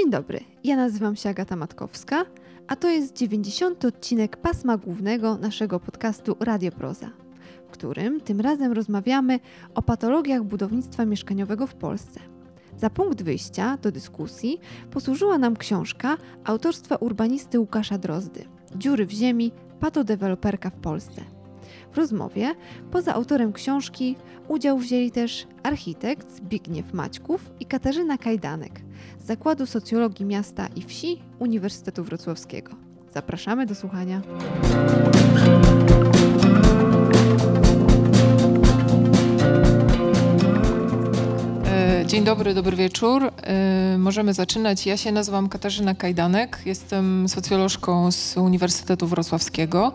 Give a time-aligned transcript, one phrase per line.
[0.00, 2.24] Dzień dobry, ja nazywam się Agata Matkowska,
[2.68, 3.84] a to jest 90.
[3.84, 7.10] odcinek pasma głównego naszego podcastu Radio Proza,
[7.68, 9.40] w którym tym razem rozmawiamy
[9.74, 12.20] o patologiach budownictwa mieszkaniowego w Polsce.
[12.76, 14.60] Za punkt wyjścia do dyskusji
[14.90, 18.44] posłużyła nam książka autorstwa urbanisty Łukasza Drozdy
[18.76, 21.39] Dziury w ziemi, patodeweloperka w Polsce.
[21.92, 22.54] W rozmowie,
[22.90, 24.16] poza autorem książki,
[24.48, 28.80] udział wzięli też architekt Zbigniew Maćków i Katarzyna Kajdanek
[29.18, 32.72] z Zakładu Socjologii Miasta i Wsi Uniwersytetu Wrocławskiego.
[33.14, 34.22] Zapraszamy do słuchania.
[41.66, 43.32] E, dzień dobry, dobry wieczór.
[43.42, 44.86] E, możemy zaczynać.
[44.86, 49.92] Ja się nazywam Katarzyna Kajdanek, jestem socjolożką z Uniwersytetu Wrocławskiego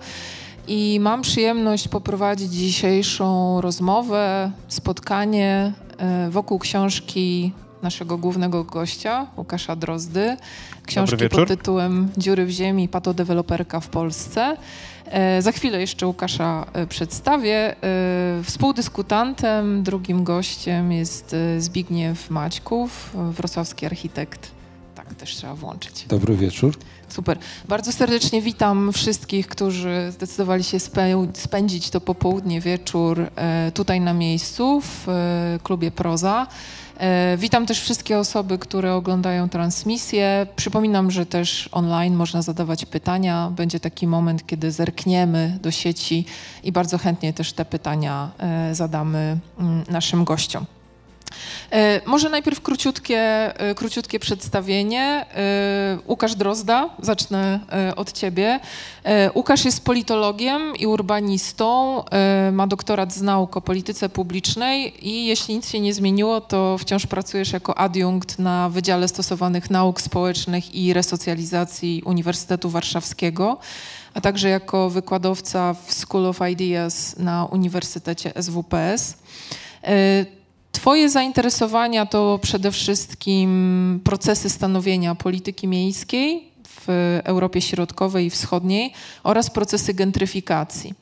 [0.68, 7.52] i mam przyjemność poprowadzić dzisiejszą rozmowę, spotkanie e, wokół książki
[7.82, 10.38] naszego głównego gościa, Łukasza Drozdy.
[10.86, 14.58] Książki pod tytułem Dziury w ziemi, patodeweloperka w Polsce.
[15.06, 17.76] E, za chwilę jeszcze Łukasza e, przedstawię.
[17.84, 24.52] E, współdyskutantem, drugim gościem jest Zbigniew Maćków, wrocławski architekt.
[24.96, 26.06] Tak, też trzeba włączyć.
[26.08, 26.78] Dobry wieczór.
[27.16, 27.38] Super.
[27.68, 30.78] Bardzo serdecznie witam wszystkich, którzy zdecydowali się
[31.34, 33.28] spędzić to popołudnie, wieczór
[33.74, 35.08] tutaj na miejscu w
[35.64, 36.48] klubie Proza.
[36.98, 40.48] E, witam też wszystkie osoby, które oglądają transmisję.
[40.56, 43.52] Przypominam, że też online można zadawać pytania.
[43.56, 46.26] Będzie taki moment, kiedy zerkniemy do sieci
[46.64, 50.66] i bardzo chętnie też te pytania e, zadamy mm, naszym gościom.
[51.72, 53.20] E, może najpierw króciutkie,
[53.60, 55.26] e, króciutkie przedstawienie.
[55.36, 57.60] E, Łukasz Drozda, zacznę
[57.96, 58.60] od ciebie.
[59.36, 62.04] Łukasz jest politologiem i urbanistą,
[62.52, 67.08] ma doktorat z nauk o polityce publicznej i jeśli nic się nie zmieniło, to wciąż
[67.08, 73.58] pracujesz jako adiunkt na Wydziale Stosowanych Nauk Społecznych i Resocjalizacji Uniwersytetu Warszawskiego,
[74.14, 79.18] a także jako wykładowca w School of Ideas na Uniwersytecie SWPS.
[80.76, 86.86] Twoje zainteresowania to przede wszystkim procesy stanowienia polityki miejskiej w
[87.24, 88.94] Europie Środkowej i Wschodniej
[89.24, 90.94] oraz procesy gentryfikacji.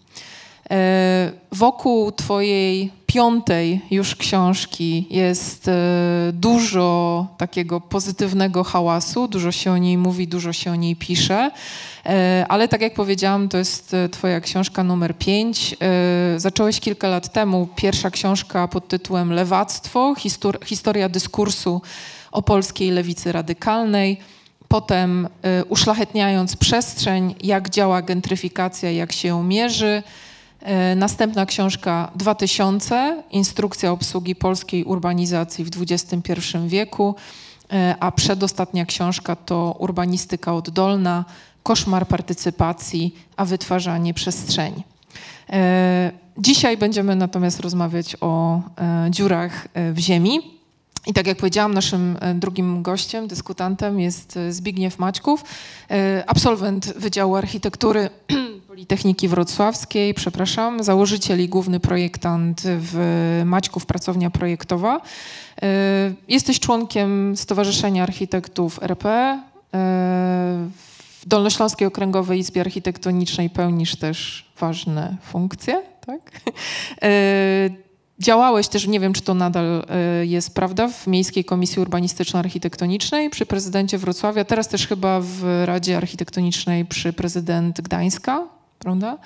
[0.71, 5.73] E, wokół Twojej piątej już książki jest e,
[6.33, 11.51] dużo takiego pozytywnego hałasu, dużo się o niej mówi, dużo się o niej pisze,
[12.05, 15.75] e, ale tak jak powiedziałam, to jest Twoja książka numer pięć.
[16.37, 20.15] Zacząłeś kilka lat temu, pierwsza książka pod tytułem Lewactwo,
[20.65, 21.81] historia dyskursu
[22.31, 24.17] o polskiej lewicy radykalnej.
[24.67, 25.27] Potem
[25.69, 30.03] uszlachetniając przestrzeń, jak działa gentryfikacja, jak się ją mierzy,
[30.95, 36.31] następna książka 2000, Instrukcja obsługi polskiej urbanizacji w XXI
[36.67, 37.15] wieku,
[37.73, 41.25] e, a przedostatnia książka to Urbanistyka oddolna,
[41.63, 44.83] Koszmar partycypacji, a wytwarzanie przestrzeni.
[45.49, 48.61] E, dzisiaj będziemy natomiast rozmawiać o
[49.09, 50.39] dziurach w ziemi.
[51.07, 55.43] I tak jak powiedziałam, naszym drugim gościem, dyskutantem jest Zbigniew Maćków,
[56.27, 58.09] absolwent Wydziału Architektury
[58.73, 65.01] Politechniki Wrocławskiej, przepraszam, założyciel i główny projektant w Maćków Pracownia Projektowa.
[65.61, 69.09] E, jesteś członkiem Stowarzyszenia Architektów RP.
[69.09, 69.39] E,
[71.21, 76.41] w Dolnośląskiej Okręgowej Izbie Architektonicznej pełnisz też ważne funkcje, tak?
[77.01, 77.69] E,
[78.19, 79.85] działałeś też, nie wiem czy to nadal
[80.23, 86.85] jest prawda, w Miejskiej Komisji Urbanistyczno-Architektonicznej przy prezydencie Wrocławia, teraz też chyba w Radzie Architektonicznej
[86.85, 88.47] przy prezydent Gdańska,
[88.83, 89.17] prawda?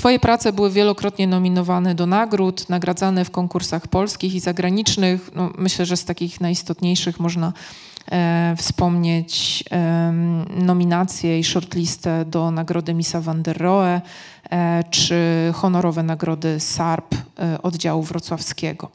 [0.00, 5.30] Twoje prace były wielokrotnie nominowane do nagród, nagradzane w konkursach polskich i zagranicznych.
[5.34, 7.52] No, myślę, że z takich najistotniejszych można
[8.12, 10.12] e, wspomnieć e,
[10.56, 14.00] nominację i shortlistę do nagrody Misa van der Rohe
[14.50, 15.16] e, czy
[15.54, 18.90] honorowe nagrody SARP e, oddziału wrocławskiego.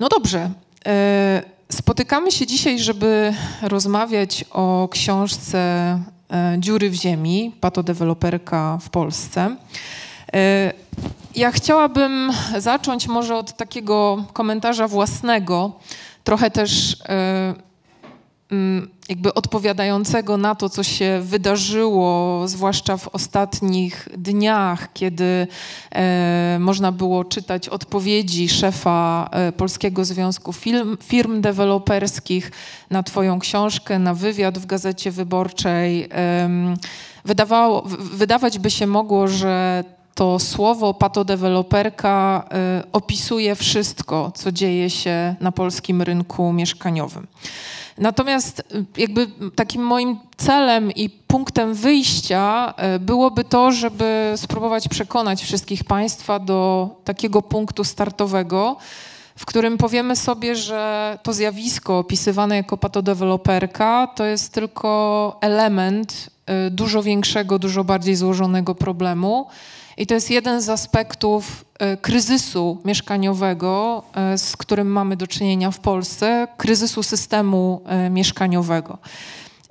[0.00, 0.50] No dobrze.
[0.86, 1.42] E,
[1.72, 5.98] spotykamy się dzisiaj, żeby rozmawiać o książce
[6.58, 9.56] dziury w ziemi, patodeweloperka w Polsce.
[10.32, 10.72] E,
[11.34, 15.72] ja chciałabym zacząć może od takiego komentarza własnego,
[16.24, 17.54] trochę też e,
[19.08, 25.46] jakby odpowiadającego na to, co się wydarzyło, zwłaszcza w ostatnich dniach, kiedy
[25.90, 32.50] e, można było czytać odpowiedzi szefa e, Polskiego Związku Firm, Firm Deweloperskich
[32.90, 36.08] na Twoją książkę, na wywiad w Gazecie Wyborczej.
[36.12, 36.48] E,
[37.24, 39.84] wydawało, wydawać by się mogło, że
[40.18, 42.44] to słowo patodeweloperka
[42.82, 47.26] y, opisuje wszystko, co dzieje się na polskim rynku mieszkaniowym.
[47.98, 55.42] Natomiast y, jakby takim moim celem i punktem wyjścia y, byłoby to, żeby spróbować przekonać
[55.42, 58.76] wszystkich Państwa do takiego punktu startowego,
[59.36, 66.30] w którym powiemy sobie, że to zjawisko opisywane jako patodeweloperka to jest tylko element
[66.70, 69.46] dużo większego, dużo bardziej złożonego problemu.
[69.98, 71.64] I to jest jeden z aspektów
[72.02, 74.02] kryzysu mieszkaniowego,
[74.36, 78.98] z którym mamy do czynienia w Polsce, kryzysu systemu mieszkaniowego.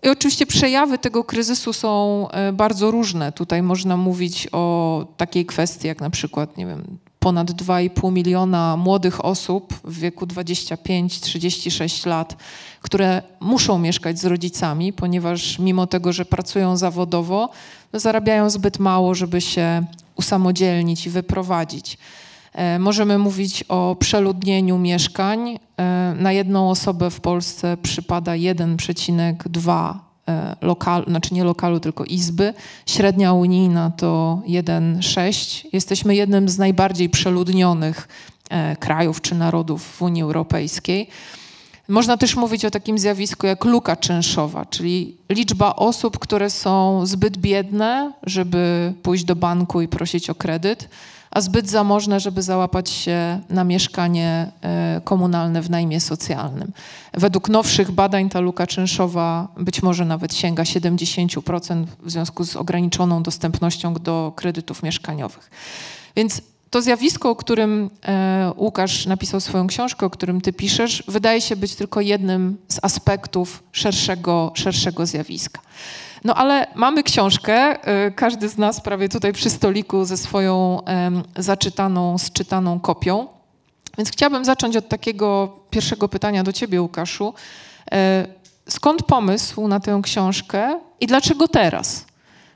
[0.03, 3.31] I oczywiście przejawy tego kryzysu są e, bardzo różne.
[3.31, 9.25] Tutaj można mówić o takiej kwestii jak na przykład, nie wiem, ponad 2,5 miliona młodych
[9.25, 12.35] osób w wieku 25-36 lat,
[12.81, 17.49] które muszą mieszkać z rodzicami, ponieważ mimo tego, że pracują zawodowo,
[17.93, 19.85] no zarabiają zbyt mało, żeby się
[20.17, 21.97] usamodzielnić i wyprowadzić.
[22.57, 25.59] E, możemy mówić o przeludnieniu mieszkań.
[25.77, 29.93] E, na jedną osobę w Polsce przypada 1,2
[30.27, 32.53] e, lokalu, znaczy nie lokalu, tylko izby.
[32.85, 35.67] Średnia unijna to 1,6.
[35.73, 38.07] Jesteśmy jednym z najbardziej przeludnionych
[38.79, 41.09] krajów czy narodów w Unii Europejskiej.
[41.87, 47.37] Można też mówić o takim zjawisku jak luka czynszowa, czyli liczba osób, które są zbyt
[47.37, 50.89] biedne, żeby pójść do banku i prosić o kredyt
[51.31, 56.71] a zbyt zamożne, żeby załapać się na mieszkanie e, komunalne w najmie socjalnym.
[57.13, 63.23] Według nowszych badań ta luka czynszowa być może nawet sięga 70% w związku z ograniczoną
[63.23, 65.49] dostępnością do kredytów mieszkaniowych.
[66.15, 71.41] Więc to zjawisko, o którym e, Łukasz napisał swoją książkę, o którym ty piszesz, wydaje
[71.41, 75.61] się być tylko jednym z aspektów szerszego, szerszego zjawiska.
[76.23, 77.75] No ale mamy książkę,
[78.07, 80.81] y, każdy z nas prawie tutaj przy stoliku ze swoją
[81.35, 83.27] zaczytaną, sczytaną kopią.
[83.97, 87.33] Więc chciałabym zacząć od takiego pierwszego pytania do ciebie, Łukaszu.
[87.91, 88.27] E,
[88.69, 92.05] skąd pomysł na tę książkę i dlaczego teraz?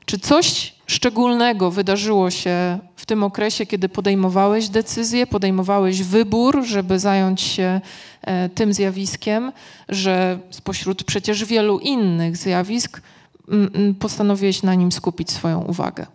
[0.05, 2.79] Czy coś szczególnego wydarzyło się
[3.11, 7.81] tym okresie, kiedy podejmowałeś decyzję, podejmowałeś wybór, żeby zająć się
[8.21, 9.51] e, tym zjawiskiem,
[9.89, 13.01] że spośród przecież wielu innych zjawisk
[13.99, 16.05] postanowiłeś na nim skupić swoją uwagę?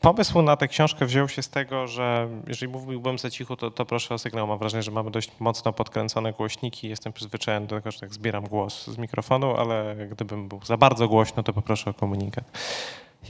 [0.00, 3.84] Pomysł na tę książkę wziął się z tego, że jeżeli mówiłbym za cicho, to, to
[3.84, 4.46] proszę o sygnał.
[4.46, 6.88] Mam wrażenie, że mamy dość mocno podkręcone głośniki.
[6.88, 11.08] Jestem przyzwyczajony do tego, że tak zbieram głos z mikrofonu, ale gdybym był za bardzo
[11.08, 12.44] głośno, to poproszę o komunikat.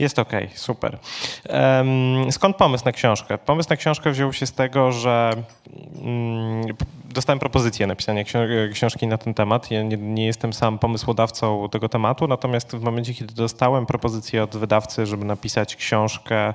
[0.01, 0.97] Jest ok, super.
[2.31, 3.37] Skąd pomysł na książkę?
[3.37, 5.33] Pomysł na książkę wziął się z tego, że
[6.01, 6.65] mm,
[7.13, 8.23] dostałem propozycję napisania
[8.73, 9.71] książki na ten temat.
[9.71, 14.57] Ja nie, nie, jestem sam pomysłodawcą tego tematu, natomiast w momencie, kiedy dostałem propozycję od
[14.57, 16.53] wydawcy, żeby napisać książkę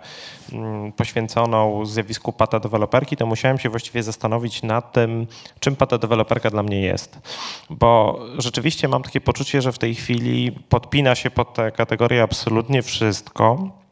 [0.52, 5.26] mm, poświęconą zjawisku pata deweloperki, to musiałem się właściwie zastanowić nad tym,
[5.60, 7.18] czym pata deweloperka dla mnie jest.
[7.70, 12.82] Bo rzeczywiście mam takie poczucie, że w tej chwili podpina się pod tę kategorię absolutnie
[12.82, 13.85] wszystko E,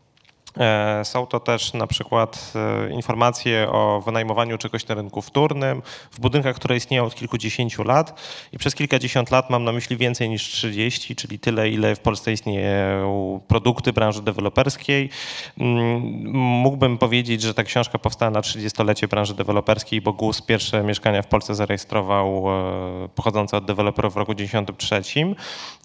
[1.05, 6.57] są to też na przykład e, informacje o wynajmowaniu czegoś na rynku wtórnym w budynkach,
[6.57, 8.21] które istnieją od kilkudziesięciu lat
[8.53, 12.33] i przez kilkadziesiąt lat mam na myśli więcej niż 30, czyli tyle, ile w Polsce
[12.33, 15.11] istnieją produkty branży deweloperskiej.
[15.59, 16.01] Mm,
[16.37, 21.27] mógłbym powiedzieć, że ta książka powstała na 30-lecie branży deweloperskiej, bo GUS pierwsze mieszkania w
[21.27, 25.35] Polsce zarejestrował e, pochodzące od deweloperów w roku 1993.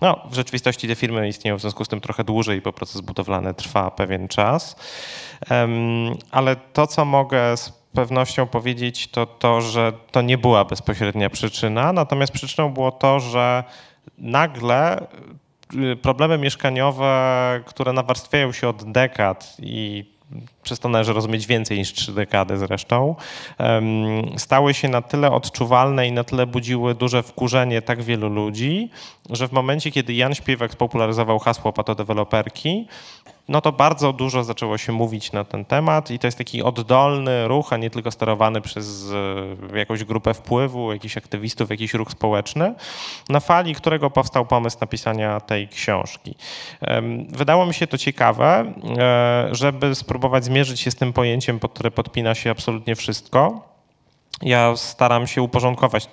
[0.01, 3.53] No, w rzeczywistości te firmy istnieją w związku z tym trochę dłużej, bo proces budowlany
[3.53, 4.58] trwa pewien czas
[6.31, 11.93] Ale to, co mogę z pewnością powiedzieć, to to, że to nie była bezpośrednia przyczyna,
[11.93, 13.63] natomiast przyczyną było to, że
[14.17, 15.07] nagle
[15.73, 20.05] y, problemy mieszkaniowe, które nawarstwiają się od dekad i
[20.63, 23.15] przez to należy rozumieć więcej niż trzy dekady zresztą,
[24.37, 28.89] stały się na tyle odczuwalne i na tyle budziły duże wkurzenie tak wielu ludzi,
[29.29, 32.87] że w momencie, kiedy Jan Śpiewak spopularyzował hasło patodeweloperki,
[33.49, 37.47] no to bardzo dużo zaczęło się mówić na ten temat i to jest taki oddolny
[37.47, 39.11] ruch, a nie tylko sterowany przez
[39.73, 42.73] e, jakąś grupę wpływu, jakichś aktywistów, jakiś ruch społeczny,
[43.29, 46.35] na fali którego powstał pomysł napisania tej książki.
[47.29, 51.91] Wydało mi się to ciekawe, e, żeby spróbować zmierzyć się z tym pojęciem, pod które
[51.91, 53.68] podpina się absolutnie wszystko
[54.41, 56.07] ja staram się uporządkować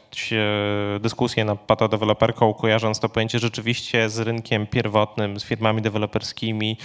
[1.00, 6.76] dyskusję nad patodeweloperką, kojarząc to pojęcie rzeczywiście z rynkiem pierwotnym, z firmami deweloperskimi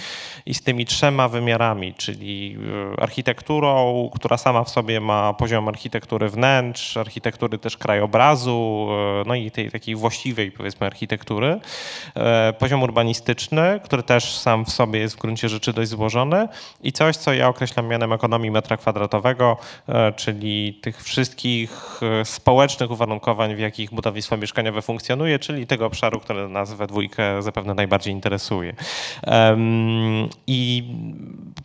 [0.46, 2.58] i z tymi trzema wymiarami, czyli
[2.96, 9.34] e, architekturą, która sama w sobie ma poziom architektury wnętrz, architektury też krajobrazu, e, no
[9.34, 11.60] i tej takiej właściwej powiedzmy architektury,
[12.14, 16.48] e, poziom urbanistyczny, który też sam w sobie jest w gruncie rzeczy dość złożony
[16.82, 19.56] i coś, co ja określam mianem ekonomii metra kwadratowego,
[20.16, 26.20] czyli tych wszystkich wszystkich e, społecznych uwarunkowań, w jakich budownictwo mieszkaniowe funkcjonuje, czyli tego obszaru,
[26.20, 28.74] który nas we dwójkę zapewne najbardziej interesuje.
[30.46, 30.84] I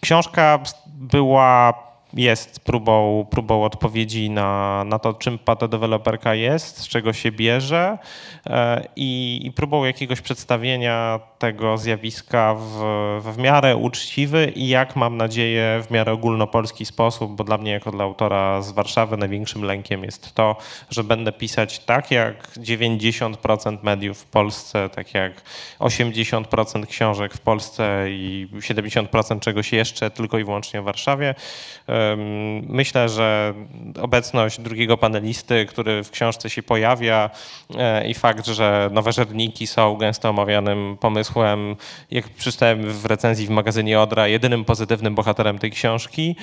[0.02, 1.74] książka była
[2.14, 7.98] jest próbą, próbą odpowiedzi na, na to, czym patodeweloperka jest, z czego się bierze
[8.46, 12.82] e, i, i próbą jakiegoś przedstawienia tego zjawiska w,
[13.22, 17.92] w miarę uczciwy i jak mam nadzieję w miarę ogólnopolski sposób, bo dla mnie jako
[17.92, 20.56] dla autora z Warszawy największym lękiem jest to,
[20.90, 25.42] że będę pisać tak jak 90% mediów w Polsce, tak jak
[25.80, 31.36] 80% książek w Polsce i 70% czegoś jeszcze tylko i wyłącznie w Warszawie.
[32.68, 33.54] Myślę, że
[34.02, 37.30] obecność drugiego panelisty, który w książce się pojawia
[37.78, 41.27] e, i fakt, że nowe żerniki są gęsto omawianym pomysłem,
[42.12, 46.36] jak przeczytałem w recenzji w magazynie Odra, jedynym pozytywnym bohaterem tej książki,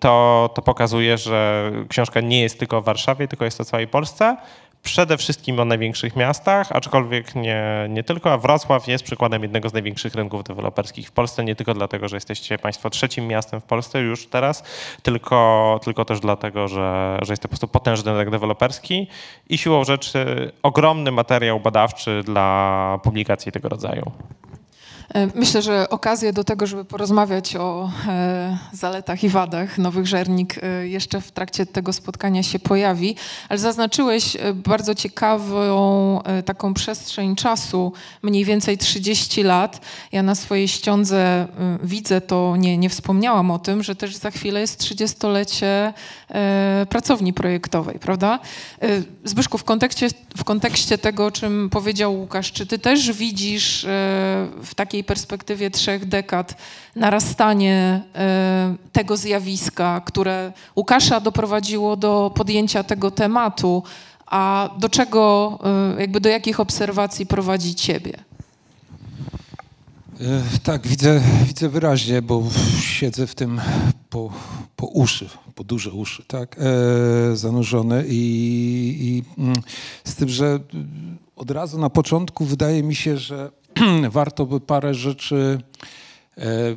[0.00, 4.36] to, to pokazuje, że książka nie jest tylko w Warszawie, tylko jest o całej Polsce
[4.84, 9.72] przede wszystkim o największych miastach, aczkolwiek nie, nie tylko, a Wrocław jest przykładem jednego z
[9.72, 14.00] największych rynków deweloperskich w Polsce, nie tylko dlatego, że jesteście Państwo trzecim miastem w Polsce
[14.00, 14.62] już teraz,
[15.02, 19.08] tylko, tylko też dlatego, że, że jest to po prostu potężny rynek deweloperski
[19.48, 24.12] i siłą rzeczy ogromny materiał badawczy dla publikacji tego rodzaju.
[25.08, 30.58] E, myślę, że okazję do tego, żeby porozmawiać o e, zaletach i wadach nowych żernik
[30.62, 33.16] e, jeszcze w trakcie tego spotkania się pojawi,
[33.48, 37.92] ale zaznaczyłeś bardzo ciekawą taką przestrzeń czasu,
[38.22, 39.80] mniej więcej 30 lat.
[40.12, 41.48] Ja na swojej ściądze
[41.82, 45.92] widzę to, nie, nie wspomniałam o tym, że też za chwilę jest 30-lecie
[46.88, 48.38] pracowni projektowej, prawda?
[49.24, 53.86] Zbyszku, w kontekście, w kontekście tego, o czym powiedział Łukasz, czy ty też widzisz
[54.62, 56.56] w takiej perspektywie trzech dekad
[56.96, 63.82] narastanie e, tego zjawiska, które Łukasza doprowadziło do podjęcia tego tematu,
[64.26, 65.58] a do czego,
[65.96, 68.12] e, jakby do jakich obserwacji prowadzi ciebie?
[70.20, 72.42] E, tak, widzę, widzę wyraźnie, bo
[72.80, 73.60] siedzę w tym
[74.10, 74.32] po,
[74.76, 78.22] po uszy, po duże uszy, tak, e, zanurzony i,
[79.00, 79.56] i mm,
[80.04, 80.60] z tym, że
[81.36, 83.50] od razu na początku wydaje mi się, że
[84.10, 85.58] warto by parę rzeczy
[86.38, 86.76] e,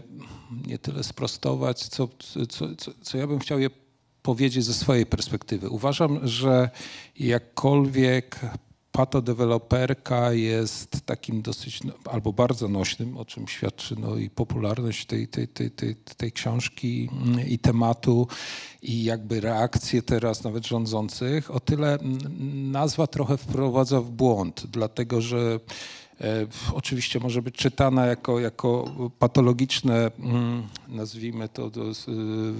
[0.67, 2.07] nie tyle sprostować, co,
[2.47, 3.69] co, co, co ja bym chciał je
[4.21, 5.69] powiedzieć ze swojej perspektywy.
[5.69, 6.69] Uważam, że
[7.19, 8.39] jakkolwiek
[8.97, 15.27] patodeweloperka jest takim dosyć no, albo bardzo nośnym, o czym świadczy no, i popularność tej,
[15.27, 18.27] tej, tej, tej, tej książki mm, i tematu
[18.81, 21.97] i jakby reakcje teraz nawet rządzących, o tyle
[22.71, 25.59] nazwa trochę wprowadza w błąd, dlatego że
[26.73, 31.71] oczywiście może być czytana jako, jako patologiczne, mm, nazwijmy to,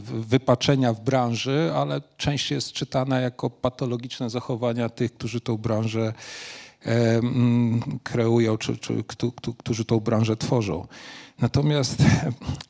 [0.07, 6.13] wypaczenia w branży, ale częściej jest czytana jako patologiczne zachowania tych, którzy tą branżę
[6.85, 9.03] e, mm, kreują, czy, czy
[9.57, 10.87] którzy tą branżę tworzą.
[11.39, 12.03] Natomiast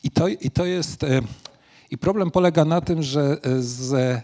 [0.04, 1.20] i to, i to jest, e,
[1.90, 4.22] i problem polega na tym, że ze,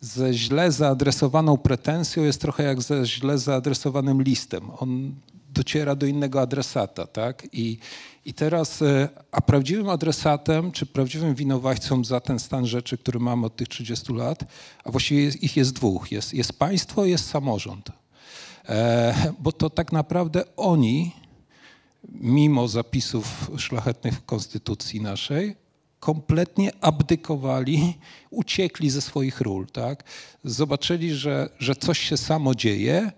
[0.00, 4.70] ze źle zaadresowaną pretensją jest trochę jak ze źle zaadresowanym listem.
[4.78, 5.14] On
[5.52, 7.48] dociera do innego adresata, tak?
[7.52, 7.78] I,
[8.24, 13.46] i teraz, e, a prawdziwym adresatem, czy prawdziwym winowajcą za ten stan rzeczy, który mamy
[13.46, 14.44] od tych 30 lat,
[14.84, 17.90] a właściwie jest, ich jest dwóch, jest, jest państwo, jest samorząd.
[18.68, 21.12] E, bo to tak naprawdę oni,
[22.08, 25.56] mimo zapisów szlachetnych w konstytucji naszej,
[26.00, 27.98] kompletnie abdykowali,
[28.30, 29.66] uciekli ze swoich ról.
[29.66, 30.04] Tak?
[30.44, 33.12] Zobaczyli, że, że coś się samo dzieje,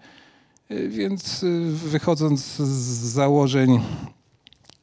[0.71, 3.81] więc y, wychodząc z założeń,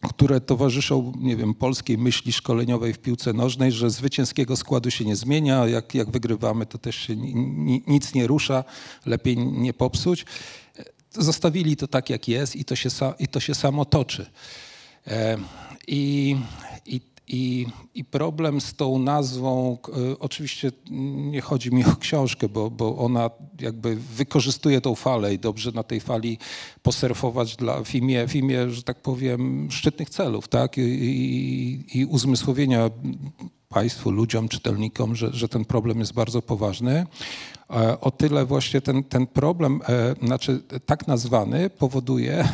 [0.10, 5.16] które towarzyszą, nie wiem, polskiej myśli szkoleniowej w piłce nożnej, że zwycięskiego składu się nie
[5.16, 7.16] zmienia, jak, jak wygrywamy, to też się
[7.88, 8.64] nic nie rusza,
[9.06, 10.26] lepiej nie popsuć.
[11.12, 14.26] Zostawili to tak, jak jest i to się, i to się samo toczy.
[15.08, 15.38] E,
[15.88, 16.36] I,
[17.34, 19.78] i i, problem z tą nazwą,
[20.20, 20.72] oczywiście
[21.32, 23.30] nie chodzi mi o książkę, bo, bo ona
[23.62, 26.38] jakby wykorzystuje tą falę i dobrze na tej fali
[26.82, 30.78] posurfować dla, w, imię, w imię, że tak powiem, szczytnych celów, tak?
[30.78, 32.90] I, i, i uzmysłowienia
[33.70, 37.06] Państwu, ludziom, czytelnikom, że, że ten problem jest bardzo poważny.
[38.02, 42.48] O tyle właśnie ten, ten problem, e, znaczy tak nazwany, powoduje,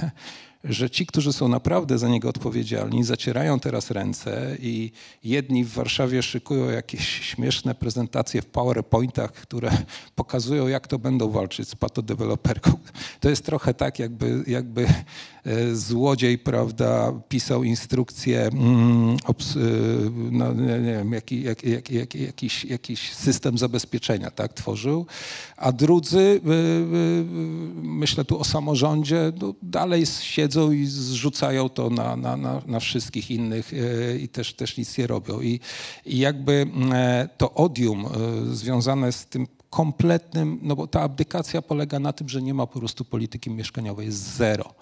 [0.70, 4.92] że ci, którzy są naprawdę za niego odpowiedzialni, zacierają teraz ręce i
[5.24, 9.72] jedni w Warszawie szykują jakieś śmieszne prezentacje w PowerPointach, które
[10.16, 12.72] pokazują, jak to będą walczyć z patodeweloperką.
[13.20, 14.88] To jest trochę tak, jakby, jakby
[15.46, 19.38] e, złodziej, prawda, pisał instrukcję, mm, e,
[20.32, 25.06] no, nie, wiem, jak, jak, jak, jakiś, jakiś system zabezpieczenia, tak, tworzył,
[25.58, 26.42] a drudzy, y,
[27.76, 33.32] myślę tu o samorządzie, no, dalej siedzą i zrzucają to na, na, na, na wszystkich
[33.32, 33.72] innych
[34.20, 35.42] i też, też nic nie robią.
[35.42, 35.60] I,
[36.06, 38.06] I jakby e, to odium
[38.52, 42.80] związane z tym kompletnym, no bo ta abdykacja polega na tym, że nie ma po
[42.80, 44.74] prostu polityki mieszkaniowej, jest zero.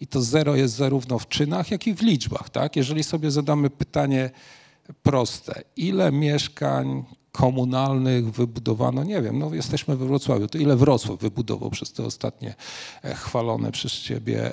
[0.00, 2.50] I to zero jest zarówno w czynach, jak i w liczbach.
[2.50, 2.76] Tak?
[2.76, 4.30] Jeżeli sobie zadamy pytanie
[5.02, 11.70] proste, ile mieszkań komunalnych wybudowano, nie wiem, no jesteśmy we Wrocławiu, to ile Wrocław wybudował
[11.70, 12.54] przez te ostatnie
[13.02, 14.50] e, chwalone przez ciebie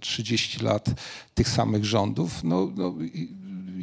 [0.00, 0.90] 30 e, lat
[1.34, 2.94] tych samych rządów, no, no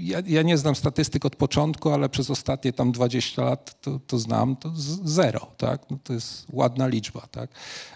[0.05, 4.19] ja, ja, nie znam statystyk od początku, ale przez ostatnie tam 20 lat to, to
[4.19, 4.71] znam, to
[5.03, 5.81] zero, tak?
[5.89, 7.49] No to jest ładna liczba, tak?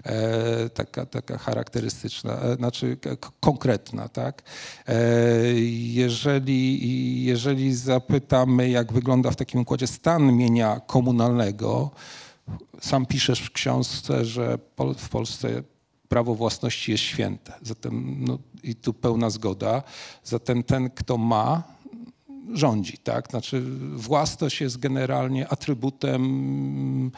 [0.03, 2.97] E, taka, taka charakterystyczna, e, znaczy
[3.39, 4.43] konkretna, tak?
[4.87, 4.95] E,
[5.93, 11.91] jeżeli, jeżeli zapytamy, jak wygląda w takim układzie stan mienia komunalnego,
[12.81, 14.57] sam piszesz w książce, że
[14.97, 15.63] w Polsce
[16.09, 17.53] prawo własności jest święte.
[17.61, 19.83] Zatem, no, i tu pełna zgoda.
[20.23, 21.63] Zatem ten, kto ma,
[22.53, 22.97] rządzi.
[22.97, 23.27] Tak?
[23.29, 23.61] Znaczy
[23.95, 27.11] własność jest generalnie atrybutem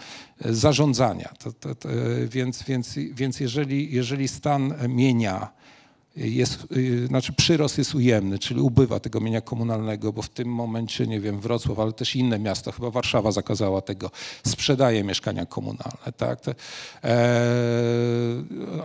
[0.45, 1.29] zarządzania.
[1.39, 1.89] To, to, to,
[2.27, 5.60] więc, więc, więc jeżeli, jeżeli stan mienia
[6.15, 11.07] jest, y, znaczy przyrost jest ujemny, czyli ubywa tego mienia komunalnego, bo w tym momencie,
[11.07, 14.11] nie wiem, Wrocław, ale też inne miasta, chyba Warszawa zakazała tego,
[14.47, 16.39] sprzedaje mieszkania komunalne, tak?
[16.47, 16.53] e,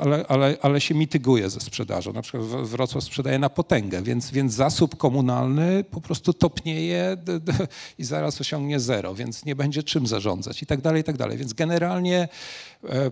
[0.01, 2.13] ale, ale, ale się mityguje ze sprzedażą.
[2.13, 7.53] Na przykład Wrocław sprzedaje na potęgę, więc, więc zasób komunalny po prostu topnieje d, d,
[7.99, 11.39] i zaraz osiągnie zero, więc nie będzie czym zarządzać i tak dalej, i tak dalej.
[11.39, 12.29] Więc generalnie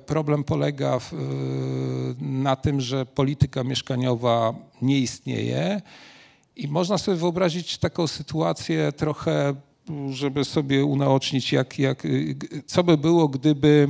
[0.06, 1.12] problem polega w,
[2.21, 5.83] na tym, że polityka mieszkaniowa nie istnieje.
[6.56, 9.54] I można sobie wyobrazić taką sytuację trochę,
[10.11, 12.06] żeby sobie unaocznić, jak, jak,
[12.66, 13.88] co by było, gdyby,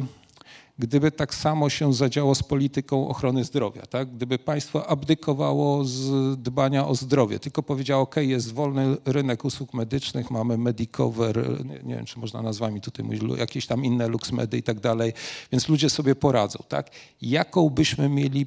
[0.78, 3.82] gdyby tak samo się zadziało z polityką ochrony zdrowia.
[3.82, 4.14] Tak?
[4.16, 10.30] Gdyby państwo abdykowało z dbania o zdrowie, tylko powiedziało, ok, jest wolny rynek usług medycznych,
[10.30, 14.62] mamy Medicover, nie, nie wiem, czy można nazwami tutaj mówić, jakieś tam inne LuxMedy i
[14.62, 15.12] tak dalej,
[15.52, 16.58] więc ludzie sobie poradzą.
[16.68, 16.90] Tak?
[17.22, 18.46] Jaką byśmy mieli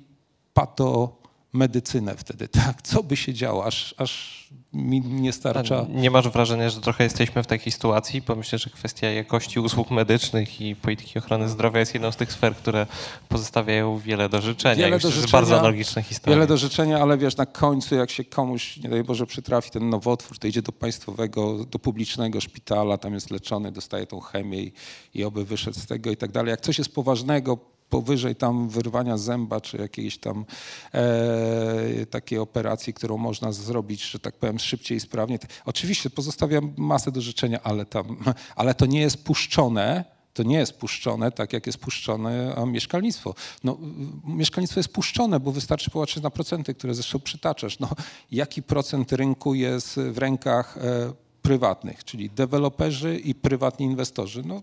[0.54, 1.22] pato
[1.54, 2.82] medycynę wtedy, tak?
[2.82, 5.86] Co by się działo, aż, aż mi nie starcza.
[5.90, 8.22] Nie masz wrażenia, że trochę jesteśmy w takiej sytuacji?
[8.22, 12.32] Bo myślę, że kwestia jakości usług medycznych i polityki ochrony zdrowia jest jedną z tych
[12.32, 12.88] sfer, które
[13.30, 14.76] pozostawiają wiele do życzenia.
[14.76, 16.36] Wiele myślę, do życzenia, bardzo analogiczne historie.
[16.36, 19.90] Wiele do życzenia, ale wiesz, na końcu jak się komuś, nie daj Boże, przytrafi ten
[19.90, 24.72] nowotwór, to idzie do państwowego, do publicznego szpitala, tam jest leczony, dostaje tą chemię i,
[25.14, 26.52] i oby wyszedł z tego i tak dalej.
[26.52, 30.46] Jak coś jest poważnego, powyżej tam wyrwania zęba, czy jakiejś tam
[30.94, 35.40] e, takiej operacji, którą można zrobić, że tak powiem, szybciej i sprawnie.
[35.66, 38.18] Oczywiście pozostawiam masę do życzenia, ale, tam,
[38.56, 43.36] ale to nie jest puszczone, to nie jest puszczone tak, jak jest puszczone mieszkalnictwo.
[43.64, 43.78] No,
[44.26, 47.80] mieszkalnictwo jest puszczone, bo wystarczy popatrzeć na procenty, które zresztą przytaczasz.
[47.80, 47.90] No,
[48.32, 54.44] jaki procent rynku jest w rękach e, prywatnych, czyli deweloperzy i prywatni inwestorzy?
[54.46, 54.62] No,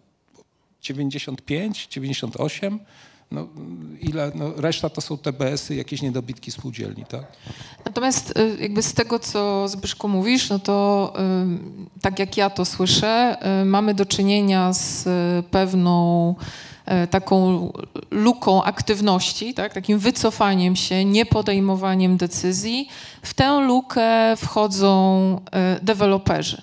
[0.82, 2.80] 95, 98?
[3.30, 3.48] No,
[4.00, 7.24] ile, no, reszta to są TBS-y, jakieś niedobitki spółdzielni, tak?
[7.84, 11.12] Natomiast y, jakby z tego, co Zbyszku mówisz, no to
[11.96, 15.08] y, tak jak ja to słyszę, y, mamy do czynienia z
[15.46, 16.34] pewną
[17.10, 17.72] taką
[18.10, 19.74] luką aktywności, tak?
[19.74, 22.88] takim wycofaniem się, niepodejmowaniem decyzji.
[23.22, 25.40] W tę lukę wchodzą
[25.82, 26.62] deweloperzy.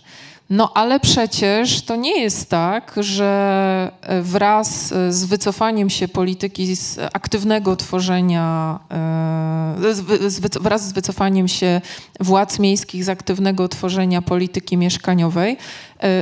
[0.51, 6.75] No ale przecież to nie jest tak, że e, wraz e, z wycofaniem się polityki
[6.75, 11.81] z aktywnego tworzenia, e, wraz z wycofaniem się
[12.19, 15.57] władz miejskich z aktywnego tworzenia polityki mieszkaniowej,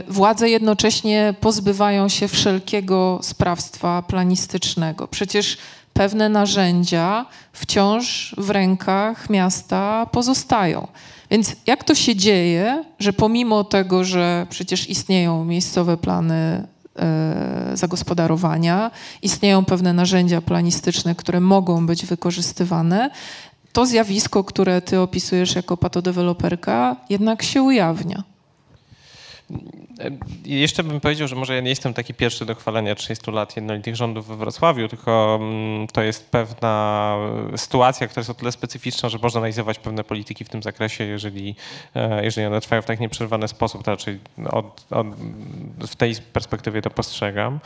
[0.08, 5.08] władze jednocześnie pozbywają się wszelkiego sprawstwa planistycznego.
[5.08, 5.58] Przecież
[5.94, 10.88] pewne narzędzia wciąż w rękach miasta pozostają.
[11.32, 16.68] Więc jak to się dzieje, że pomimo tego, że przecież istnieją miejscowe plany
[17.00, 23.10] e, zagospodarowania, istnieją pewne narzędzia planistyczne, które mogą być wykorzystywane,
[23.74, 28.24] to zjawisko, które ty opisujesz jako patodeweloperka, jednak się ujawnia.
[30.46, 33.96] Jeszcze bym powiedział, że może ja nie jestem taki pierwszy do chwalenia 30 lat jednolitych
[33.96, 37.16] rządów we Wrocławiu, tylko mm, to jest pewna
[37.56, 41.56] sytuacja, która jest o tyle specyficzna, że można realizować pewne polityki w tym zakresie, jeżeli,
[41.96, 45.08] e, jeżeli one trwają w tak nieprzerwany sposób, to raczej od, od,
[45.88, 47.60] w tej perspektywie to postrzegam.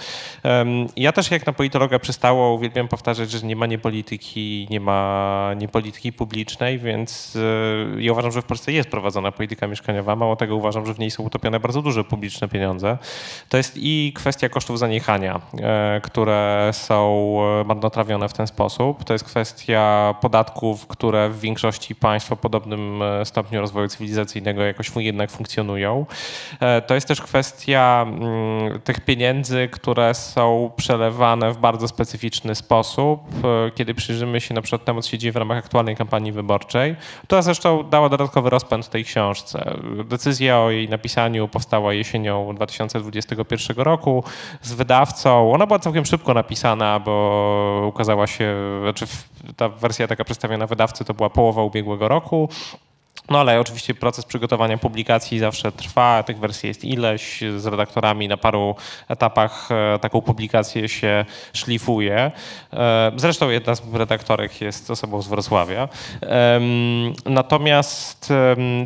[0.95, 6.13] Ja też jak na politologa przystało uwielbiam powtarzać, że nie ma niepolityki, nie ma niepolityki
[6.13, 10.85] publicznej, więc e, ja uważam, że w Polsce jest prowadzona polityka mieszkaniowa, mało tego uważam,
[10.85, 12.97] że w niej są utopione bardzo duże publiczne pieniądze.
[13.49, 19.03] To jest i kwestia kosztów zaniechania, e, które są marnotrawione w ten sposób.
[19.03, 24.91] To jest kwestia podatków, które w większości państw o podobnym e, stopniu rozwoju cywilizacyjnego jakoś
[24.95, 26.05] jednak funkcjonują.
[26.59, 33.21] E, to jest też kwestia mm, tych pieniędzy, które są przelewane w bardzo specyficzny sposób.
[33.75, 36.95] Kiedy przyjrzymy się na przykład temu, co się dzieje w ramach aktualnej kampanii wyborczej,
[37.27, 39.77] to zresztą dała dodatkowy rozpęd tej książce.
[40.05, 44.23] Decyzja o jej napisaniu powstała jesienią 2021 roku
[44.61, 45.53] z wydawcą.
[45.53, 49.05] Ona była całkiem szybko napisana, bo ukazała się, znaczy
[49.57, 52.49] ta wersja taka przedstawiona wydawcy to była połowa ubiegłego roku.
[53.29, 58.37] No ale oczywiście proces przygotowania publikacji zawsze trwa, tych wersji jest ileś, z redaktorami na
[58.37, 58.75] paru
[59.07, 62.31] etapach e, taką publikację się szlifuje.
[62.73, 65.89] E, zresztą jedna z redaktorek jest osobą z Wrocławia.
[67.25, 68.33] Natomiast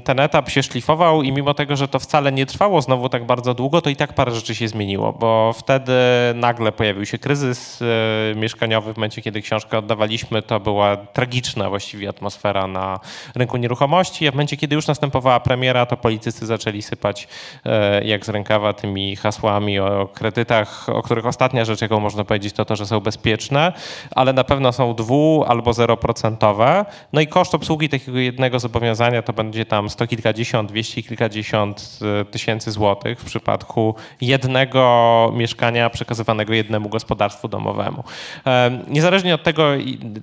[0.04, 3.54] ten etap się szlifował i mimo tego, że to wcale nie trwało znowu tak bardzo
[3.54, 5.94] długo, to i tak parę rzeczy się zmieniło, bo wtedy
[6.36, 8.94] nagle pojawił się kryzys e, mieszkaniowy.
[8.94, 13.00] W momencie, kiedy książkę oddawaliśmy, to była tragiczna właściwie atmosfera na
[13.36, 17.28] rynku nieruchomości w momencie, kiedy już następowała premiera, to politycy zaczęli sypać
[17.66, 22.54] e, jak z rękawa tymi hasłami o kredytach, o których ostatnia rzecz, jaką można powiedzieć,
[22.54, 23.74] to to, że są bezpieczne,
[24.12, 26.86] ale na pewno są dwu albo zeroprocentowe.
[27.14, 32.26] No i koszt obsługi takiego jednego zobowiązania to będzie tam sto kilkadziesiąt, dwieście kilkadziesiąt e,
[32.26, 38.04] tysięcy złotych w przypadku jednego mieszkania przekazywanego jednemu gospodarstwu domowemu.
[38.48, 39.64] E, niezależnie od tego,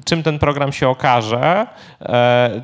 [0.05, 1.67] czym ten program się okaże,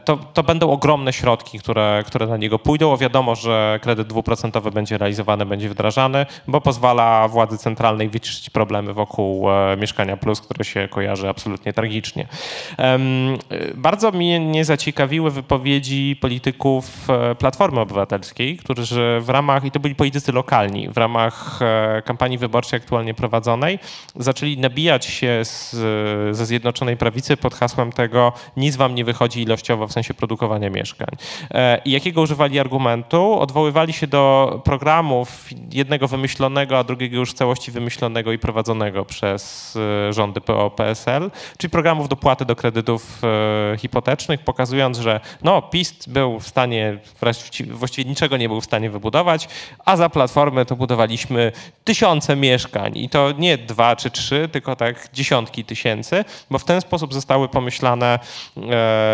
[0.04, 2.96] to, to będą ogromne środki środki, które, które na niego pójdą.
[2.96, 9.50] Wiadomo, że kredyt dwuprocentowy będzie realizowany, będzie wdrażany, bo pozwala władzy centralnej wyciszyć problemy wokół
[9.50, 12.26] e, Mieszkania Plus, które się kojarzy absolutnie tragicznie.
[13.74, 19.94] Bardzo mnie nie zaciekawiły wypowiedzi polityków e, Platformy Obywatelskiej, którzy w ramach, i to byli
[19.94, 23.78] politycy lokalni, w ramach e, kampanii wyborczej aktualnie prowadzonej,
[24.16, 25.70] zaczęli nabijać się z,
[26.36, 31.08] ze Zjednoczonej Prawicy pod hasłem tego nic wam nie wychodzi ilościowo w sensie produkowania mieszkań.
[31.50, 33.40] E, I jakiego używali argumentu?
[33.40, 39.76] Odwoływali się do programów jednego wymyślonego, a drugiego już w całości wymyślonego i prowadzonego przez
[40.08, 46.40] e, rządy PO-PSL, czyli programów dopłaty do kredytów e, hipotecznych, pokazując, że no, PiS był
[46.40, 46.98] w stanie,
[47.70, 49.48] właściwie niczego nie był w stanie wybudować,
[49.84, 51.52] a za Platformę to budowaliśmy
[51.84, 56.80] tysiące mieszkań i to nie dwa czy trzy, tylko tak dziesiątki tysięcy, bo w ten
[56.80, 58.18] sposób zostały pomyślane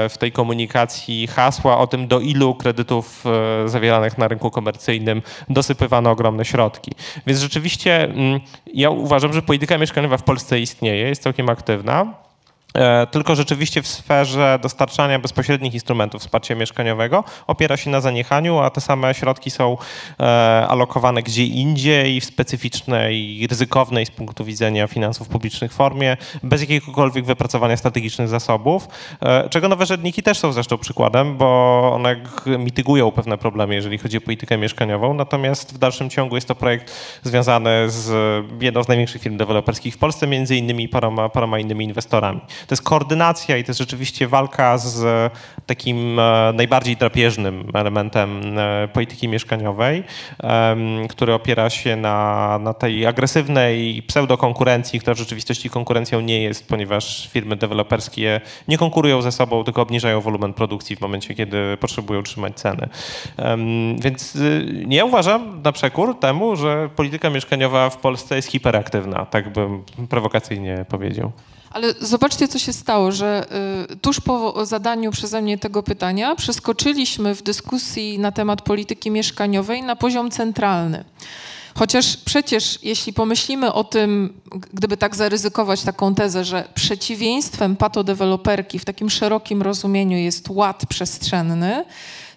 [0.08, 3.24] w tej komunikacji hasła o tym, tym, do ilu kredytów
[3.64, 6.92] e, zawieranych na rynku komercyjnym dosypywano ogromne środki.
[7.26, 8.40] Więc rzeczywiście mm,
[8.74, 12.25] ja uważam, że polityka mieszkaniowa w Polsce istnieje, jest całkiem aktywna.
[12.74, 18.70] E, tylko rzeczywiście w sferze dostarczania bezpośrednich instrumentów wsparcia mieszkaniowego opiera się na zaniechaniu, a
[18.70, 19.76] te same środki są
[20.20, 20.24] e,
[20.68, 27.76] alokowane gdzie indziej w specyficznej, ryzykownej z punktu widzenia finansów publicznych formie, bez jakiegokolwiek wypracowania
[27.76, 28.88] strategicznych zasobów,
[29.22, 32.16] e, czego nowe rzędniki też są zresztą przykładem, bo one
[32.58, 36.92] mitygują pewne problemy, jeżeli chodzi o politykę mieszkaniową, natomiast w dalszym ciągu jest to projekt
[37.22, 42.40] związany z jedną z największych firm deweloperskich w Polsce, między innymi paroma, paroma innymi inwestorami
[42.66, 45.32] to jest koordynacja i to jest rzeczywiście walka z
[45.66, 50.04] takim e, najbardziej drapieżnym elementem e, polityki mieszkaniowej,
[51.08, 57.28] który opiera się na, na tej agresywnej pseudokonkurencji, która w rzeczywistości konkurencją nie jest, ponieważ
[57.32, 62.56] firmy deweloperskie nie konkurują ze sobą, tylko obniżają wolumen produkcji w momencie, kiedy potrzebują utrzymać
[62.56, 62.88] ceny.
[63.98, 64.38] Więc
[64.86, 70.84] nie uważam na przekór temu, że polityka mieszkaniowa w Polsce jest hiperaktywna, tak bym prowokacyjnie
[70.88, 71.32] powiedział.
[71.76, 73.46] Ale zobaczcie, co się stało, że
[73.92, 79.82] y, tuż po zadaniu przeze mnie tego pytania przeskoczyliśmy w dyskusji na temat polityki mieszkaniowej
[79.82, 81.04] na poziom centralny.
[81.78, 84.40] Chociaż przecież, jeśli pomyślimy o tym,
[84.72, 91.84] gdyby tak zaryzykować taką tezę, że przeciwieństwem patodeweloperki w takim szerokim rozumieniu jest ład przestrzenny,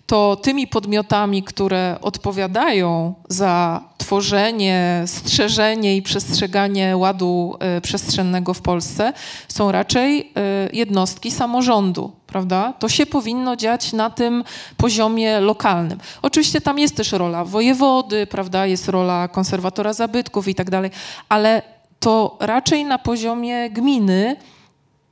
[0.09, 9.13] to tymi podmiotami, które odpowiadają za tworzenie, strzeżenie i przestrzeganie ładu y, przestrzennego w Polsce
[9.47, 10.25] są raczej y,
[10.73, 12.73] jednostki samorządu, prawda?
[12.79, 14.43] To się powinno dziać na tym
[14.77, 15.99] poziomie lokalnym.
[16.21, 18.65] Oczywiście tam jest też rola wojewody, prawda?
[18.65, 20.91] Jest rola konserwatora zabytków i tak dalej,
[21.29, 21.61] ale
[21.99, 24.35] to raczej na poziomie gminy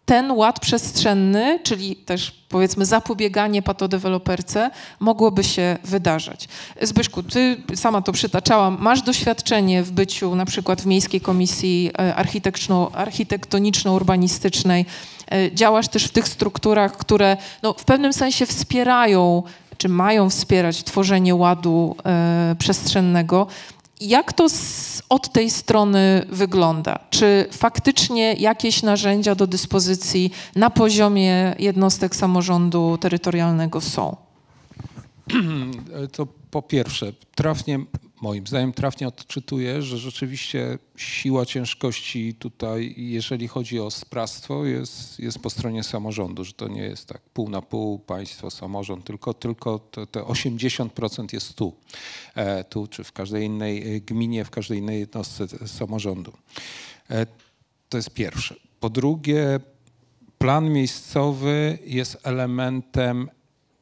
[0.08, 6.48] ten ład przestrzenny, czyli też powiedzmy zapobieganie patodeweloperce, mogłoby się wydarzać.
[6.82, 12.15] Zbyszku, ty sama to przytaczałam, masz doświadczenie w byciu na przykład w Miejskiej Komisji e,
[12.93, 14.86] Architektoniczno-Urbanistycznej,
[15.32, 19.43] e, działasz też w tych strukturach, które no, w pewnym sensie wspierają
[19.78, 23.48] czy mają wspierać tworzenie ładu e, przestrzennego.
[24.01, 26.99] Jak to z, od tej strony wygląda?
[27.10, 34.15] Czy faktycznie jakieś narzędzia do dyspozycji na poziomie jednostek samorządu terytorialnego są?
[36.12, 37.79] To po pierwsze, trafnie,
[38.21, 45.39] moim zdaniem, trafnie odczytuję, że rzeczywiście siła ciężkości tutaj, jeżeli chodzi o sprawstwo, jest, jest
[45.39, 49.80] po stronie samorządu, że to nie jest tak pół na pół państwo, samorząd, tylko, tylko
[49.80, 51.73] te, te 80% jest tu,
[52.36, 56.34] e, tu czy w każdej innej gminie, w każdej innej jednostce samorządu.
[57.10, 57.25] E,
[57.89, 58.56] to jest pierwsze.
[58.80, 59.60] Po drugie,
[60.38, 63.30] plan miejscowy jest elementem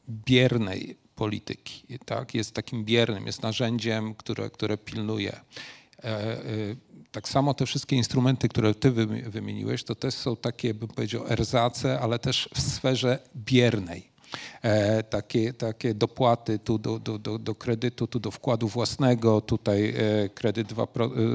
[0.10, 2.00] biernej polityki.
[2.06, 2.36] Tak?
[2.36, 5.40] Jest takim biernym, jest narzędziem, które, które pilnuje.
[6.04, 6.40] E, e,
[7.12, 8.92] tak samo te wszystkie instrumenty, które ty
[9.30, 14.10] wymieniłeś, to też są takie, bym powiedział, erzace, ale też w sferze biernej.
[14.62, 19.94] E, takie, takie dopłaty tu do, do, do, do, kredytu, tu do wkładu własnego, tutaj
[20.34, 20.88] kredyt 2,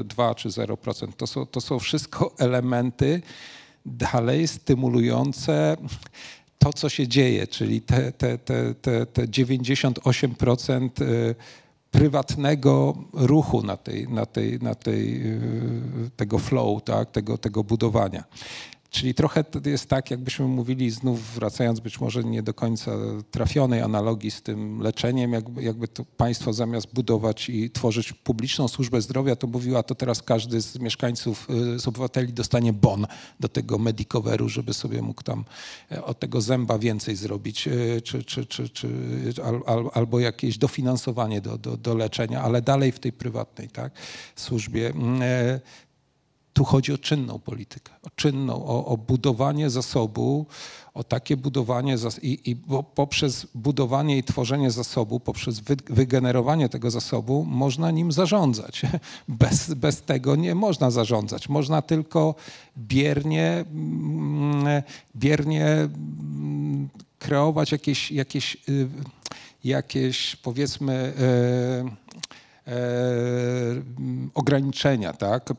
[0.03, 1.13] 2 czy 0%.
[1.17, 3.21] To są, to są wszystko elementy
[3.85, 5.77] dalej stymulujące
[6.61, 11.35] to, co się dzieje, czyli te, te, te, te, te 98% y,
[11.91, 18.23] prywatnego ruchu na tej, na tej, na tej, y, tego flow, tak, tego, tego budowania.
[18.91, 22.91] Czyli trochę to jest tak, jakbyśmy mówili, znów wracając być może nie do końca
[23.31, 29.01] trafionej analogii z tym leczeniem, jakby, jakby to państwo zamiast budować i tworzyć publiczną służbę
[29.01, 33.07] zdrowia, to mówiła, to teraz każdy z mieszkańców, y, z obywateli dostanie bon
[33.39, 35.45] do tego medicoveru, żeby sobie mógł tam
[35.91, 38.89] e, od tego zęba więcej zrobić, e, czy, czy, czy, czy
[39.65, 43.93] al, albo jakieś dofinansowanie do, do, do leczenia, ale dalej w tej prywatnej tak,
[44.35, 44.89] służbie.
[44.89, 45.59] Mm, e,
[46.53, 50.45] tu chodzi o czynną politykę, o czynną, o, o budowanie zasobu,
[50.93, 52.55] o takie budowanie i, i
[52.95, 58.81] poprzez budowanie i tworzenie zasobu, poprzez wy, wygenerowanie tego zasobu można nim zarządzać.
[59.27, 61.49] Bez, bez tego nie można zarządzać.
[61.49, 62.35] Można tylko
[62.77, 64.83] biernie, mm,
[65.15, 68.87] biernie mm, kreować jakieś, jakieś, y,
[69.63, 71.13] jakieś powiedzmy
[72.67, 72.73] E,
[74.33, 75.49] ograniczenia, tak?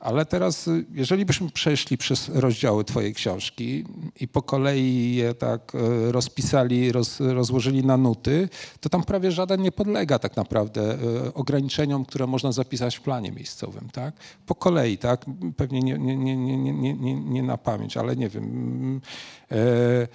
[0.00, 3.84] Ale teraz, jeżeli byśmy przeszli przez rozdziały Twojej książki
[4.20, 8.48] i po kolei je tak e, rozpisali, roz, rozłożyli na nuty,
[8.80, 13.32] to tam prawie żaden nie podlega tak naprawdę e, ograniczeniom, które można zapisać w planie
[13.32, 14.14] miejscowym, tak?
[14.46, 15.24] Po kolei, tak?
[15.56, 19.00] Pewnie nie, nie, nie, nie, nie, nie, nie na pamięć, ale nie wiem.
[19.52, 20.08] E,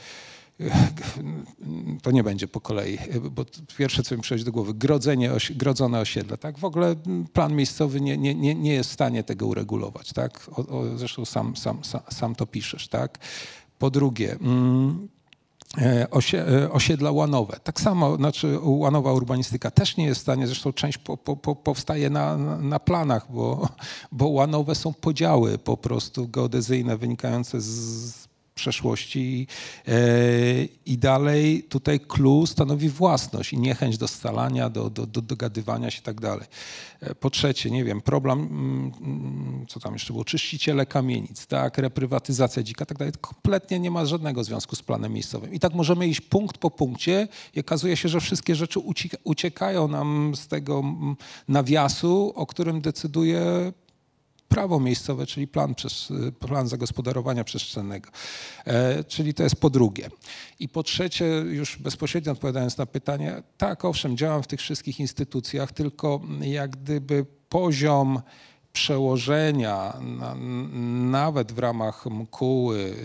[2.03, 2.97] to nie będzie po kolei,
[3.31, 3.45] bo
[3.77, 6.37] pierwsze, co mi przychodzi do głowy, grodzenie, grodzone osiedle.
[6.37, 6.57] Tak?
[6.57, 6.95] W ogóle
[7.33, 10.13] plan miejscowy nie, nie, nie, jest w stanie tego uregulować.
[10.13, 10.49] Tak?
[10.51, 12.87] O, o, zresztą sam, sam, sam, sam to piszesz.
[12.87, 13.17] Tak?
[13.79, 15.07] Po drugie, mm,
[15.77, 17.59] e, e, osiedla łanowe.
[17.63, 22.09] Tak samo, znaczy łanowa urbanistyka też nie jest w stanie, zresztą część po, po, powstaje
[22.09, 23.69] na, na planach, bo,
[24.11, 28.26] bo łanowe są podziały po prostu geodezyjne wynikające z
[28.57, 29.47] przeszłości
[29.87, 29.93] e,
[30.85, 35.99] i dalej tutaj clue stanowi własność i niechęć do scalania, do, do, do dogadywania się
[35.99, 36.47] i tak dalej.
[37.01, 41.77] E, po trzecie, nie wiem, problem, mm, mm, co tam jeszcze było, czyściciele kamienic, tak,
[41.77, 45.53] reprywatyzacja dzika, tak dalej, kompletnie nie ma żadnego związku z planem miejscowym.
[45.53, 48.79] I tak możemy iść punkt po punkcie i okazuje się, że wszystkie rzeczy
[49.23, 51.15] uciekają nam z tego mm,
[51.47, 53.73] nawiasu, o którym decyduje
[54.47, 58.09] prawo miejscowe, czyli plan, przez, plan zagospodarowania przestrzennego.
[58.65, 60.09] E, czyli to jest po drugie.
[60.59, 65.71] I po trzecie, już bezpośrednio odpowiadając na pytanie, tak, owszem, działam w tych wszystkich instytucjach,
[65.71, 68.21] tylko jak gdyby poziom
[68.77, 70.35] przełożenia, na,
[71.09, 72.95] nawet w ramach MKUły,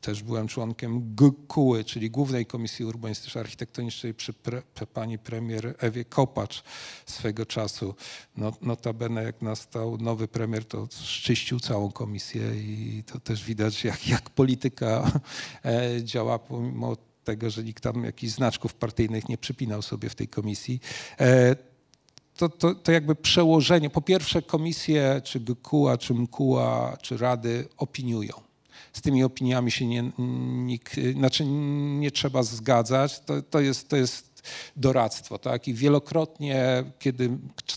[0.00, 4.62] też byłem członkiem GKUły, czyli Głównej Komisji Urbanistycznej Architektonicznej przy pre,
[4.94, 6.62] pani premier Ewie Kopacz
[7.06, 7.94] swego czasu.
[8.36, 14.08] No, notabene jak nastał nowy premier, to szczyścił całą komisję i to też widać, jak,
[14.08, 15.12] jak polityka
[15.64, 20.28] e, działa pomimo tego, że nikt tam jakichś znaczków partyjnych nie przypinał sobie w tej
[20.28, 20.80] komisji.
[22.40, 28.32] To, to, to jakby przełożenie, po pierwsze komisje, czy GKUA, czy MKUA, czy Rady opiniują.
[28.92, 30.12] Z tymi opiniami się nie,
[30.64, 31.44] nikt, znaczy
[31.98, 34.42] nie trzeba zgadzać, to, to, jest, to jest
[34.76, 35.68] doradztwo, tak?
[35.68, 37.30] I wielokrotnie, kiedy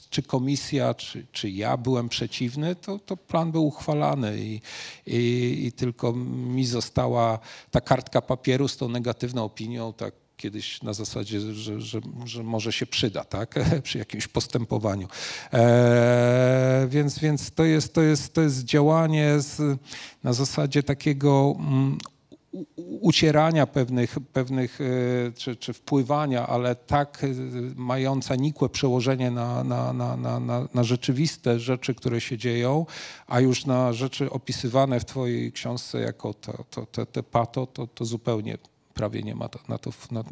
[0.09, 4.61] czy komisja, czy, czy ja byłem przeciwny, to, to plan był uchwalany i,
[5.07, 7.39] i, i tylko mi została
[7.71, 12.71] ta kartka papieru z tą negatywną opinią, tak kiedyś na zasadzie, że, że, że może
[12.71, 15.07] się przyda, tak, przy jakimś postępowaniu.
[15.53, 19.79] E, więc więc to, jest, to, jest, to jest działanie z,
[20.23, 21.97] na zasadzie takiego mm,
[23.01, 27.27] ucierania pewnych, pewnych e, czy, czy wpływania, ale tak e,
[27.75, 32.85] mająca nikłe przełożenie na, na, na, na, na rzeczywiste rzeczy, które się dzieją,
[33.27, 37.87] a już na rzeczy opisywane w twojej książce jako to, to, te, te pato, to,
[37.87, 38.57] to zupełnie
[38.93, 40.23] prawie nie ma na to, na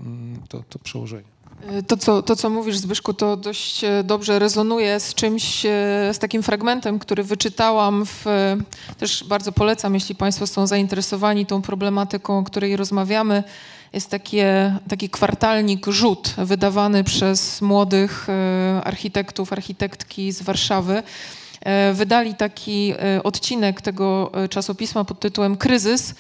[0.49, 1.41] to, to przełożenie.
[1.87, 5.69] To co, to, co mówisz, Zbyszku, to dość e, dobrze rezonuje z czymś, e,
[6.13, 8.05] z takim fragmentem, który wyczytałam.
[8.05, 8.57] W, e,
[8.97, 13.43] też bardzo polecam, jeśli Państwo są zainteresowani tą problematyką, o której rozmawiamy.
[13.93, 18.27] Jest takie, taki kwartalnik Rzut, wydawany przez młodych
[18.83, 21.03] architektów, architektki z Warszawy.
[21.93, 22.93] Wydali taki
[23.23, 26.15] odcinek tego czasopisma pod tytułem Kryzys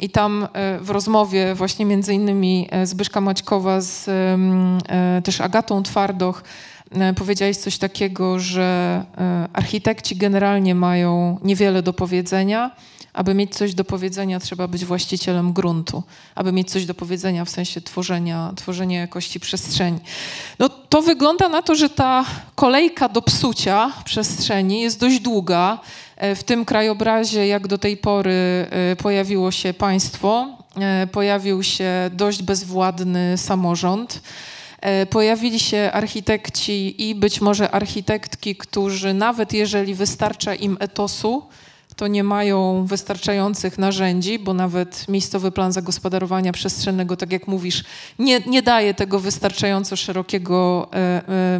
[0.00, 5.82] i tam e, w rozmowie właśnie między innymi e, Zbyszka Maćkowa z e, też Agatą
[5.82, 6.42] Twardoch
[7.16, 9.04] powiedziałeś coś takiego, że
[9.52, 12.70] architekci generalnie mają niewiele do powiedzenia.
[13.12, 16.02] Aby mieć coś do powiedzenia, trzeba być właścicielem gruntu.
[16.34, 19.98] Aby mieć coś do powiedzenia w sensie tworzenia, tworzenia jakości przestrzeni.
[20.58, 25.78] No to wygląda na to, że ta kolejka do psucia przestrzeni jest dość długa.
[26.20, 32.10] E, w tym krajobrazie, jak do tej pory, e, pojawiło się państwo, e, pojawił się
[32.12, 34.20] dość bezwładny samorząd.
[35.10, 41.42] Pojawili się architekci i być może architektki, którzy nawet jeżeli wystarcza im etosu,
[42.00, 47.84] to nie mają wystarczających narzędzi, bo nawet miejscowy plan zagospodarowania przestrzennego, tak jak mówisz,
[48.18, 51.58] nie, nie daje tego wystarczająco szerokiego e, e,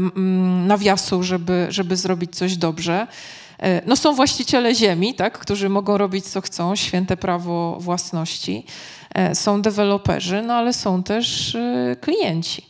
[0.66, 3.06] nawiasu, żeby, żeby zrobić coś dobrze.
[3.58, 8.66] E, no są właściciele ziemi, tak, którzy mogą robić co chcą, święte prawo własności.
[9.34, 11.56] Są deweloperzy, no ale są też
[12.00, 12.66] klienci.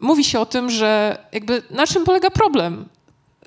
[0.00, 2.88] Mówi się o tym, że jakby na czym polega problem?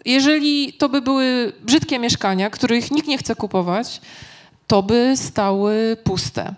[0.05, 4.01] Jeżeli to by były brzydkie mieszkania, których nikt nie chce kupować,
[4.67, 6.53] to by stały puste.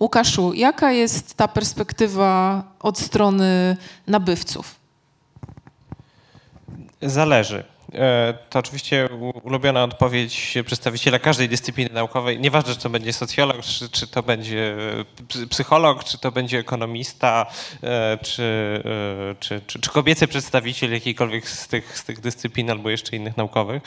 [0.00, 4.74] Łukaszu, jaka jest ta perspektywa od strony nabywców?
[7.02, 7.64] Zależy.
[7.94, 9.08] E, to oczywiście
[9.42, 12.40] ulubiona odpowiedź przedstawiciela każdej dyscypliny naukowej.
[12.40, 14.76] Nieważne, czy to będzie socjolog, czy, czy to będzie
[15.50, 17.46] psycholog, czy to będzie ekonomista,
[17.82, 18.42] e, czy,
[19.30, 23.36] e, czy, czy, czy kobiecy przedstawiciel jakiejkolwiek z tych, z tych dyscyplin albo jeszcze innych
[23.36, 23.82] naukowych.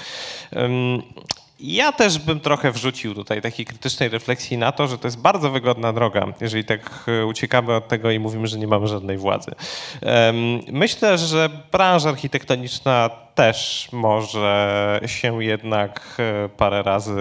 [1.66, 5.52] Ja też bym trochę wrzucił tutaj takiej krytycznej refleksji na to, że to jest bardzo
[5.52, 9.52] wygodna droga, jeżeli tak e, uciekamy od tego i mówimy, że nie mamy żadnej władzy.
[10.72, 17.18] Myślę, że branża architektoniczna też może się jednak e, parę razy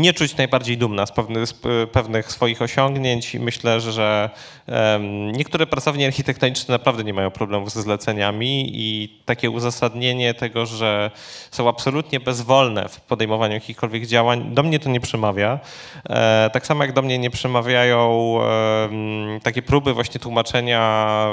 [0.00, 1.54] nie czuć najbardziej dumna z pewnych, z
[1.92, 4.30] pewnych swoich osiągnięć i myślę, że
[4.68, 11.10] um, niektóre pracownie architektoniczne naprawdę nie mają problemów ze zleceniami i takie uzasadnienie tego, że
[11.50, 15.60] są absolutnie bezwolne w podejmowaniu jakichkolwiek działań, do mnie to nie przemawia.
[16.08, 21.26] E, tak samo jak do mnie nie przemawiają e, takie próby właśnie tłumaczenia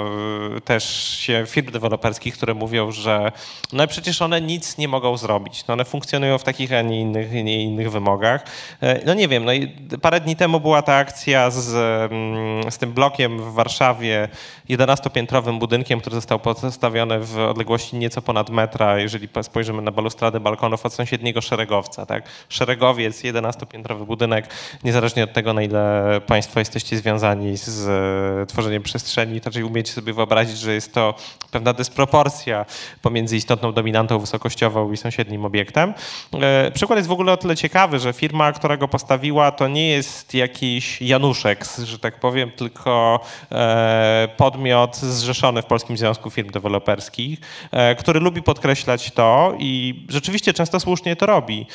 [0.57, 0.83] e, też
[1.17, 3.31] się firm deweloperskich, które mówią, że
[3.73, 5.67] no przecież one nic nie mogą zrobić.
[5.67, 8.43] No one funkcjonują w takich, a nie innych, nie innych wymogach.
[8.81, 9.67] E, no nie wiem, no i
[10.01, 11.75] parę dni temu była ta akcja z,
[12.11, 14.27] mm, z tym blokiem w Warszawie,
[14.69, 20.85] 11-piętrowym budynkiem, który został postawiony w odległości nieco ponad metra, jeżeli spojrzymy na balustradę balkonów
[20.85, 22.05] od sąsiedniego szeregowca.
[22.05, 22.23] Tak?
[22.49, 24.47] Szeregowiec, 11-piętrowy budynek,
[24.83, 29.93] niezależnie od tego, na ile Państwo jesteście związani z e, tworzeniem przestrzeni, to raczej umiecie
[29.93, 31.13] sobie wyobrazić, że jest to
[31.51, 32.65] pewna dysproporcja
[33.01, 35.93] pomiędzy istotną dominantą wysokościową i sąsiednim obiektem.
[36.41, 39.67] E, przykład jest w ogóle o tyle ciekawy, że firma firma, która go postawiła, to
[39.67, 43.19] nie jest jakiś Januszek, że tak powiem, tylko
[43.51, 47.39] e, podmiot zrzeszony w Polskim Związku Firm Deweloperskich,
[47.71, 51.67] e, który lubi podkreślać to i rzeczywiście często słusznie to robi,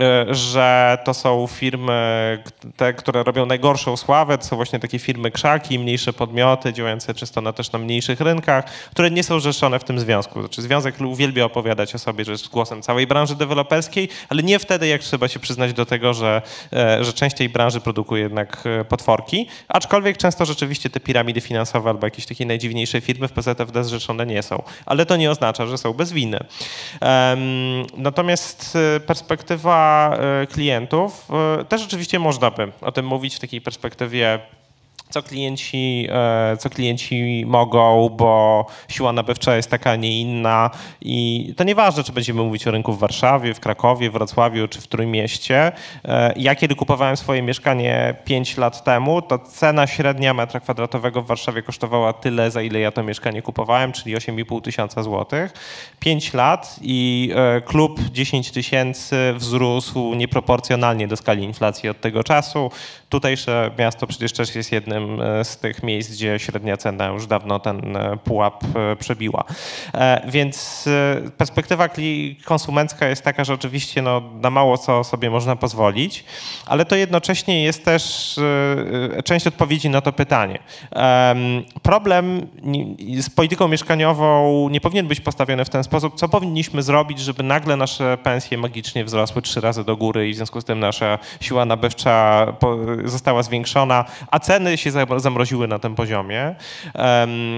[0.00, 2.42] e, że to są firmy,
[2.76, 7.40] te, które robią najgorszą sławę, to są właśnie takie firmy krzaki, mniejsze podmioty działające często
[7.40, 10.40] na, też na mniejszych rynkach, które nie są zrzeszone w tym związku.
[10.40, 14.86] Znaczy związek uwielbia opowiadać o sobie, że jest głosem całej branży deweloperskiej, ale nie wtedy,
[14.86, 18.64] jak trzeba się przyznać do tego, tego, że, e, że część tej branży produkuje jednak
[18.66, 23.84] e, potworki, aczkolwiek często rzeczywiście te piramidy finansowe albo jakieś takie najdziwniejsze firmy w PZFD
[23.84, 24.62] zrzeszone nie są.
[24.86, 26.38] Ale to nie oznacza, że są bez winy.
[27.96, 30.18] Natomiast e, perspektywa
[30.52, 31.28] klientów,
[31.68, 34.38] też oczywiście można by o tym mówić w takiej perspektywie
[35.14, 41.54] co klienci, e, co klienci mogą, bo siła nabywcza jest taka, a nie inna i
[41.56, 44.86] to nieważne, czy będziemy mówić o rynku w Warszawie, w Krakowie, w Wrocławiu czy w
[44.86, 45.72] Trójmieście.
[46.04, 51.26] E, Ja kiedy kupowałem swoje mieszkanie 5 lat temu, to cena średnia metra kwadratowego w
[51.26, 55.52] Warszawie kosztowała tyle, za ile ja to mieszkanie kupowałem, czyli 8,5 tysiąca złotych.
[56.00, 62.70] 5 lat i e, klub 10 tysięcy wzrósł nieproporcjonalnie do skali inflacji od tego czasu.
[63.14, 67.58] Tutejsze miasto przecież też jest jednym e, z tych miejsc, gdzie średnia cena już dawno
[67.58, 69.44] ten e, pułap e, przebiła.
[70.28, 70.88] Więc
[71.36, 71.88] perspektywa
[72.44, 76.24] konsumencka jest taka, że oczywiście no, na mało co sobie można pozwolić,
[76.66, 78.34] ale to jednocześnie jest też
[79.24, 80.58] część odpowiedzi na to pytanie.
[80.90, 82.46] Em, Problem
[83.20, 87.76] z polityką mieszkaniową nie powinien być postawiony w ten sposób, co powinniśmy zrobić, żeby nagle
[87.76, 91.64] nasze pensje magicznie wzrosły trzy razy do góry i w związku z tym nasza siła
[91.64, 92.46] nabywcza
[93.04, 96.54] została zwiększona, a ceny się zam- zamroziły na tym poziomie.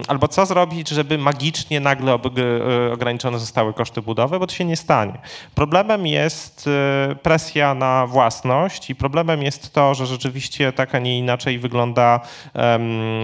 [0.08, 4.76] Albo co zrobić, żeby magicznie nagle e, ograniczone zostały koszty budowy, bo to się nie
[4.76, 5.18] stanie.
[5.54, 6.68] Problemem jest
[7.10, 12.20] e, presja na własność i problemem jest to, że rzeczywiście tak, a nie inaczej wygląda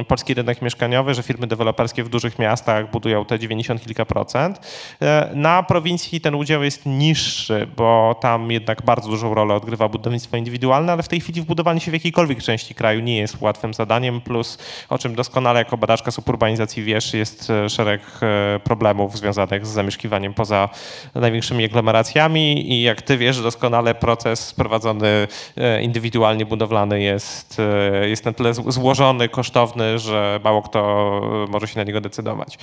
[0.09, 4.61] polski rynek mieszkaniowy, że firmy deweloperskie w dużych miastach budują te 90 kilka procent.
[5.03, 10.37] E, Na prowincji ten udział jest niższy, bo tam jednak bardzo dużą rolę odgrywa budownictwo
[10.37, 14.21] indywidualne, ale w tej chwili wbudowanie się w jakiejkolwiek części kraju nie jest łatwym zadaniem,
[14.21, 14.59] plus
[14.89, 20.35] o czym doskonale jako badaczka suburbanizacji wiesz, jest e, szereg e, problemów związanych z zamieszkiwaniem
[20.35, 20.69] poza
[21.15, 27.59] największymi aglomeracjami i jak ty wiesz doskonale proces prowadzony e, indywidualnie budowlany jest,
[28.03, 32.59] jest na tyle złożony, kosztowny, że mało kto może się na niego decydować.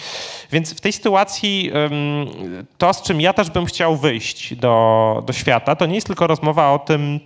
[0.52, 1.72] Więc w tej sytuacji
[2.78, 6.28] to, z czym ja też bym chciał wyjść do, do świata, to nie jest tylko
[6.28, 7.20] rozmowa o tym,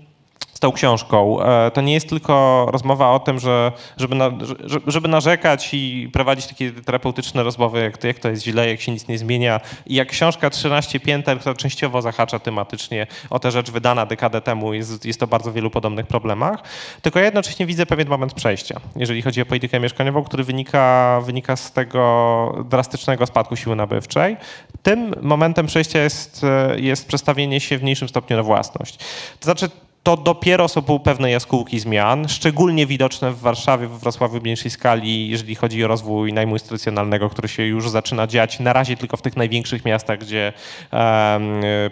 [0.63, 1.43] tą książką.
[1.43, 4.31] E, To nie jest tylko rozmowa o tym, że, żeby, na,
[4.63, 8.81] że- żeby narzekać i prowadzić takie terapeutyczne rozmowy, jak to, jak to jest źle, jak
[8.81, 9.59] się nic nie zmienia.
[9.85, 14.73] I jak książka 13 pięter, która częściowo zahacza tematycznie o tę rzecz wydana dekadę temu,
[14.73, 16.63] jest, jest to bardzo wielu podobnych problemach.
[17.01, 21.55] Tylko ja jednocześnie widzę pewien moment przejścia, jeżeli chodzi o politykę mieszkaniową, który wynika, wynika
[21.55, 24.37] z tego drastycznego spadku siły nabywczej.
[24.83, 28.97] Tym momentem przejścia jest, e, jest przestawienie się w mniejszym stopniu na własność.
[29.39, 29.69] To znaczy,
[30.03, 35.29] to dopiero są pewne jaskółki zmian, szczególnie widoczne w Warszawie, we Wrocławiu w mniejszej skali,
[35.29, 38.59] jeżeli chodzi o rozwój najmu instytucjonalnego, który się już zaczyna dziać.
[38.59, 40.53] Na razie tylko w tych największych miastach, gdzie
[40.91, 41.43] em,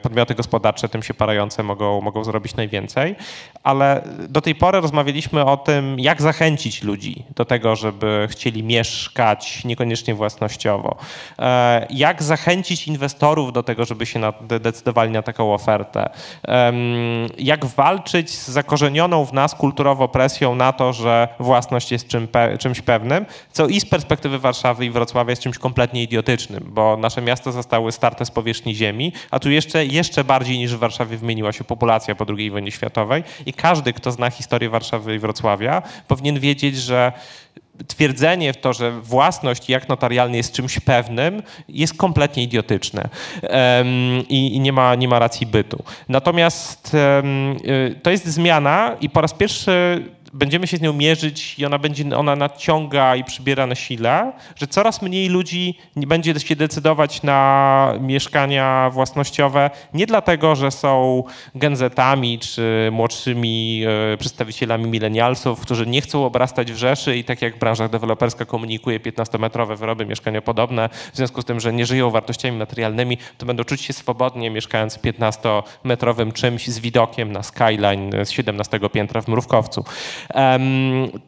[0.02, 3.16] podmioty gospodarcze tym się parające mogą, mogą zrobić najwięcej.
[3.64, 9.66] Ale do tej pory rozmawialiśmy o tym, jak zachęcić ludzi do tego, żeby chcieli mieszkać
[9.66, 10.96] niekoniecznie własnościowo.
[11.40, 16.10] E, Jak zachęcić inwestorów do tego, żeby się na, de- decydowali na taką ofertę.
[16.44, 16.76] Em,
[17.38, 22.58] Jak walczyć z zakorzenioną w nas kulturowo presją na to, że własność jest czym pe-
[22.58, 27.22] czymś pewnym, co i z perspektywy Warszawy i Wrocławia jest czymś kompletnie idiotycznym, bo nasze
[27.22, 31.52] miasta zostały starte z powierzchni ziemi, a tu jeszcze, jeszcze bardziej niż w Warszawie wymieniła
[31.52, 36.40] się populacja po II wojnie światowej i każdy, kto zna historię Warszawy i Wrocławia, powinien
[36.40, 37.12] wiedzieć, że
[37.88, 43.10] twierdzenie w to, że własność jak notarialny jest czymś pewnym, jest kompletnie idiotyczne
[44.30, 45.84] i, i nie, ma, nie ma racji bytu.
[46.10, 46.92] Natomiast
[47.66, 50.04] y, to jest zmiana i po raz pierwszy
[50.34, 54.68] będziemy się z nią mierzyć i ona będzie, ona nadciąga i przybiera na sile, że
[54.68, 61.24] coraz mniej ludzi będzie się decydować na mieszkania własnościowe nie dlatego, że są
[61.56, 67.60] genzetami czy młodszymi e, przedstawicielami milenialsów, którzy nie chcą obrastać w Rzeszy i tak jak
[67.60, 73.18] branża deweloperska komunikuje 15-metrowe wyroby mieszkaniopodobne, w związku z tym, że nie żyją wartościami materialnymi,
[73.38, 78.80] to będą czuć się swobodnie mieszkając w 15-metrowym czymś z widokiem na skyline z 17
[78.94, 79.84] piętra w Mrówkowcu.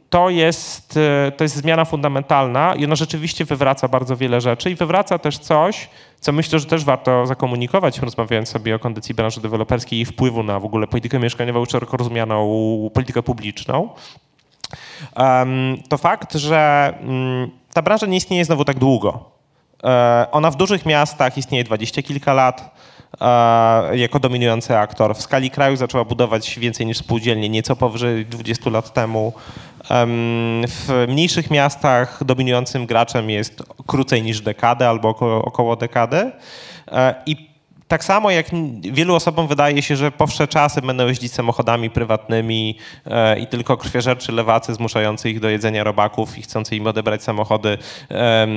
[0.10, 4.76] To jest, e, to jest zmiana fundamentalna i ona rzeczywiście wywraca bardzo wiele rzeczy i
[4.76, 5.90] wywraca też coś,
[6.20, 10.60] co myślę, że też warto zakomunikować, rozmawiając sobie o kondycji branży deweloperskiej i wpływu na
[10.60, 13.90] w ogóle politykę mieszkaniową, szeroko rozumianą politykę publiczną.
[15.90, 19.32] To fakt, że mm, ta branża nie istnieje znowu tak długo.
[19.84, 22.76] E, Ona w dużych miastach istnieje dwadzieścia kilka lat
[23.94, 25.16] jako dominujący aktor.
[25.16, 29.34] W skali kraju zaczęła budować więcej niż spółdzielnie, nieco powyżej 20 lat temu.
[29.90, 36.32] Em, W mniejszych miastach dominującym graczem jest krócej niż dekadę albo około, około dekady.
[36.92, 37.53] E, I
[37.94, 38.46] tak samo jak
[38.82, 44.32] wielu osobom wydaje się, że powsze czasy będą jeździć samochodami prywatnymi e, i tylko krwiożerczy
[44.32, 47.78] lewacy zmuszający ich do jedzenia robaków i chcący im odebrać samochody
[48.12, 48.48] e,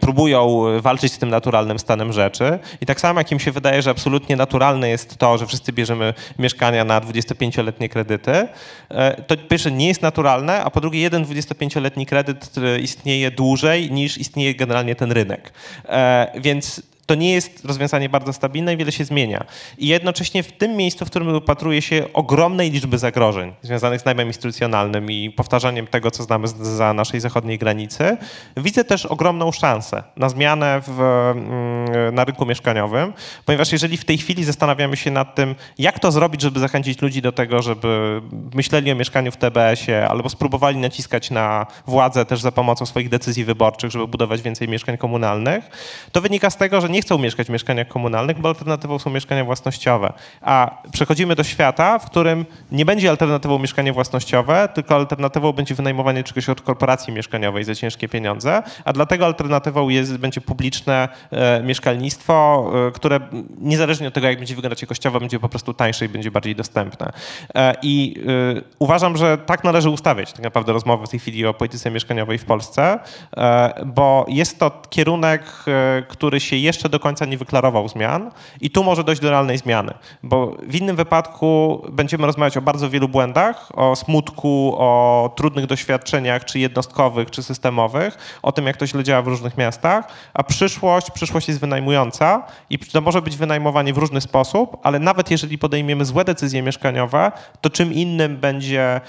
[0.00, 2.58] próbują walczyć z tym naturalnym stanem rzeczy.
[2.80, 6.14] I tak samo jak im się wydaje, że absolutnie naturalne jest to, że wszyscy bierzemy
[6.38, 8.48] mieszkania na 25-letnie kredyty,
[8.88, 13.90] e, to pierwsze nie jest naturalne, a po drugie jeden 25-letni kredyt e, istnieje dłużej
[13.90, 15.52] niż istnieje generalnie ten rynek.
[15.88, 19.44] E, więc to nie jest rozwiązanie bardzo stabilne i wiele się zmienia.
[19.78, 24.26] I jednocześnie w tym miejscu, w którym upatruje się ogromnej liczby zagrożeń związanych z najmem
[24.26, 28.16] instytucjonalnym i powtarzaniem tego, co znamy za naszej zachodniej granicy,
[28.56, 33.12] widzę też ogromną szansę na zmianę w, mm, na rynku mieszkaniowym,
[33.44, 37.22] ponieważ jeżeli w tej chwili zastanawiamy się nad tym, jak to zrobić, żeby zachęcić ludzi
[37.22, 38.22] do tego, żeby
[38.54, 43.44] myśleli o mieszkaniu w TBS-ie albo spróbowali naciskać na władzę też za pomocą swoich decyzji
[43.44, 45.64] wyborczych, żeby budować więcej mieszkań komunalnych,
[46.12, 49.10] to wynika z tego, że nie nie chcą mieszkać w mieszkaniach komunalnych, bo alternatywą są
[49.10, 50.12] mieszkania własnościowe.
[50.40, 56.24] A przechodzimy do świata, w którym nie będzie alternatywą mieszkanie własnościowe, tylko alternatywą będzie wynajmowanie
[56.24, 62.66] czegoś od korporacji mieszkaniowej za ciężkie pieniądze, a dlatego alternatywą jest, będzie publiczne e, mieszkalnictwo,
[62.88, 63.20] e, które
[63.60, 67.12] niezależnie od tego, jak będzie wyglądać jakościowo, będzie po prostu tańsze i będzie bardziej dostępne.
[67.54, 68.14] E, I
[68.58, 72.38] e, uważam, że tak należy ustawiać tak naprawdę rozmowy w tej chwili o polityce mieszkaniowej
[72.38, 72.98] w Polsce,
[73.36, 78.30] e, bo jest to kierunek, e, który się jeszcze do końca nie wyklarował zmian
[78.60, 82.90] i tu może dojść do realnej zmiany, bo w innym wypadku będziemy rozmawiać o bardzo
[82.90, 88.86] wielu błędach, o smutku, o trudnych doświadczeniach, czy jednostkowych, czy systemowych, o tym, jak to
[88.86, 93.92] źle działa w różnych miastach, a przyszłość, przyszłość jest wynajmująca i to może być wynajmowanie
[93.92, 99.00] w różny sposób, ale nawet jeżeli podejmiemy złe decyzje mieszkaniowe, to czym innym będzie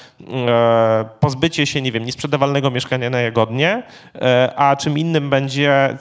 [0.48, 3.84] e, pozbycie się, nie wiem, niesprzedawalnego mieszkania na Jagodnie,
[4.16, 5.98] e, a czym innym będzie e,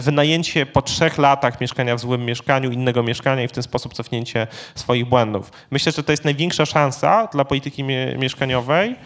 [0.00, 4.46] wynajęcie po trzech latach mieszkania w złym mieszkaniu, innego mieszkania i w ten sposób cofnięcie
[4.74, 5.52] swoich błędów.
[5.70, 7.84] Myślę, że to jest największa szansa dla polityki
[8.18, 8.96] mieszkaniowej,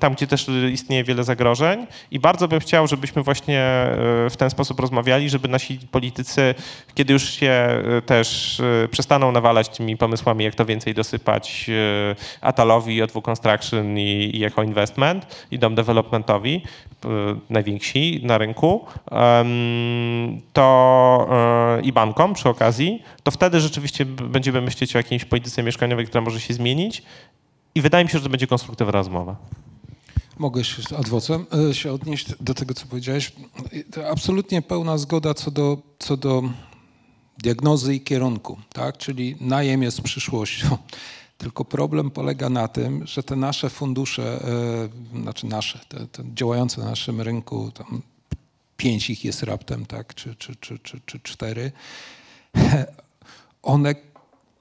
[0.00, 4.50] tam gdzie też istnieje wiele zagrożeń i bardzo bym chciał, żebyśmy właśnie e, w ten
[4.50, 6.54] sposób rozmawiali, żeby nasi politycy,
[6.94, 11.70] kiedy już się e, też e, przestaną nawalać tymi pomysłami, jak to więcej dosypać
[12.40, 16.62] Atalowi, O2 Construction i, i Echo Investment i Dom Developmentowi,
[17.50, 18.84] najwięksi na rynku,
[20.52, 20.66] to
[21.76, 26.20] E, i bankom przy okazji, to wtedy rzeczywiście będziemy myśleć o jakiejś polityce mieszkaniowej, która
[26.20, 27.02] może się zmienić
[27.74, 29.36] i wydaje mi się, że to będzie konstruktywna rozmowa.
[30.38, 33.32] Mogę się adwocem e, się odnieść do tego, co powiedziałeś.
[34.10, 36.42] Absolutnie pełna zgoda co do, co do
[37.38, 38.98] diagnozy i kierunku, tak?
[38.98, 40.78] czyli najem jest przyszłością.
[41.38, 44.44] Tylko problem polega na tym, że te nasze fundusze,
[45.14, 48.02] e, znaczy nasze, te, te działające na naszym rynku, tam
[48.76, 51.72] pięć ich jest raptem, tak, czy, czy, czy, czy, czy cztery,
[53.62, 53.94] one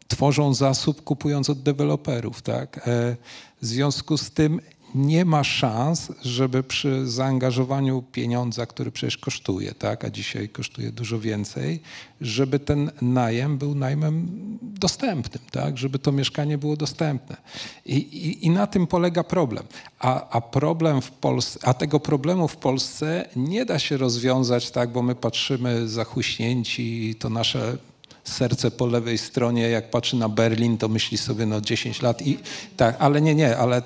[0.07, 2.77] tworzą zasób kupując od deweloperów, tak.
[2.77, 3.15] E,
[3.61, 4.61] w związku z tym
[4.95, 11.19] nie ma szans, żeby przy zaangażowaniu pieniądza, który przecież kosztuje, tak, a dzisiaj kosztuje dużo
[11.19, 11.81] więcej,
[12.21, 14.27] żeby ten najem był najmem
[14.61, 17.37] dostępnym, tak, żeby to mieszkanie było dostępne.
[17.85, 19.63] I, i, i na tym polega problem.
[19.99, 24.91] A, a problem w Polsce, a tego problemu w Polsce nie da się rozwiązać tak,
[24.91, 27.77] bo my patrzymy zachuśnięci i to nasze
[28.25, 32.37] serce po lewej stronie, jak patrzy na Berlin, to myśli sobie no 10 lat i
[32.77, 33.81] tak, ale nie, nie, ale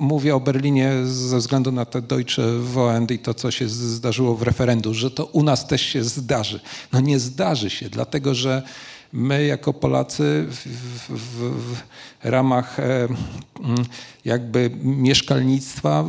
[0.00, 4.42] mówię o Berlinie ze względu na te Deutsche Wohend i to, co się zdarzyło w
[4.42, 6.60] referendum, że to u nas też się zdarzy.
[6.92, 8.62] No nie zdarzy się, dlatego że
[9.12, 10.66] my jako Polacy w,
[11.08, 11.40] w,
[11.72, 11.76] w
[12.30, 13.08] ramach e,
[14.24, 16.04] jakby mieszkalnictwa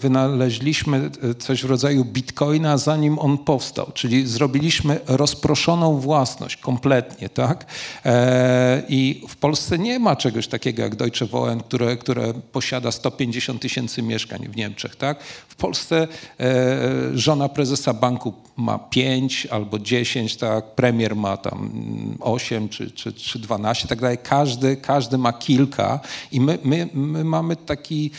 [0.00, 7.66] wynaleźliśmy coś w rodzaju bitcoina, zanim on powstał, czyli zrobiliśmy rozproszoną własność kompletnie, tak?
[8.04, 13.62] E, I w Polsce nie ma czegoś takiego jak Deutsche Wohnen, które, które posiada 150
[13.62, 15.22] tysięcy mieszkań w Niemczech, tak?
[15.48, 16.08] W Polsce
[16.40, 20.74] e, żona prezesa banku ma 5 albo 10, tak?
[20.74, 21.70] Premier ma tam
[22.20, 24.18] 8 czy, czy, czy 12, tak dalej.
[24.40, 26.00] Każdy, każdy ma kilka
[26.32, 28.10] i my, my, my mamy taki,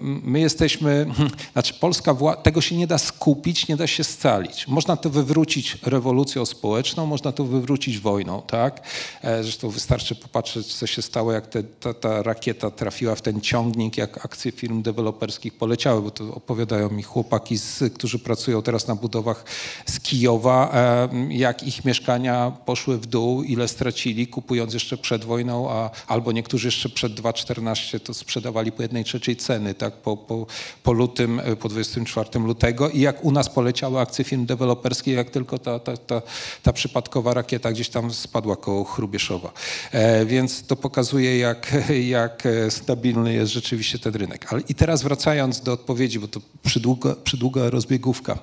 [0.00, 1.06] my jesteśmy,
[1.52, 4.68] znaczy Polska, tego się nie da skupić, nie da się scalić.
[4.68, 8.80] Można to wywrócić rewolucją społeczną, można to wywrócić wojną, tak?
[9.22, 13.40] E, zresztą wystarczy popatrzeć, co się stało, jak te, ta, ta rakieta trafiła w ten
[13.40, 18.86] ciągnik, jak akcje firm deweloperskich poleciały, bo to opowiadają mi chłopaki, z, którzy pracują teraz
[18.86, 19.44] na budowach
[19.86, 25.24] z Kijowa, e, jak ich mieszkania mieszkania poszły w dół, ile stracili, kupując jeszcze przed
[25.24, 30.16] wojną, a, albo niektórzy jeszcze przed 2,14 to sprzedawali po jednej trzeciej ceny, tak, po,
[30.16, 30.46] po,
[30.82, 35.30] po lutym, e, po 24 lutego i jak u nas poleciały akcje firm deweloperskich, jak
[35.30, 36.22] tylko ta, ta, ta,
[36.62, 39.52] ta przypadkowa rakieta gdzieś tam spadła koło Chrubieszowa.
[39.92, 41.72] E, więc to pokazuje, jak,
[42.18, 44.52] jak stabilny jest rzeczywiście ten rynek.
[44.52, 48.38] Ale I teraz wracając do odpowiedzi, bo to przydługa, przydługa rozbiegówka.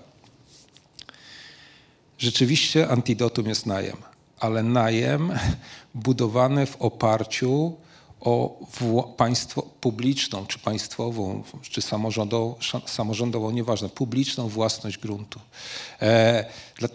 [2.18, 3.98] Rzeczywiście antidotum jest najem,
[4.40, 5.32] ale najem
[5.96, 7.85] budowany w oparciu
[8.22, 8.60] o
[9.18, 12.56] państwo publiczną, czy państwową, czy samorządową,
[12.86, 15.40] samorządową, nieważne, publiczną własność gruntu.
[16.02, 16.46] E,
[16.80, 16.88] dla,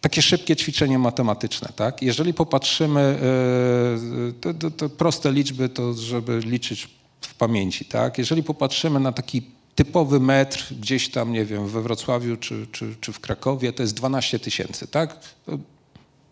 [0.00, 2.02] takie szybkie ćwiczenie matematyczne, tak?
[2.02, 6.88] Jeżeli popatrzymy, e, to, to, to proste liczby, to żeby liczyć
[7.20, 8.18] w pamięci, tak?
[8.18, 9.42] Jeżeli popatrzymy na taki
[9.74, 13.94] typowy metr gdzieś tam, nie wiem, we Wrocławiu czy, czy, czy w Krakowie, to jest
[13.94, 15.18] 12 tysięcy, tak?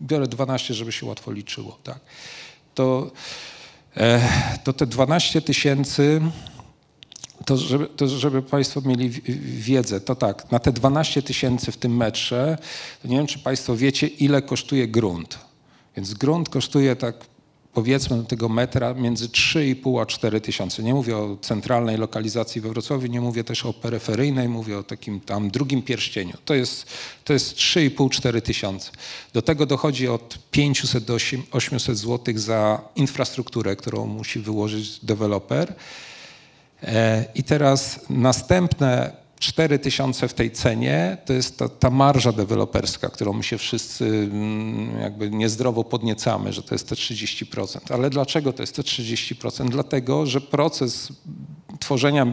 [0.03, 2.01] Biorę 12, żeby się łatwo liczyło, tak?
[2.75, 3.11] To,
[3.97, 4.21] e,
[4.65, 6.21] to te 12 tysięcy,
[7.47, 9.11] to żeby, to żeby Państwo mieli
[9.41, 12.59] wiedzę, to tak, na te 12 tysięcy w tym metrze,
[13.03, 15.39] to nie wiem, czy Państwo wiecie, ile kosztuje grunt.
[15.97, 17.15] Więc grunt kosztuje tak
[17.75, 20.83] powiedzmy do tego metra między 3,5 a 4 tysiące.
[20.83, 25.21] Nie mówię o centralnej lokalizacji we Wrocławiu, nie mówię też o peryferyjnej, mówię o takim
[25.21, 26.37] tam drugim pierścieniu.
[26.45, 26.87] To jest,
[27.25, 28.91] to jest 3,5-4 tysiące.
[29.33, 31.17] Do tego dochodzi od 500 do
[31.51, 35.75] 800 zł za infrastrukturę, którą musi wyłożyć deweloper.
[36.83, 43.09] E, I teraz następne 4 tysiące w tej cenie to jest ta, ta marża deweloperska,
[43.09, 47.95] którą my się wszyscy mm, jakby niezdrowo podniecamy, że to jest te 30%.
[47.95, 49.69] Ale dlaczego to jest te 30%?
[49.69, 51.13] Dlatego, że proces
[51.81, 52.27] tworzenia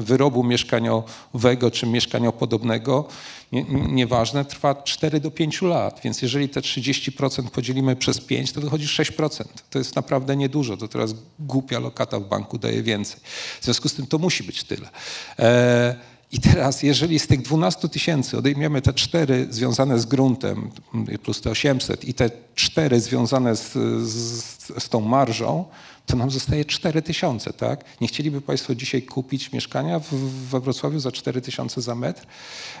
[0.00, 3.08] wyrobu mieszkaniowego czy mieszkaniopodobnego,
[3.52, 6.00] nie, nieważne, trwa 4 do 5 lat.
[6.04, 9.44] Więc jeżeli te 30% podzielimy przez 5, to wychodzi 6%.
[9.70, 10.76] To jest naprawdę niedużo.
[10.76, 13.20] To teraz głupia lokata w banku daje więcej.
[13.60, 14.88] W związku z tym to musi być tyle.
[15.38, 20.70] E i teraz, jeżeli z tych 12 tysięcy odejmiemy te cztery związane z gruntem,
[21.22, 23.72] plus te 800 i te cztery związane z,
[24.08, 25.64] z, z tą marżą,
[26.06, 27.84] to nam zostaje 4 tysiące, tak?
[28.00, 30.14] Nie chcieliby Państwo dzisiaj kupić mieszkania w,
[30.50, 32.26] we Wrocławiu za 4 tysiące za metr?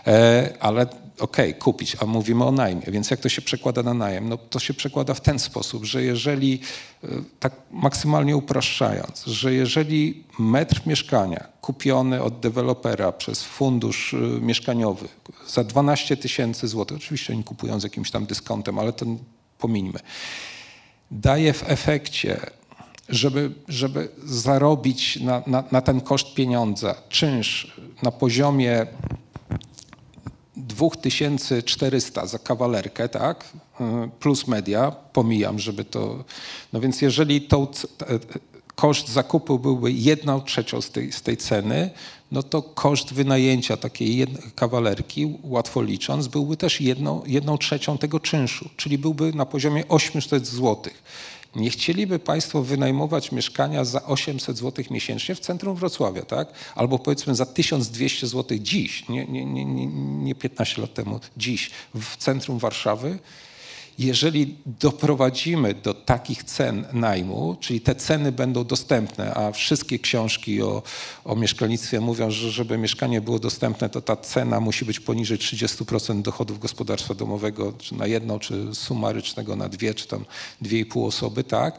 [0.06, 3.94] E, ale okej, okay, kupić, a mówimy o najmie, więc jak to się przekłada na
[3.94, 4.28] najem?
[4.28, 6.60] No to się przekłada w ten sposób, że jeżeli,
[7.04, 7.08] e,
[7.40, 15.08] tak maksymalnie upraszczając, że jeżeli metr mieszkania kupiony od dewelopera przez fundusz e, mieszkaniowy
[15.48, 19.18] za 12 tysięcy złotych, oczywiście oni kupują z jakimś tam dyskontem, ale ten
[19.58, 19.98] pomińmy,
[21.10, 22.40] daje w efekcie
[23.08, 28.86] żeby, żeby zarobić na, na, na ten koszt pieniądza czynsz na poziomie
[30.56, 33.44] 2400 za kawalerkę, tak,
[34.20, 36.24] plus media, pomijam, żeby to,
[36.72, 37.70] no więc jeżeli to,
[38.74, 41.90] koszt zakupu byłby jedną trzecią z tej, z tej ceny,
[42.32, 48.68] no to koszt wynajęcia takiej kawalerki, łatwo licząc, byłby też jedną, jedną trzecią tego czynszu,
[48.76, 51.02] czyli byłby na poziomie 800 złotych.
[51.54, 56.48] Nie chcieliby Państwo wynajmować mieszkania za 800 zł miesięcznie w centrum Wrocławia, tak?
[56.74, 59.86] Albo powiedzmy za 1200 zł dziś, nie, nie, nie,
[60.24, 63.18] nie 15 lat temu, dziś w centrum Warszawy.
[63.98, 70.82] Jeżeli doprowadzimy do takich cen najmu, czyli te ceny będą dostępne, a wszystkie książki o,
[71.24, 76.22] o mieszkalnictwie mówią, że żeby mieszkanie było dostępne, to ta cena musi być poniżej 30%
[76.22, 80.24] dochodów gospodarstwa domowego, czy na jedną, czy sumarycznego na dwie, czy tam
[80.60, 81.78] dwie i pół osoby, tak?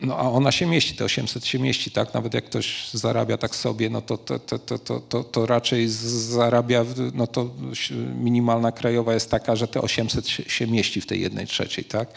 [0.00, 2.14] No a ona się mieści, te 800 się mieści, tak?
[2.14, 6.84] Nawet jak ktoś zarabia tak sobie, no to, to, to, to, to, to raczej zarabia,
[7.14, 7.50] no to
[8.14, 12.08] minimalna krajowa jest taka, że te 800 się, się mieści w tej jednej trzeciej, tak?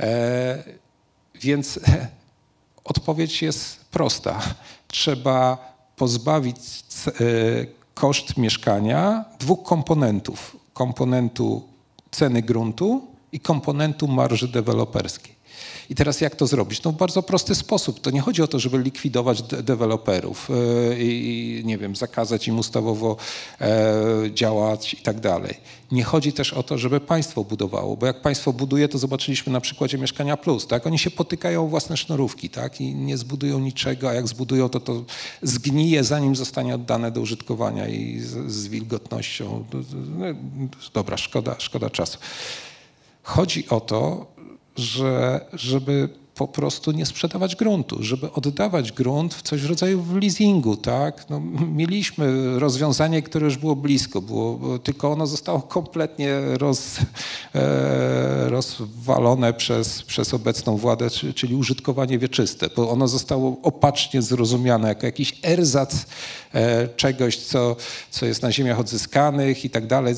[0.00, 0.64] E,
[1.34, 1.80] więc
[2.84, 4.40] odpowiedź jest prosta.
[4.88, 5.58] Trzeba
[5.96, 6.56] pozbawić
[7.06, 7.10] e,
[7.94, 10.56] koszt mieszkania dwóch komponentów.
[10.72, 11.68] Komponentu
[12.10, 15.39] ceny gruntu i komponentu marży deweloperskiej.
[15.90, 16.82] I teraz jak to zrobić?
[16.82, 18.00] No w bardzo prosty sposób.
[18.00, 20.54] To nie chodzi o to, żeby likwidować de deweloperów e,
[21.02, 23.16] i nie wiem, zakazać im ustawowo
[23.60, 25.54] e, działać i tak dalej.
[25.92, 29.60] Nie chodzi też o to, żeby państwo budowało, bo jak państwo buduje, to zobaczyliśmy na
[29.60, 30.86] przykładzie Mieszkania Plus, tak?
[30.86, 32.80] Oni się potykają własne sznurówki, tak?
[32.80, 35.04] I nie zbudują niczego, a jak zbudują, to to
[35.42, 39.64] zgnije, zanim zostanie oddane do użytkowania i z, z wilgotnością.
[40.18, 40.26] No,
[40.94, 42.18] dobra, szkoda, szkoda czasu.
[43.22, 44.26] Chodzi o to,
[44.80, 46.08] że żeby
[46.40, 51.30] po prostu nie sprzedawać gruntu, żeby oddawać grunt w coś w rodzaju w leasingu, tak?
[51.30, 51.40] No,
[51.72, 56.98] mieliśmy rozwiązanie, które już było blisko, było, tylko ono zostało kompletnie roz,
[57.54, 65.06] e, rozwalone przez, przez obecną władzę, czyli użytkowanie wieczyste, bo ono zostało opacznie zrozumiane jako
[65.06, 66.06] jakiś erzac
[66.96, 67.76] czegoś, co,
[68.10, 70.14] co jest na ziemiach odzyskanych i tak dalej,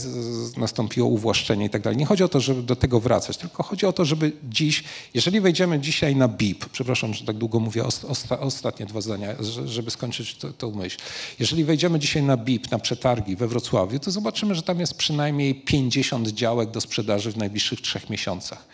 [0.57, 1.97] nastąpiło uwłaszczenie i tak dalej.
[1.97, 5.41] Nie chodzi o to, żeby do tego wracać, tylko chodzi o to, żeby dziś, jeżeli
[5.41, 10.37] wejdziemy dzisiaj na BIP, przepraszam, że tak długo mówię, osta, ostatnie dwa zdania, żeby skończyć
[10.59, 10.99] tę myśl.
[11.39, 15.55] Jeżeli wejdziemy dzisiaj na BIP, na przetargi we Wrocławiu, to zobaczymy, że tam jest przynajmniej
[15.55, 18.65] 50 działek do sprzedaży w najbliższych trzech miesiącach.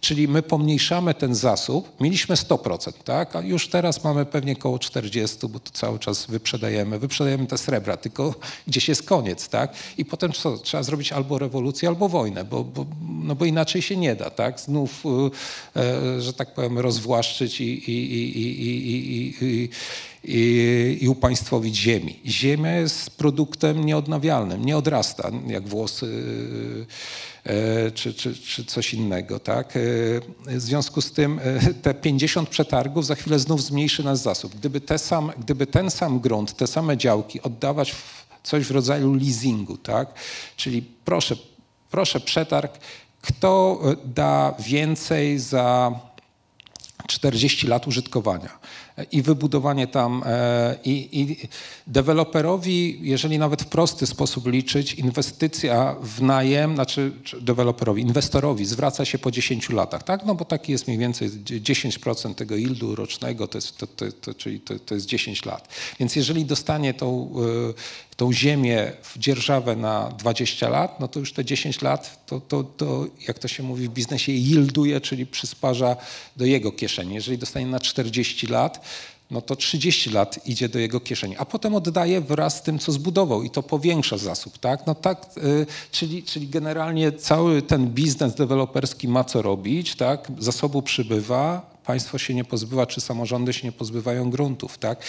[0.00, 3.36] Czyli my pomniejszamy ten zasób, mieliśmy 100%, tak?
[3.36, 7.96] a już teraz mamy pewnie około 40, bo to cały czas wyprzedajemy, wyprzedajemy te srebra,
[7.96, 8.34] tylko
[8.66, 9.48] gdzieś jest koniec.
[9.48, 9.72] Tak?
[9.98, 10.58] I potem co?
[10.58, 12.86] Trzeba zrobić albo rewolucję, albo wojnę, bo, bo,
[13.22, 14.30] no bo inaczej się nie da.
[14.30, 14.60] Tak?
[14.60, 15.04] Znów,
[15.76, 19.68] e, że tak powiem, rozwłaszczyć i, i, i, i i, i
[21.08, 22.20] upaństwowić ziemi.
[22.26, 26.22] Ziemia jest produktem nieodnawialnym, nie odrasta jak włosy
[27.44, 29.38] e, czy, czy, czy coś innego.
[29.38, 29.76] Tak?
[29.76, 29.80] E,
[30.46, 34.54] w związku z tym e, te 50 przetargów za chwilę znów zmniejszy nasz zasób.
[34.54, 39.14] Gdyby, te sam, gdyby ten sam grunt, te same działki oddawać w coś w rodzaju
[39.14, 40.14] leasingu, tak?
[40.56, 41.36] czyli proszę,
[41.90, 42.78] proszę przetarg,
[43.22, 45.92] kto da więcej za
[47.08, 48.58] 40 lat użytkowania
[49.12, 51.36] i wybudowanie tam e, i, i
[51.86, 59.18] deweloperowi, jeżeli nawet w prosty sposób liczyć, inwestycja w najem, znaczy deweloperowi, inwestorowi zwraca się
[59.18, 60.26] po 10 latach, tak?
[60.26, 64.34] No bo taki jest mniej więcej 10% tego yieldu rocznego, to jest, to, to, to,
[64.34, 65.68] czyli to, to jest 10 lat.
[66.00, 67.30] Więc jeżeli dostanie tą,
[67.70, 72.40] e, tą ziemię w dzierżawę na 20 lat, no to już te 10 lat, to,
[72.40, 75.96] to, to jak to się mówi w biznesie, yielduje, czyli przysparza
[76.36, 77.14] do jego kieszeni.
[77.14, 78.84] Jeżeli dostanie na 40 lat,
[79.30, 82.92] no to 30 lat idzie do jego kieszeni, a potem oddaje wraz z tym, co
[82.92, 84.86] zbudował i to powiększa zasób, tak?
[84.86, 90.28] No tak, y, czyli, czyli generalnie cały ten biznes deweloperski ma co robić, tak?
[90.38, 95.02] Zasobu przybywa, państwo się nie pozbywa, czy samorządy się nie pozbywają gruntów, tak?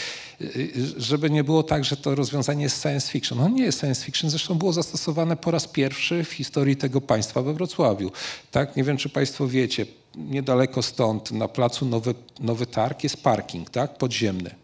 [0.98, 3.38] Żeby nie było tak, że to rozwiązanie jest science fiction.
[3.38, 7.42] No nie jest science fiction, zresztą było zastosowane po raz pierwszy w historii tego państwa
[7.42, 8.12] we Wrocławiu.
[8.52, 8.76] Tak?
[8.76, 13.98] Nie wiem, czy państwo wiecie, niedaleko stąd, na placu Nowy, Nowy Targ jest parking, tak?
[13.98, 14.56] Podziemny.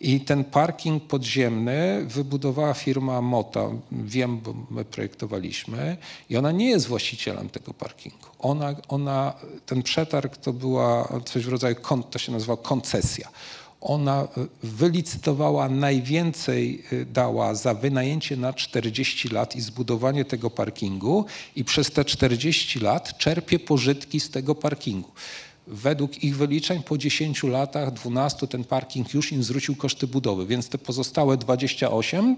[0.00, 3.70] I ten parking podziemny wybudowała firma Mota.
[3.92, 5.96] Wiem, bo my projektowaliśmy.
[6.30, 8.26] I ona nie jest właścicielem tego parkingu.
[8.38, 9.34] Ona, ona,
[9.66, 11.76] ten przetarg to była coś w rodzaju,
[12.10, 13.28] to się nazywa koncesja.
[13.80, 14.26] Ona e,
[14.62, 21.24] wylicytowała najwięcej, e, dała za wynajęcie na 40 lat i zbudowanie tego parkingu
[21.56, 25.10] i przez te 40 lat czerpie pożytki z tego parkingu.
[25.70, 30.68] Według ich wyliczeń po 10 latach, 12 ten parking już im zwrócił koszty budowy, więc
[30.68, 32.36] te pozostałe 28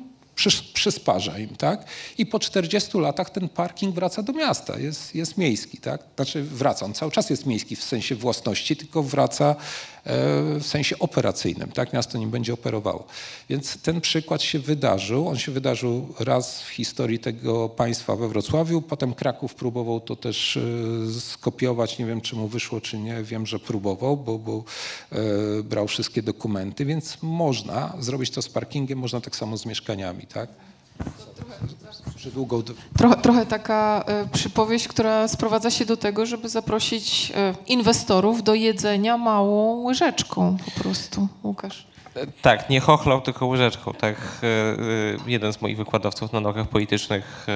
[0.74, 1.84] przysparza im, tak?
[2.18, 6.00] I po 40 latach ten parking wraca do miasta, jest, jest miejski, tak?
[6.16, 9.56] Znaczy wraca, on cały czas jest miejski w sensie własności, tylko wraca
[10.04, 11.92] w sensie operacyjnym, tak?
[11.92, 13.06] Miasto nim będzie operowało.
[13.48, 15.28] Więc ten przykład się wydarzył.
[15.28, 20.56] On się wydarzył raz w historii tego państwa we Wrocławiu, potem Kraków próbował to też
[20.56, 21.98] e, skopiować.
[21.98, 23.22] Nie wiem, czy mu wyszło, czy nie.
[23.22, 24.64] Wiem, że próbował, bo, bo
[25.12, 30.26] e, brał wszystkie dokumenty, więc można zrobić to z parkingiem, można tak samo z mieszkaniami,
[30.26, 30.50] tak?
[31.00, 31.30] Długą...
[31.36, 32.09] Trochę,
[33.22, 37.34] trochę taka y, przypowieść, która sprowadza się do tego, żeby zaprosić y,
[37.66, 41.28] inwestorów do jedzenia małą łyżeczką po prostu.
[41.44, 41.90] Łukasz.
[42.42, 43.92] Tak, nie chochlał, tylko łyżeczką.
[43.92, 44.16] Tak,
[45.26, 47.46] jeden z moich wykładowców na naukach politycznych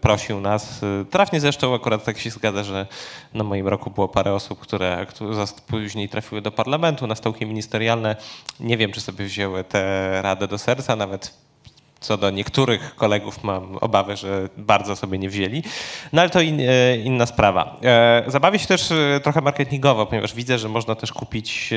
[0.00, 2.86] prosił nas, trafnie zresztą akurat tak się zgadza, że
[3.34, 8.16] na moim roku było parę osób, które, które później trafiły do parlamentu na stołki ministerialne.
[8.60, 11.34] Nie wiem, czy sobie wzięły tę radę do serca, nawet
[12.00, 15.62] co do niektórych kolegów mam obawy, że bardzo sobie nie wzięli.
[16.12, 17.76] No ale to in, e, inna sprawa.
[17.82, 21.70] E, zabawię się też e, trochę marketingowo, ponieważ widzę, że można też kupić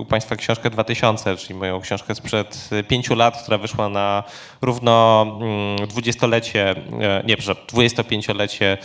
[0.00, 4.22] u Państwa książkę 2000, czyli moją książkę sprzed pięciu lat, która wyszła na
[4.62, 6.74] równo mm, dwudziestolecie,
[7.24, 8.78] nie, przepraszam, 25-lecie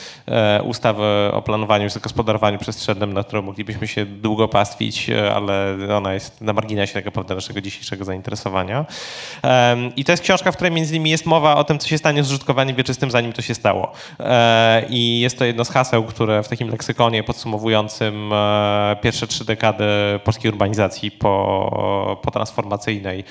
[0.64, 1.04] ustawy
[1.34, 6.54] o planowaniu i zagospodarowaniu przestrzennym, na którą moglibyśmy się długo pastwić, ale ona jest na
[6.54, 8.86] marginesie tak naprawdę naszego dzisiejszego zainteresowania.
[9.96, 12.24] I to jest książka, w której między nimi jest mowa o tym, co się stanie
[12.24, 13.92] z użytkowaniem wieczystym, zanim to się stało.
[14.20, 19.46] E, I jest to jedno z haseł, które w takim leksykonie podsumowującym e, pierwsze trzy
[19.46, 19.84] dekady
[20.24, 23.24] polskiej urbanizacji po, po transformacyjnej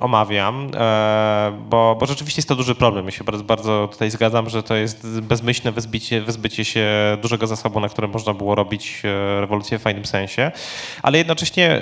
[0.00, 3.04] omawiam, e, bo, bo rzeczywiście jest to duży problem.
[3.04, 6.88] Ja się bardzo, bardzo tutaj zgadzam, że to jest bezmyślne wyzbycie, wyzbycie się
[7.22, 9.02] dużego zasobu, na którym można było robić
[9.40, 10.52] rewolucję w fajnym sensie,
[11.02, 11.80] ale jednocześnie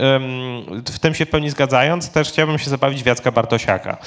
[0.87, 3.99] w tym się w pełni zgadzając, też chciałbym się zabawić w Jacka Bartosiaka,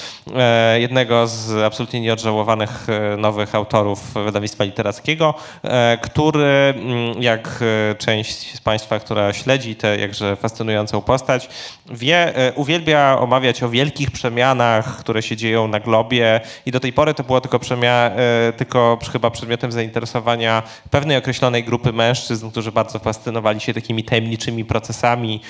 [0.80, 7.64] jednego z absolutnie nieodżałowanych e, nowych autorów wydawnictwa literackiego, e, który, mm, jak
[7.98, 11.50] część z Państwa, która śledzi tę jakże fascynującą postać,
[11.92, 16.42] wie, uwielbia omawiać o wielkich przemianach, które się dzieją na globie.
[16.66, 18.12] I do tej pory to było tylko, przemia,
[18.58, 25.42] tylko chyba przedmiotem zainteresowania pewnej określonej grupy mężczyzn, którzy bardzo fascynowali się takimi tajemniczymi procesami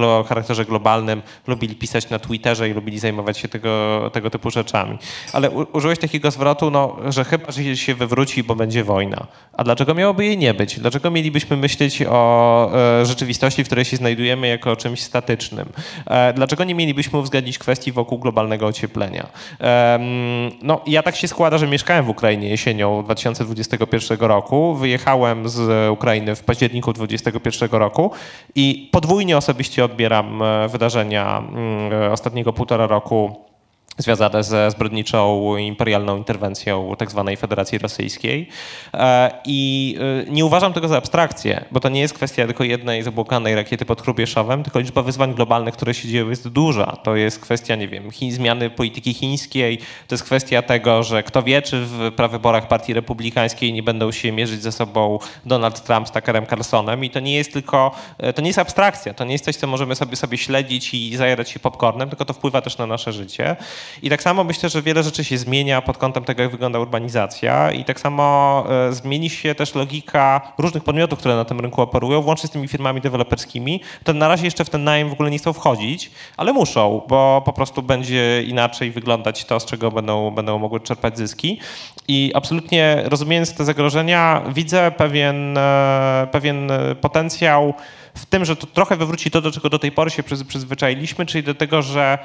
[0.00, 4.98] o charakterze globalnym, lubili pisać na Twitterze i lubili zajmować się tego, tego typu rzeczami.
[5.32, 9.26] Ale u, użyłeś takiego zwrotu, no, że chyba że się wywróci, bo będzie wojna.
[9.52, 10.80] A dlaczego miałoby jej nie być?
[10.80, 15.68] Dlaczego mielibyśmy myśleć o e, rzeczywistości, w której się znajdujemy, jako o czymś statycznym?
[16.06, 19.26] E, dlaczego nie mielibyśmy uwzględnić kwestii wokół globalnego ocieplenia?
[19.60, 19.98] E,
[20.62, 24.74] no, ja tak się składa, że mieszkałem w Ukrainie jesienią 2021 roku.
[24.74, 28.10] Wyjechałem z Ukrainy w październiku 2021 roku
[28.54, 33.49] i podwójnie osobiście odbieram e, wydarzenia mm, e, ostatniego półtora roku
[34.02, 37.24] związane ze zbrodniczą imperialną interwencją tzw.
[37.26, 38.48] Tak Federacji Rosyjskiej.
[38.94, 39.96] E, I
[40.28, 43.84] e, nie uważam tego za abstrakcję, bo to nie jest kwestia tylko jednej zabłokanej rakiety
[43.84, 46.86] pod Hrubieszowem, tylko liczba wyzwań globalnych, które się dzieją jest duża.
[46.86, 51.62] To jest kwestia, nie wiem, zmiany polityki chińskiej, to jest kwestia tego, że kto wie,
[51.62, 56.46] czy w prawyborach Partii Republikańskiej nie będą się mierzyć ze sobą Donald Trump z Tuckerem
[56.46, 59.56] Carlsonem i to nie jest tylko, e, to nie jest abstrakcja, to nie jest coś,
[59.56, 63.12] co możemy sobie, sobie śledzić i zajerać się popcornem, tylko to wpływa też na nasze
[63.12, 63.56] życie.
[64.02, 67.72] I tak samo myślę, że wiele rzeczy się zmienia pod kątem tego, jak wygląda urbanizacja
[67.72, 72.22] i tak samo e, zmieni się też logika różnych podmiotów, które na tym rynku operują,
[72.22, 75.38] włącznie z tymi firmami deweloperskimi, które na razie jeszcze w ten najem w ogóle nie
[75.38, 80.58] chcą wchodzić, ale muszą, bo po prostu będzie inaczej wyglądać to, z czego będą, będą
[80.58, 81.60] mogły czerpać zyski.
[82.08, 87.74] I absolutnie rozumiejąc te zagrożenia, widzę pewien, e, pewien potencjał
[88.14, 91.44] w tym, że to trochę wywróci to, do czego do tej pory się przyzwyczailiśmy, czyli
[91.44, 92.18] do tego, że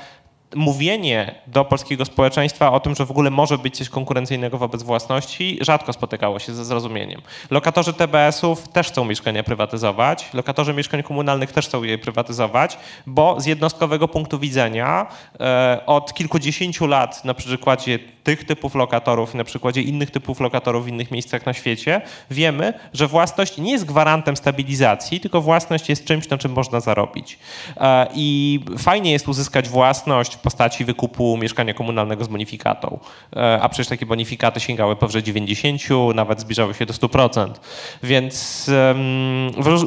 [0.55, 5.57] mówienie do polskiego społeczeństwa o tym, że w ogóle może być coś konkurencyjnego wobec własności,
[5.61, 7.21] rzadko spotykało się ze zrozumieniem.
[7.51, 12.77] Lokatorzy TBS-ów też chcą mieszkania prywatyzować, lokatorzy mieszkań komunalnych też chcą je prywatyzować,
[13.07, 15.07] bo z jednostkowego punktu widzenia
[15.39, 20.85] e, od kilkudziesięciu lat na przykładzie tych typów lokatorów i na przykładzie innych typów lokatorów
[20.85, 26.05] w innych miejscach na świecie wiemy, że własność nie jest gwarantem stabilizacji, tylko własność jest
[26.05, 27.39] czymś, na czym można zarobić.
[27.77, 32.99] E, I fajnie jest uzyskać własność postaci wykupu mieszkania komunalnego z bonifikatą,
[33.35, 35.81] e, a przecież takie bonifikaty sięgały powyżej 90,
[36.15, 37.59] nawet zbliżały się do 100%.
[38.03, 38.69] Więc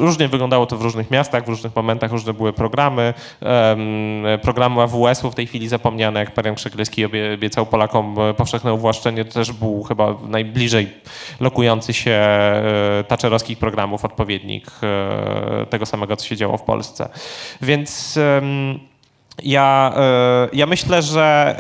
[0.01, 3.15] różnie wyglądało to w różnych miastach, w różnych momentach, różne były programy.
[4.43, 9.33] Programy AWS-u w tej chwili zapomniane, jak Marian Krzeglewski obiecał Polakom e, powszechne uwłaszczenie, to
[9.33, 10.89] też był chyba najbliżej
[11.41, 14.71] lokujący się e, taczerowskich programów odpowiednik
[15.71, 17.09] tego samego, co się działo w Polsce.
[17.63, 18.19] Więc
[19.43, 21.57] ja, e, ja myślę, że,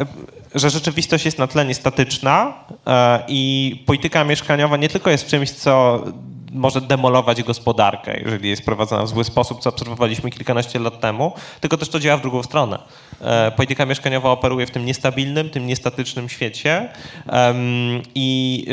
[0.54, 2.54] że rzeczywistość jest na tle niestatyczna
[2.86, 6.04] e, i polityka mieszkaniowa nie tylko jest czymś, co
[6.52, 11.76] może demolować gospodarkę, jeżeli jest prowadzona w zły sposób, co obserwowaliśmy kilkanaście lat temu, tylko
[11.76, 12.78] też to działa w drugą stronę.
[13.20, 16.88] E, polityka mieszkaniowa operuje w tym niestabilnym, tym niestatycznym świecie
[18.14, 18.66] i,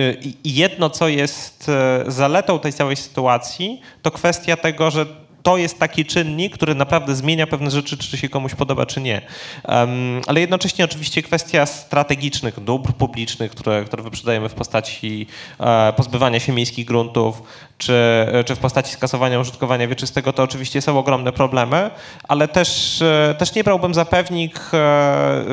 [0.44, 1.72] i jedno, co jest
[2.08, 5.06] zaletą tej całej sytuacji, to kwestia tego, że
[5.46, 9.22] to jest taki czynnik, który naprawdę zmienia pewne rzeczy, czy się komuś podoba, czy nie.
[9.68, 15.28] Um, ale jednocześnie oczywiście kwestia strategicznych dóbr publicznych, które, które wyprzedajemy w postaci
[15.60, 17.42] e, pozbywania się miejskich gruntów,
[17.78, 17.94] czy,
[18.46, 21.92] czy w postaci skasowania użytkowania wieczystego, to oczywiście są ogromne problemy,
[22.24, 25.46] ale też, e, też nie brałbym za pewnik e, e,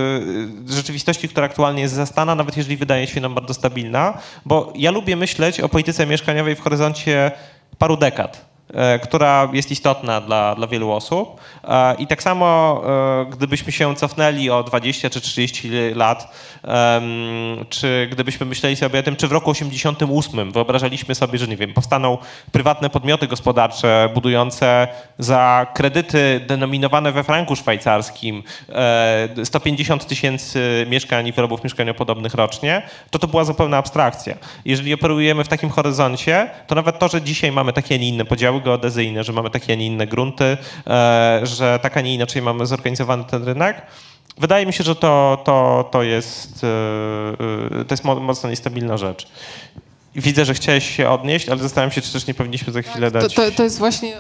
[0.69, 5.17] rzeczywistości, która aktualnie jest zastana, nawet jeżeli wydaje się nam bardzo stabilna, bo ja lubię
[5.17, 7.31] myśleć o polityce mieszkaniowej w horyzoncie
[7.79, 8.52] paru dekad.
[8.73, 11.41] E, która jest istotna dla, dla wielu osób.
[11.65, 16.35] E, I tak samo, e, gdybyśmy się cofnęli o 20 czy 30 lat,
[17.69, 21.75] czy gdybyśmy myśleli sobie o tym, czy w roku 88 wyobrażaliśmy sobie, że nie wiem,
[21.75, 22.19] powstaną
[22.53, 24.89] prywatne podmioty gospodarcze budujące
[25.19, 28.43] za kredyty denominowane we franku szwajcarskim
[29.45, 34.35] 150 tysięcy mieszkań i wyrobów mieszkaniopodobnych rocznie, to to była zupełna abstrakcja.
[34.65, 38.25] Jeżeli operujemy w takim horyzoncie, to nawet to, że dzisiaj mamy takie, a nie inne
[38.25, 40.57] podziały geodezyjne, że mamy takie, a nie inne grunty,
[40.87, 43.83] e, że tak, a nie inaczej mamy zorganizowany ten rynek,
[44.39, 46.69] wydaje mi się, że to, to, to, jest, yy,
[47.79, 49.29] yy, to jest mo- mocno niestabilna rzecz.
[50.15, 53.19] Widzę, że chciałeś się odnieść, ale zastanawiam się, czy też nie powinniśmy za chwilę To,
[53.21, 53.35] dać...
[53.35, 54.17] to, to jest właśnie,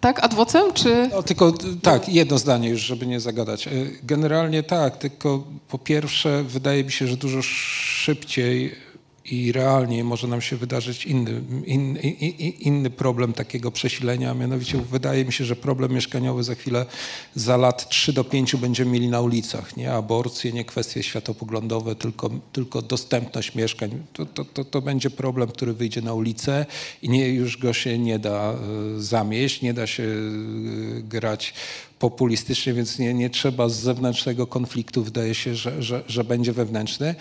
[0.00, 1.08] tak, adwocem, czy...
[1.12, 1.52] No, tylko
[1.82, 3.66] tak, jedno zdanie już, żeby nie zagadać.
[3.66, 8.74] Y, Generalnie tak, tylko po pierwsze wydaje mi się, że dużo szybciej
[9.24, 12.06] i realnie może nam się wydarzyć inny, in, i-
[12.46, 16.86] i- inny problem takiego przesilenia, a mianowicie wydaje mi się, że problem mieszkaniowy za chwilę,
[17.34, 19.76] za lat 3 do 5 będziemy mieli na ulicach.
[19.76, 24.02] Nie aborcje, nie kwestie światopoglądowe, tylko, tylko dostępność mieszkań.
[24.12, 26.66] To, to, to, to będzie problem, który wyjdzie na ulicę
[27.02, 28.56] i nie, już go się nie da e,
[29.00, 31.54] zamieść, nie da się e, grać
[31.98, 37.14] populistycznie, więc nie, nie trzeba z zewnętrznego konfliktu, wydaje się, że, że, że będzie wewnętrzny.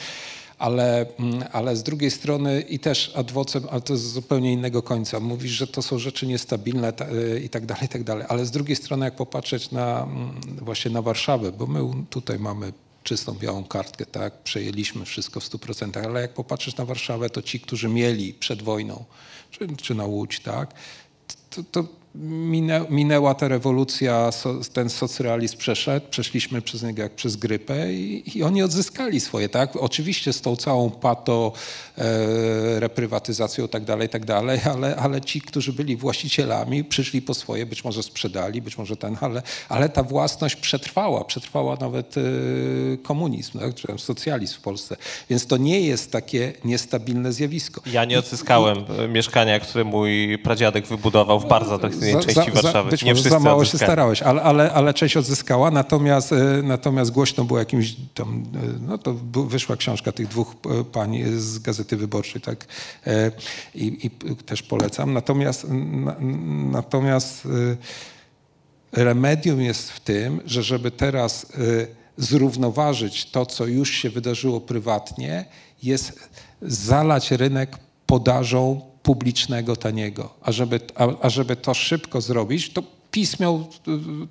[0.61, 5.19] Ale, mm, ale z drugiej strony i też adwocem, ale to z zupełnie innego końca,
[5.19, 8.25] mówisz, że to są rzeczy niestabilne ta, y, i tak dalej, i tak dalej.
[8.29, 12.73] Ale z drugiej strony, jak popatrzeć na mm, właśnie na Warszawę, bo my tutaj mamy
[13.03, 17.59] czystą białą kartkę, tak, przejęliśmy wszystko w 100%, ale jak popatrzysz na Warszawę, to ci,
[17.59, 19.05] którzy mieli przed wojną,
[19.51, 20.73] czy, czy na Łódź, tak,
[21.49, 27.35] to, to minę, minęła ta rewolucja, so, ten socrealizm przeszedł, przeszliśmy przez niego jak przez
[27.35, 29.75] grypę i, i oni odzyskali swoje, tak?
[29.75, 31.51] Oczywiście z tą całą pato
[31.97, 37.33] e, reprywatyzacją i tak dalej, tak dalej, ale, ale ci, którzy byli właścicielami, przyszli po
[37.33, 42.21] swoje, być może sprzedali, być może ten, ale, ale ta własność przetrwała, przetrwała nawet e,
[43.03, 43.75] komunizm, tak?
[43.75, 44.95] czy socjalizm w Polsce.
[45.29, 47.81] Więc to nie jest takie niestabilne zjawisko.
[47.85, 51.79] Ja nie odzyskałem e, mieszkania, które mój pradziadek wybudował w bardzo
[52.09, 52.91] atrakcyjnej części Warszawy.
[52.91, 53.89] Być nie może za mało się odzyskali.
[53.89, 58.97] starałeś, ale, ale, ale część odzyskała, natomiast, e, natomiast głośno było jakimś tam, e, no
[58.97, 62.65] to wyszła książka tych dwóch e, pań z Gazety Wyborczej, tak,
[63.75, 65.13] i, i też polecam.
[65.13, 66.15] Natomiast, na,
[66.71, 67.47] natomiast
[68.91, 71.45] remedium jest w tym, że żeby teraz
[72.17, 75.45] zrównoważyć to, co już się wydarzyło prywatnie,
[75.83, 76.29] jest
[76.61, 80.29] zalać rynek podażą publicznego taniego.
[80.41, 83.67] A żeby, a, a żeby to szybko zrobić, to PiS miał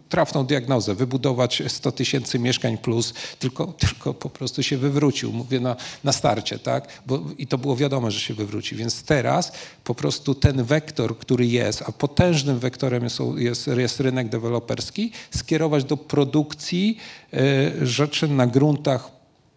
[0.09, 5.77] trafną diagnozę, wybudować 100 tysięcy mieszkań plus, tylko, tylko po prostu się wywrócił, mówię na,
[6.05, 7.03] na starcie, tak?
[7.07, 8.77] Bo, I to było wiadomo, że się wywróci.
[8.77, 9.53] Więc teraz
[9.85, 15.85] po prostu ten wektor, który jest, a potężnym wektorem jest, jest, jest rynek deweloperski, skierować
[15.85, 16.97] do produkcji
[17.35, 19.11] y, rzeczy na gruntach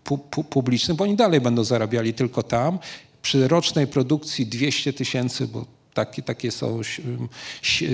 [0.03, 2.80] pu, pu, publicznych, bo oni dalej będą zarabiali tylko tam.
[3.24, 7.01] Przy rocznej produkcji 200 tysięcy, bo takie, takie, są, ś-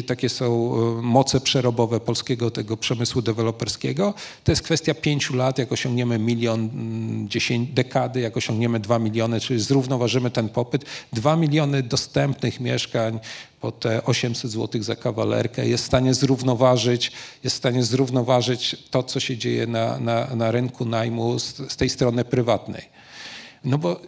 [0.07, 4.13] takie są e, moce przerobowe polskiego tego przemysłu deweloperskiego.
[4.43, 9.39] To jest kwestia pięciu lat, jak osiągniemy milion, mm, dziesięć dekady, jak osiągniemy dwa miliony,
[9.39, 10.85] czyli zrównoważymy ten popyt.
[11.13, 13.19] Dwa miliony dostępnych mieszkań
[13.61, 17.11] po te 800 zł za kawalerkę jest w stanie zrównoważyć,
[17.43, 21.75] jest w stanie zrównoważyć to, co się dzieje na, na, na rynku najmu z, z
[21.77, 22.99] tej strony prywatnej.
[23.63, 24.01] No bo,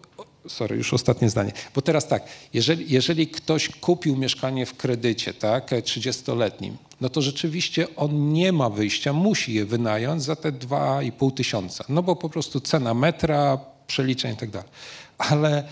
[0.47, 1.51] sorry, już ostatnie zdanie.
[1.75, 2.23] Bo teraz tak,
[2.53, 6.71] jeżeli, jeżeli ktoś kupił mieszkanie w kredycie, tak, 30-letnim,
[7.01, 11.83] no to rzeczywiście on nie ma wyjścia, musi je wynająć za te 2,5 tysiąca.
[11.89, 14.69] No bo po prostu cena metra, przeliczeń i tak dalej.
[15.17, 15.63] Ale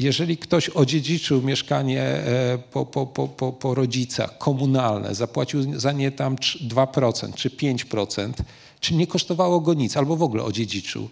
[0.00, 6.10] jeżeli ktoś odziedziczył mieszkanie e, po, po, po, po, po rodzicach, komunalne, zapłacił za nie
[6.10, 8.32] tam trz- 2% czy 5%,
[8.80, 11.08] czy nie kosztowało go nic, albo w ogóle odziedziczył,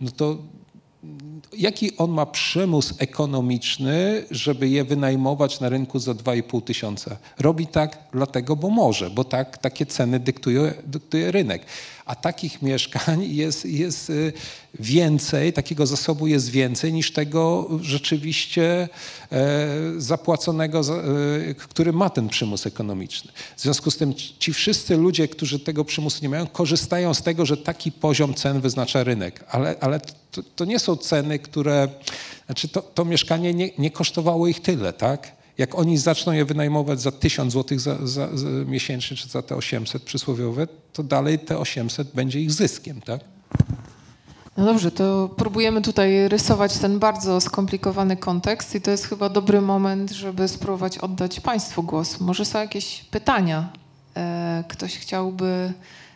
[0.00, 0.38] no to
[1.56, 7.16] jaki on ma przymus ekonomiczny, żeby je wynajmować na rynku za 2,5 tysiąca?
[7.38, 11.62] Robi tak dlatego, bo może, bo tak, takie ceny dyktuje, dyktuje rynek.
[12.06, 14.32] A takich mieszkań jest, jest y,
[14.80, 18.88] więcej, takiego zasobu jest więcej niż tego rzeczywiście
[19.32, 23.32] e, zapłaconego, za- e, który ma ten przymus ekonomiczny.
[23.56, 27.46] W związku z tym ci wszyscy ludzie, którzy tego przymusu nie mają, korzystają z tego,
[27.46, 29.44] że taki poziom cen wyznacza rynek.
[29.50, 31.88] Ale, ale to, to nie są ceny, które,
[32.46, 35.32] znaczy to, to mieszkanie nie, nie kosztowało ich tyle, tak?
[35.58, 39.56] Jak oni zaczną je wynajmować za 1000 zł za, za, za miesięcznie, czy za te
[39.56, 43.20] 800 przysłowiowe, to dalej te 800 będzie ich zyskiem, tak?
[44.56, 49.60] No dobrze, to próbujemy tutaj rysować ten bardzo skomplikowany kontekst i to jest chyba dobry
[49.60, 52.20] moment, żeby spróbować oddać Państwu głos.
[52.20, 53.72] Może są jakieś pytania?
[54.16, 55.72] E, Ktoś chciałby,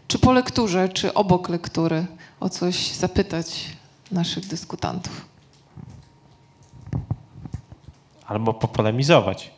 [0.08, 2.06] czy po lekturze, czy obok lektury,
[2.40, 3.66] o coś zapytać
[4.12, 5.26] naszych dyskutantów.
[8.26, 9.50] Albo popolemizować.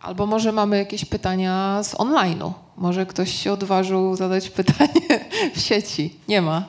[0.00, 2.52] Albo może mamy jakieś pytania z online'u.
[2.76, 6.16] Może ktoś się odważył zadać pytanie w sieci.
[6.28, 6.64] Nie ma.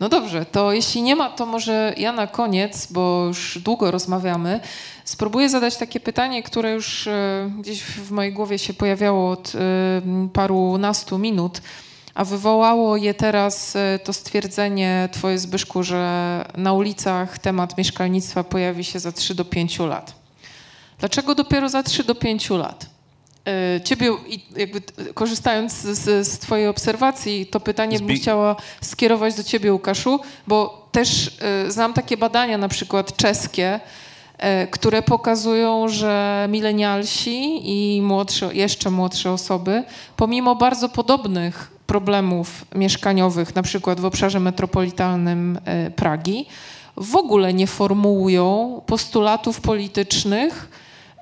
[0.00, 4.60] No dobrze, to jeśli nie ma, to może ja na koniec, bo już długo rozmawiamy,
[5.04, 9.58] spróbuję zadać takie pytanie, które już e, gdzieś w mojej głowie się pojawiało od e,
[10.32, 11.60] parunastu minut.
[12.14, 18.84] A wywołało je teraz e, to stwierdzenie twoje Zbyszku, że na ulicach temat mieszkalnictwa pojawi
[18.84, 20.14] się za 3 do 5 lat.
[20.98, 22.86] Dlaczego dopiero za 3 do 5 lat?
[23.46, 24.10] E, ciebie,
[24.56, 24.80] jakby
[25.14, 31.38] korzystając z, z Twojej obserwacji, to pytanie bym chciała skierować do Ciebie, Łukaszu, bo też
[31.40, 33.80] e, znam takie badania, na przykład czeskie,
[34.70, 39.84] które pokazują, że milenialsi i młodsze, jeszcze młodsze osoby,
[40.16, 46.46] pomimo bardzo podobnych problemów mieszkaniowych, na przykład w obszarze metropolitalnym e, Pragi,
[46.96, 50.68] w ogóle nie formułują postulatów politycznych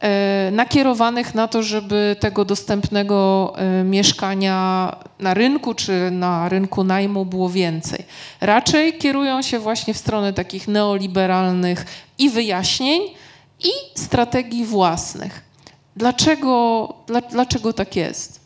[0.00, 7.24] e, nakierowanych na to, żeby tego dostępnego e, mieszkania na rynku czy na rynku najmu
[7.24, 8.04] było więcej.
[8.40, 11.86] Raczej kierują się właśnie w stronę takich neoliberalnych
[12.18, 13.02] i wyjaśnień,
[13.60, 15.44] i strategii własnych.
[15.96, 16.88] Dlaczego,
[17.30, 18.39] dlaczego tak jest?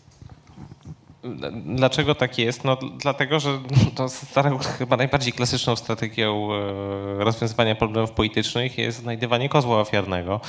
[1.66, 2.64] Dlaczego tak jest?
[2.64, 3.58] No, dlatego, że
[3.96, 10.40] to starą, chyba najbardziej klasyczną strategią e, rozwiązywania problemów politycznych jest znajdywanie kozła ofiarnego.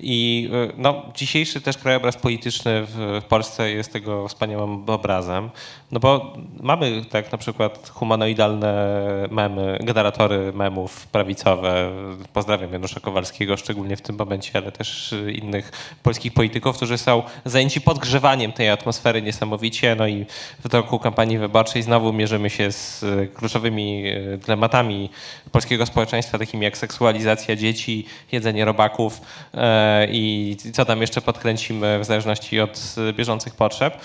[0.00, 5.50] I e, no, dzisiejszy też krajobraz polityczny w Polsce jest tego wspaniałym obrazem.
[5.92, 11.90] No bo mamy tak na przykład humanoidalne memy, generatory memów prawicowe.
[12.32, 15.72] Pozdrawiam Janusza Kowalskiego szczególnie w tym momencie, ale też innych
[16.02, 19.94] polskich polityków, którzy są zajęci podgrzewaniem tej atmosfery niesamowicie.
[19.94, 20.21] No i
[20.64, 21.82] w toku kampanii wyborczej.
[21.82, 25.10] Znowu mierzymy się z e, kluczowymi e, dylematami
[25.52, 29.20] polskiego społeczeństwa, takimi jak seksualizacja dzieci, jedzenie robaków
[29.54, 33.96] e, i co tam jeszcze podkręcimy w zależności od bieżących potrzeb.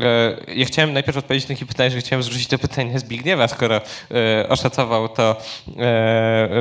[0.00, 3.80] E, ja chciałem najpierw odpowiedzieć na takie pytanie, że chciałem zwrócić to pytanie Zbigniewa, skoro
[4.10, 5.36] e, oszacował to,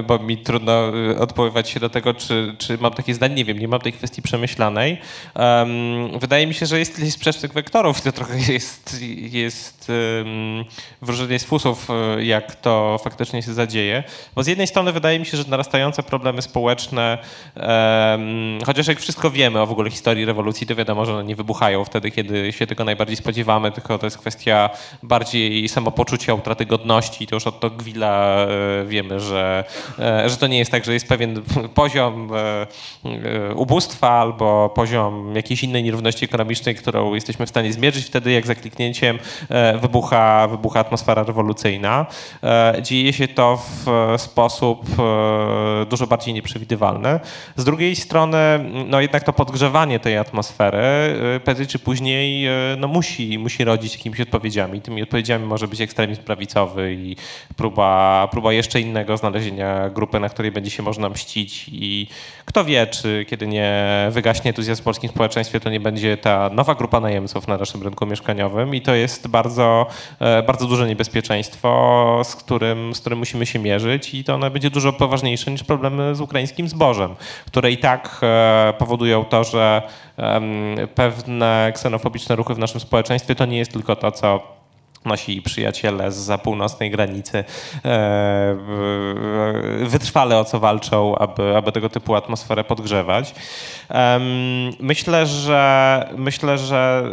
[0.07, 3.35] bo mi trudno odpowiedzieć się do tego, czy, czy mam takie zdanie.
[3.35, 4.97] Nie wiem, nie mam tej kwestii przemyślanej.
[6.19, 9.91] Wydaje mi się, że jest sprzecznych wektorów to trochę jest, jest
[11.01, 11.87] wróżenie z fusów,
[12.19, 14.03] jak to faktycznie się zadzieje.
[14.35, 17.17] Bo z jednej strony wydaje mi się, że narastające problemy społeczne,
[18.65, 21.85] chociaż jak wszystko wiemy o w ogóle historii rewolucji, to wiadomo, że one nie wybuchają
[21.85, 24.69] wtedy, kiedy się tego najbardziej spodziewamy, tylko to jest kwestia
[25.03, 27.27] bardziej samopoczucia, utraty godności.
[27.27, 29.63] To już od Tocqueville'a e, wiemy, że,
[29.99, 31.41] e, że to nie jest tak, że jest pewien
[31.81, 38.05] poziom e, ubóstwa albo poziom jakiejś innej nierówności ekonomicznej, którą jesteśmy w stanie zmierzyć.
[38.05, 39.19] Wtedy jak za kliknięciem
[39.81, 42.05] wybucha, wybucha atmosfera rewolucyjna.
[42.81, 44.85] Dzieje się to w sposób
[45.89, 47.19] dużo bardziej nieprzewidywalny.
[47.55, 48.37] Z drugiej strony,
[48.87, 50.81] no jednak to podgrzewanie tej atmosfery
[51.43, 52.47] prędzej czy później
[52.77, 54.81] no, musi musi, rodzić jakimiś odpowiedziami.
[54.81, 57.15] Tymi odpowiedziami może być ekstremizm prawicowy i
[57.55, 62.07] próba, próba jeszcze innego znalezienia grupy, na której będzie się można mścić i
[62.45, 66.75] kto wie, czy kiedy nie wygaśnie entuzjazm w polskim społeczeństwie, to nie będzie ta nowa
[66.75, 69.87] grupa najemców na naszym rynku mieszkaniowym i to jest bardzo,
[70.19, 74.69] e, bardzo duże niebezpieczeństwo, z którym, z którym musimy się mierzyć i to ono będzie
[74.69, 79.81] dużo poważniejsze niż problemy z ukraińskim zbożem, które i tak e, powodują to, że
[80.95, 84.53] pewne ksenofobiczne ruchy w naszym społeczeństwie to nie jest tylko to, co
[85.05, 87.43] nasi przyjaciele z za północnej granicy
[87.85, 88.57] e,
[89.81, 93.35] wytrwale o co walczą, aby, aby tego typu atmosferę podgrzewać.
[94.79, 97.03] Myślę, że myślę, że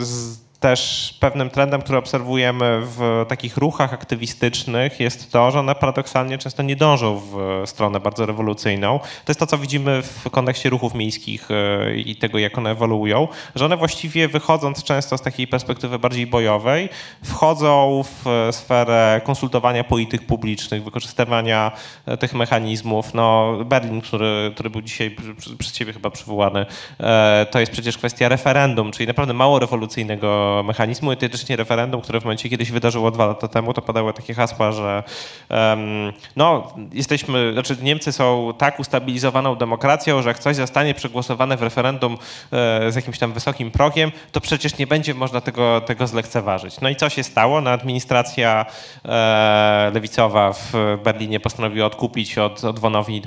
[0.00, 5.74] y, z też pewnym trendem, który obserwujemy w takich ruchach aktywistycznych jest to, że one
[5.74, 8.98] paradoksalnie często nie dążą w stronę bardzo rewolucyjną.
[8.98, 13.28] To jest to, co widzimy w kontekście ruchów miejskich e, i tego, jak one ewoluują,
[13.54, 16.88] że one właściwie wychodząc często z takiej perspektywy bardziej bojowej,
[17.24, 21.72] wchodzą w sferę konsultowania polityk publicznych, wykorzystywania
[22.06, 23.14] e, tych mechanizmów.
[23.14, 25.16] No, Berlin, który, który był dzisiaj
[25.58, 26.66] przez ciebie chyba przywołany,
[27.00, 31.12] e, to jest przecież kwestia referendum, czyli naprawdę mało rewolucyjnego mechanizmu.
[31.12, 35.02] Etycznie referendum, które w momencie kiedyś wydarzyło dwa lata temu, to padały takie hasła, że
[35.50, 41.62] um, no, jesteśmy, znaczy Niemcy są tak ustabilizowaną demokracją, że jak coś zostanie przegłosowane w
[41.62, 42.18] referendum
[42.52, 46.80] e, z jakimś tam wysokim progiem, to przecież nie będzie można tego, tego zlekceważyć.
[46.80, 47.60] No i co się stało?
[47.60, 48.66] No, administracja
[49.04, 50.72] e, lewicowa w
[51.04, 53.22] Berlinie postanowiła odkupić od, od Wonowi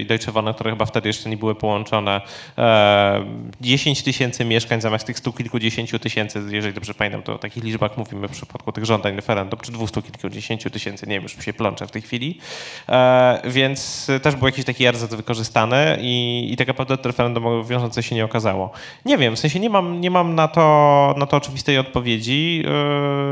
[0.00, 2.20] i Deutsche Wohnen, które chyba wtedy jeszcze nie były połączone,
[2.58, 3.24] e,
[3.60, 7.96] 10 tysięcy mieszkań zamiast tych stu kilkudziesięciu tysięcy, jeżeli dobrze pamiętam, to o takich liczbach
[7.96, 11.86] mówimy w przypadku tych żądań referendum, czy dwustu kilkudziesięciu tysięcy, nie wiem, już się plączę
[11.86, 12.38] w tej chwili.
[12.88, 18.02] E, więc też był jakiś taki RZ wykorzystany i, i tak naprawdę to referendum wiążące
[18.02, 18.70] się nie okazało.
[19.04, 22.64] Nie wiem, w sensie nie mam, nie mam na, to, na to oczywistej odpowiedzi.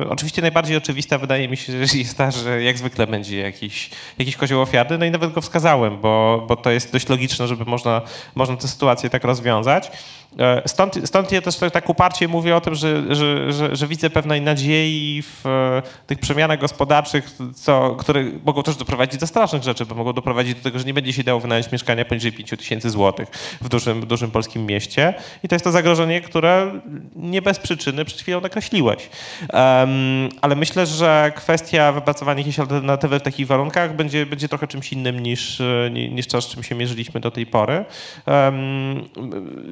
[0.03, 3.91] E, oczywiście najbardziej oczywista wydaje mi się, że jest ta, że jak zwykle będzie jakiś,
[4.19, 7.65] jakiś kozioł ofiarny, no i nawet go wskazałem, bo, bo to jest dość logiczne, żeby
[7.65, 8.03] można,
[8.35, 9.91] można tę sytuację tak rozwiązać.
[10.39, 14.11] E, Stąd, stąd ja też tak, uparcie mówię o tym, że, że, że, że widzę
[14.11, 19.87] pewnej nadziei w e, tych przemianach gospodarczych, co, które mogą też doprowadzić do strasznych rzeczy,
[19.87, 22.91] bo mogą doprowadzić do tego, że nie będzie się dało wynająć mieszkania poniżej 5 tysięcy
[22.91, 23.29] złotych
[23.61, 25.15] w dużym, dużym polskim mieście.
[25.43, 26.81] I to jest to zagrożenie, które
[27.17, 29.09] nie bez przyczyny przed chwilą nakreśliłeś.
[29.53, 34.93] Um, ale myślę, że kwestia wypracowania jakiejś alternatywy w takich warunkach będzie, będzie trochę czymś
[34.93, 37.85] innym niż, e, niż to, z czym się mierzyliśmy do tej pory.
[38.27, 39.09] Um,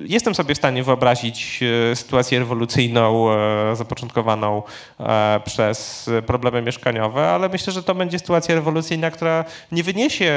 [0.07, 1.61] jestem sobie w stanie wyobrazić
[1.93, 4.63] e, sytuację rewolucyjną e, zapoczątkowaną
[5.01, 10.31] e, przez problemy mieszkaniowe, ale myślę, że to będzie sytuacja rewolucyjna, która nie wyniesie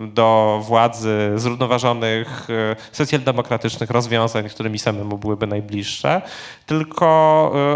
[0.00, 2.48] do władzy zrównoważonych,
[2.92, 6.22] socjaldemokratycznych rozwiązań, które mi samemu byłyby najbliższe,
[6.66, 7.06] tylko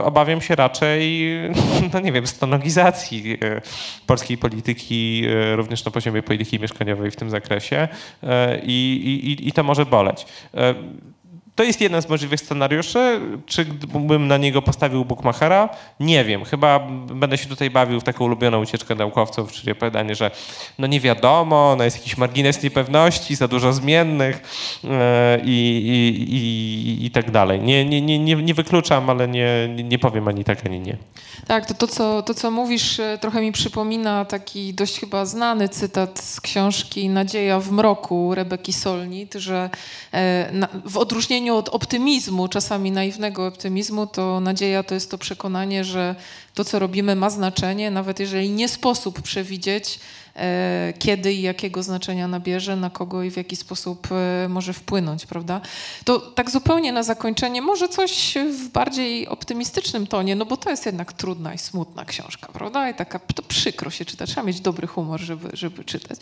[0.05, 1.31] obawiam się raczej,
[1.93, 3.61] no nie wiem, stanogizacji e,
[4.07, 5.25] polskiej polityki,
[5.55, 7.89] również na poziomie polityki mieszkaniowej w tym zakresie
[8.63, 10.27] i, i, i to może boleć.
[11.55, 13.21] To jest jeden z możliwych scenariuszy.
[13.47, 13.65] Czy
[13.95, 15.69] bym na niego postawił Bookmachera?
[16.01, 16.45] Nie wiem.
[16.45, 16.79] Chyba
[17.15, 20.31] będę się tutaj bawił w taką ulubioną ucieczkę naukowców, czyli opowiadanie, że
[20.79, 24.43] no nie wiadomo, no jest jakiś margines niepewności, za dużo zmiennych
[24.85, 27.61] e, i, i, i, i tak dalej.
[27.61, 30.97] Nie, nie, nie, nie, nie wykluczam, ale nie, nie powiem ani tak, ani nie.
[31.47, 35.69] Tak, to, to, co, to co mówisz e, trochę mi przypomina taki dość chyba znany
[35.69, 39.71] cytat z książki Nadzieja w mroku Rebeki Solnit, że
[40.15, 46.15] e, w odróżnieniu od optymizmu, czasami naiwnego optymizmu, to nadzieja to jest to przekonanie, że
[46.55, 50.01] to, co robimy ma znaczenie, nawet jeżeli nie sposób przewidzieć,
[50.99, 55.61] kiedy i jakiego znaczenia nabierze, na kogo i w jaki sposób e, może wpłynąć, prawda?
[56.05, 60.87] To tak zupełnie na zakończenie, może coś w bardziej optymistycznym tonie, no bo to jest
[60.87, 62.91] jednak trudna i smutna książka, prawda?
[62.91, 66.19] I taka, to przykro się czyta, trzeba mieć dobry humor, żeby, żeby czytać.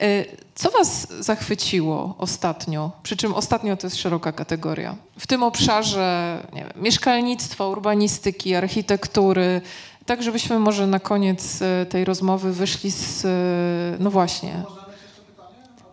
[0.00, 0.24] E,
[0.54, 2.90] Co was zachwyciło ostatnio?
[3.02, 4.96] Przy czym ostatnio to jest szeroka kategoria.
[5.18, 9.60] W tym obszarze nie wiem, mieszkalnictwa, urbanistyki, architektury,
[10.06, 13.24] tak żebyśmy może na koniec e, tej rozmowy wyszli z...
[13.24, 14.62] e, No właśnie.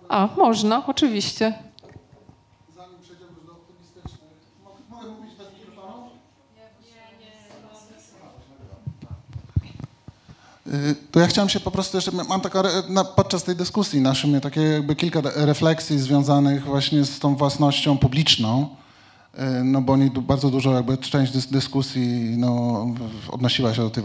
[0.10, 1.53] A, można, oczywiście.
[10.68, 12.64] Y, To ja chciałem się po prostu jeszcze, mam taka,
[13.15, 18.76] podczas tej dyskusji miałem takie jakby kilka re- refleksji związanych właśnie z tą własnością publiczną,
[19.64, 22.85] no bo oni bardzo dużo jakby część dys, dyskusji no,
[23.31, 24.03] odnosiła się do tej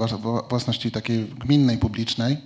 [0.49, 2.37] własności takiej gminnej, publicznej.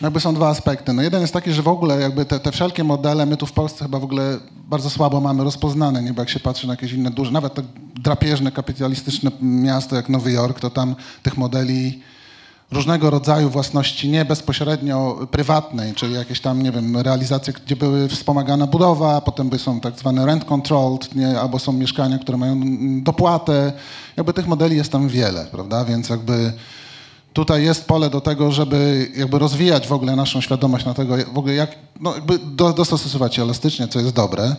[0.00, 0.92] No jakby są dwa aspekty.
[0.92, 3.52] No jeden jest taki, że w ogóle jakby te, te wszelkie modele my tu w
[3.52, 4.38] Polsce chyba w ogóle
[4.68, 6.12] bardzo słabo mamy rozpoznane, nie?
[6.12, 7.54] bo jak się patrzy na jakieś inne duże, nawet
[7.94, 12.02] drapieżne, kapitalistyczne miasto jak Nowy Jork, to tam tych modeli
[12.72, 18.66] różnego rodzaju własności nie bezpośrednio prywatnej, czyli jakieś tam, nie wiem, realizacje, gdzie były wspomagana
[18.66, 21.40] budowa, potem są tak zwane rent controlled, nie?
[21.40, 22.60] albo są mieszkania, które mają
[23.02, 23.72] dopłatę.
[24.16, 25.84] Jakby tych modeli jest tam wiele, prawda?
[25.84, 26.52] Więc jakby
[27.32, 31.38] tutaj jest pole do tego, żeby jakby rozwijać w ogóle naszą świadomość na tego, w
[31.38, 31.70] ogóle jak,
[32.00, 32.72] no jakby do,
[33.30, 34.56] się elastycznie, co jest dobre.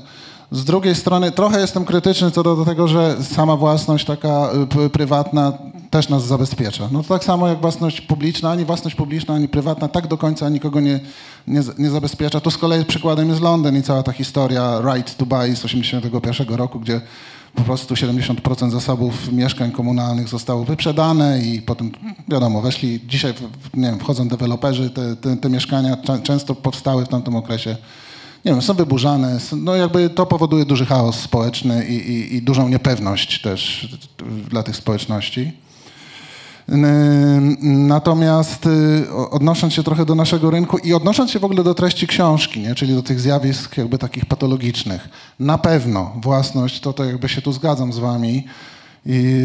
[0.51, 4.49] Z drugiej strony trochę jestem krytyczny co do, tego, że sama własność taka
[4.85, 5.53] y, prywatna
[5.89, 6.89] też nas zabezpiecza.
[6.91, 10.49] No to tak samo jak własność publiczna, ani własność publiczna, ani prywatna tak do końca
[10.49, 10.99] nikogo nie,
[11.47, 12.39] nie, nie zabezpiecza.
[12.39, 16.55] Tu z kolei przykładem jest Londyn i cała ta historia Right to Buy z 1981
[16.55, 17.01] roku, gdzie
[17.55, 21.91] po prostu 70% zasobów mieszkań komunalnych zostało wyprzedane i potem,
[22.27, 23.33] wiadomo, weszli, dzisiaj,
[23.73, 27.75] nie wiem, wchodzą deweloperzy, te, te, te mieszkania często powstały w tamtym okresie,
[28.45, 32.69] nie wiem, są wyburzane, no jakby to powoduje duży chaos społeczny i, i, i dużą
[32.69, 33.89] niepewność też
[34.49, 35.51] dla tych społeczności.
[37.61, 42.07] Natomiast y, odnosząc się trochę do naszego rynku i odnosząc się w ogóle do treści
[42.07, 42.75] książki, nie?
[42.75, 45.09] czyli do tych zjawisk jakby takich patologicznych,
[45.39, 48.47] na pewno własność, to, to jakby się tu zgadzam z wami,
[49.05, 49.43] i,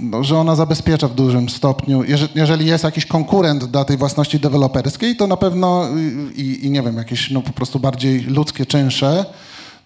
[0.00, 2.04] no, że ona zabezpiecza w dużym stopniu.
[2.04, 5.88] Jeżeli, jeżeli jest jakiś konkurent dla tej własności deweloperskiej, to na pewno
[6.36, 9.24] i, i nie wiem, jakieś no, po prostu bardziej ludzkie czynsze,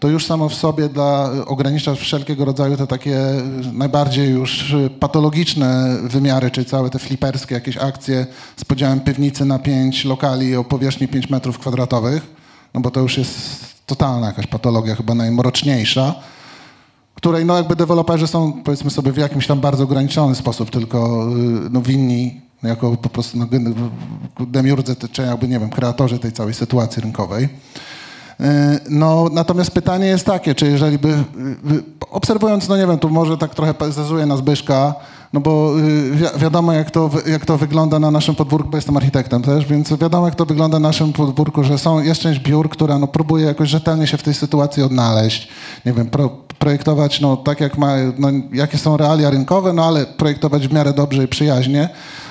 [0.01, 3.18] to już samo w sobie dla, ogranicza wszelkiego rodzaju te takie
[3.72, 8.26] najbardziej już patologiczne wymiary, czyli całe te fliperskie jakieś akcje
[8.56, 12.22] z podziałem piwnicy na pięć lokali o powierzchni 5 metrów kwadratowych,
[12.74, 16.14] no bo to już jest totalna jakaś patologia, chyba najmroczniejsza,
[17.20, 21.28] której no jakby deweloperzy są powiedzmy sobie w jakimś tam bardzo ograniczony sposób tylko
[21.66, 23.47] y, no, winni jako po prostu no,
[24.47, 27.48] demiurdzy, czy jakby nie wiem, kreatorzy tej całej sytuacji rynkowej.
[28.40, 31.24] E, No, natomiast pytanie jest takie, czy jeżeli by,
[31.64, 34.94] by- obserwując, no nie wiem, tu może tak trochę zezuję na Zbyszka,
[35.32, 38.97] No bo y, wi wiadomo, jak to, jak to wygląda na naszym podwórku, bo jestem
[38.97, 42.68] architektem też, więc wiadomo, jak to wygląda na naszym podwórku, że są, jest część biur,
[42.70, 45.48] która no, próbuje jakoś rzetelnie się w tej sytuacji odnaleźć.
[45.86, 46.30] Nie wiem, pro,
[46.61, 50.93] projektować no, tak, jak ma, no, jakie są realia rynkowe, no ale projektować w miarę
[50.93, 51.89] dobrze i przyjaźnie.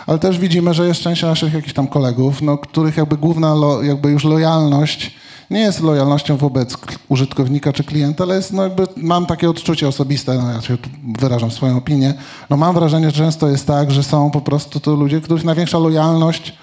[0.07, 3.83] Ale też widzimy, że jest część naszych jakichś tam kolegów, no, których jakby główna lo,
[3.83, 5.15] jakby już lojalność
[5.49, 6.77] nie jest lojalnością wobec
[7.07, 10.77] użytkownika czy klienta, ale jest, no jakby mam takie odczucie osobiste, no ja się
[11.19, 12.13] wyrażam swoją opinię,
[12.49, 15.79] no mam wrażenie, że często jest tak, że są po prostu to ludzie, których największa
[15.79, 16.57] lojalność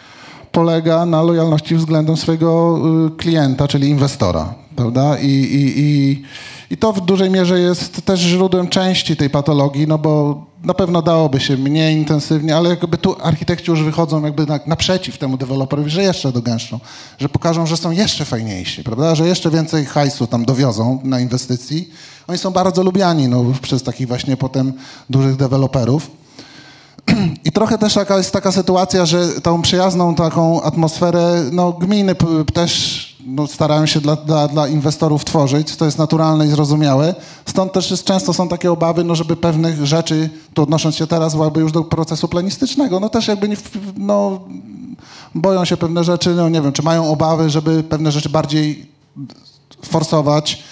[0.52, 5.18] polega na lojalności względem swojego y, klienta, czyli inwestora, prawda?
[5.18, 6.22] I, i, i,
[6.70, 11.02] I to w dużej mierze jest też źródłem części tej patologii, no bo na pewno
[11.02, 15.90] dałoby się mniej intensywnie, ale jakby tu architekci już wychodzą jakby na, naprzeciw temu deweloperowi,
[15.90, 16.80] że jeszcze dogęszczą,
[17.18, 19.14] że pokażą, że są jeszcze fajniejsi, prawda?
[19.14, 21.90] Że jeszcze więcej hajsu tam dowiozą na inwestycji.
[22.28, 24.72] Oni są bardzo lubiani no, przez takich właśnie potem
[25.10, 26.10] dużych deweloperów.
[27.44, 32.14] I trochę też taka jest taka sytuacja, że tą przyjazną taką atmosferę, no gminy
[32.54, 37.14] też no, starają się dla, dla, dla inwestorów tworzyć, to jest naturalne i zrozumiałe.
[37.46, 41.34] Stąd też jest, często są takie obawy, no, żeby pewnych rzeczy, tu odnosząc się teraz
[41.34, 43.56] jakby już do procesu planistycznego, no też jakby nie,
[43.96, 44.40] no,
[45.34, 48.86] boją się pewne rzeczy, no nie wiem, czy mają obawy, żeby pewne rzeczy bardziej
[49.82, 50.62] forsować.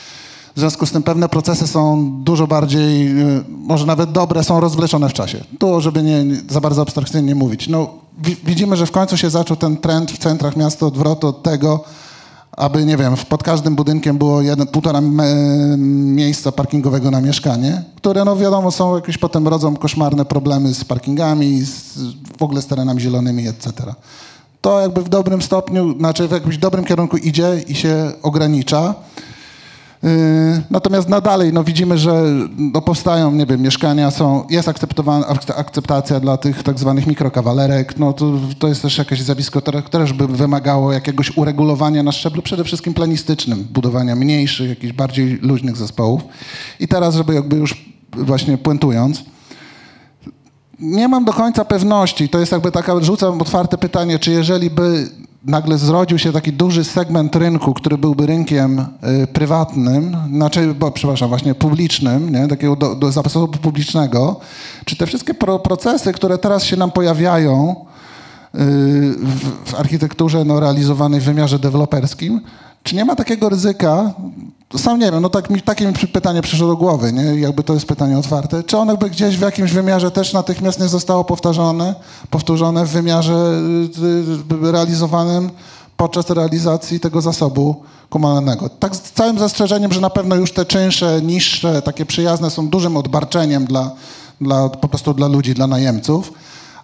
[0.57, 5.09] W związku z tym pewne procesy są dużo bardziej, y, może nawet dobre, są rozwleczone
[5.09, 5.45] w czasie.
[5.59, 7.69] Tu, żeby nie, nie za bardzo abstrakcyjnie mówić.
[7.69, 11.43] No, wi- widzimy, że w końcu się zaczął ten trend w centrach miasta odwrotu od
[11.43, 11.85] tego,
[12.57, 15.01] aby, nie wiem, pod każdym budynkiem było jeden, półtora
[15.77, 21.61] miejsca parkingowego na mieszkanie, które, no wiadomo, są jakieś potem rodzą koszmarne problemy z parkingami,
[21.61, 21.99] z,
[22.39, 23.73] w ogóle z terenami zielonymi, etc.
[24.61, 28.95] To jakby w dobrym stopniu, znaczy w jakimś dobrym kierunku idzie i się ogranicza.
[30.05, 30.11] Yy,
[30.71, 32.25] Natomiast nadal no, widzimy, że
[32.57, 37.99] no, powstają, nie wiem, mieszkania, są, jest akceptowana, ak- akceptacja dla tych tak zwanych mikrokawalerek.
[37.99, 42.43] No, to, to jest też jakieś zjawisko, które które by wymagało jakiegoś uregulowania na szczeblu
[42.43, 46.23] przede wszystkim planistycznym, budowania mniejszych, jakichś bardziej luźnych zespołów.
[46.81, 49.25] I teraz, żeby jakby już właśnie puentując,
[50.81, 52.29] nie mam do końca pewności.
[52.29, 55.09] To jest jakby taka, rzucam otwarte pytanie, czy jeżeli by
[55.45, 61.29] nagle zrodził się taki duży segment rynku, który byłby rynkiem y, prywatnym, znaczy, bo, przepraszam,
[61.29, 62.49] właśnie publicznym, nie?
[62.49, 64.41] takiego do, do zasobu publicznego,
[64.85, 67.77] czy te wszystkie pro, procesy, które teraz się nam pojawiają
[68.55, 68.59] y,
[69.19, 72.41] w, w architekturze no, realizowanej w wymiarze deweloperskim,
[72.85, 74.15] czy nie ma takiego ryzyka,
[74.77, 77.23] sam nie wiem, no tak mi, takie mi pytanie przyszło do głowy, nie?
[77.23, 80.89] jakby to jest pytanie otwarte, czy ono by gdzieś w jakimś wymiarze też natychmiast nie
[80.89, 81.95] zostało powtarzane,
[82.31, 83.63] powtórzone w wymiarze
[84.63, 85.51] y, y, realizowanym
[85.97, 88.69] podczas realizacji tego zasobu komunalnego.
[88.69, 92.97] Tak z całym zastrzeżeniem, że na pewno już te czynsze, niższe, takie przyjazne są dużym
[92.97, 93.91] odbarczeniem dla,
[94.41, 96.33] dla, po prostu dla ludzi, dla najemców.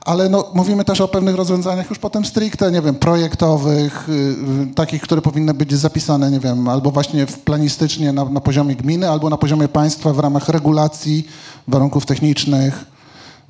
[0.04, 4.74] Ale no, mówimy też o pewnych rozwiązaniach już potem stricte, nie wiem, projektowych, y, y,
[4.74, 9.10] takich, które powinny być zapisane, nie wiem, albo właśnie w planistycznie na, na poziomie gminy,
[9.10, 11.26] albo na poziomie państwa w ramach regulacji,
[11.68, 12.84] warunków technicznych,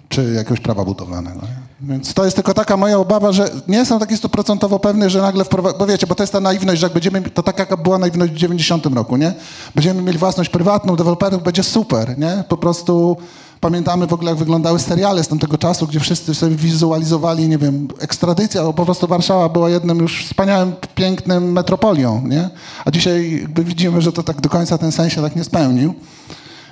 [0.09, 1.40] czy jakiegoś prawa budowlanego.
[1.81, 5.44] Więc to jest tylko taka moja obawa, że nie jestem taki stuprocentowo pewny, że nagle
[5.44, 7.98] wprowadzi, bo wiecie, bo to jest ta naiwność, że jak będziemy, to tak jaka była
[7.98, 9.32] naiwność w 90 roku, nie?
[9.74, 12.44] Będziemy mieli własność prywatną, deweloperów, będzie super, nie?
[12.48, 13.16] Po prostu
[13.61, 17.89] pamiętamy w ogóle, jak wyglądały seriale z tamtego czasu, gdzie wszyscy sobie wizualizowali, nie wiem,
[17.99, 22.51] ekstradycja, bo po prostu Warszawa była jednym już wspaniałym, pięknym metropolią, nie?
[22.85, 25.95] A dzisiaj widzimy, że to tak do końca ten sens się tak nie spełnił.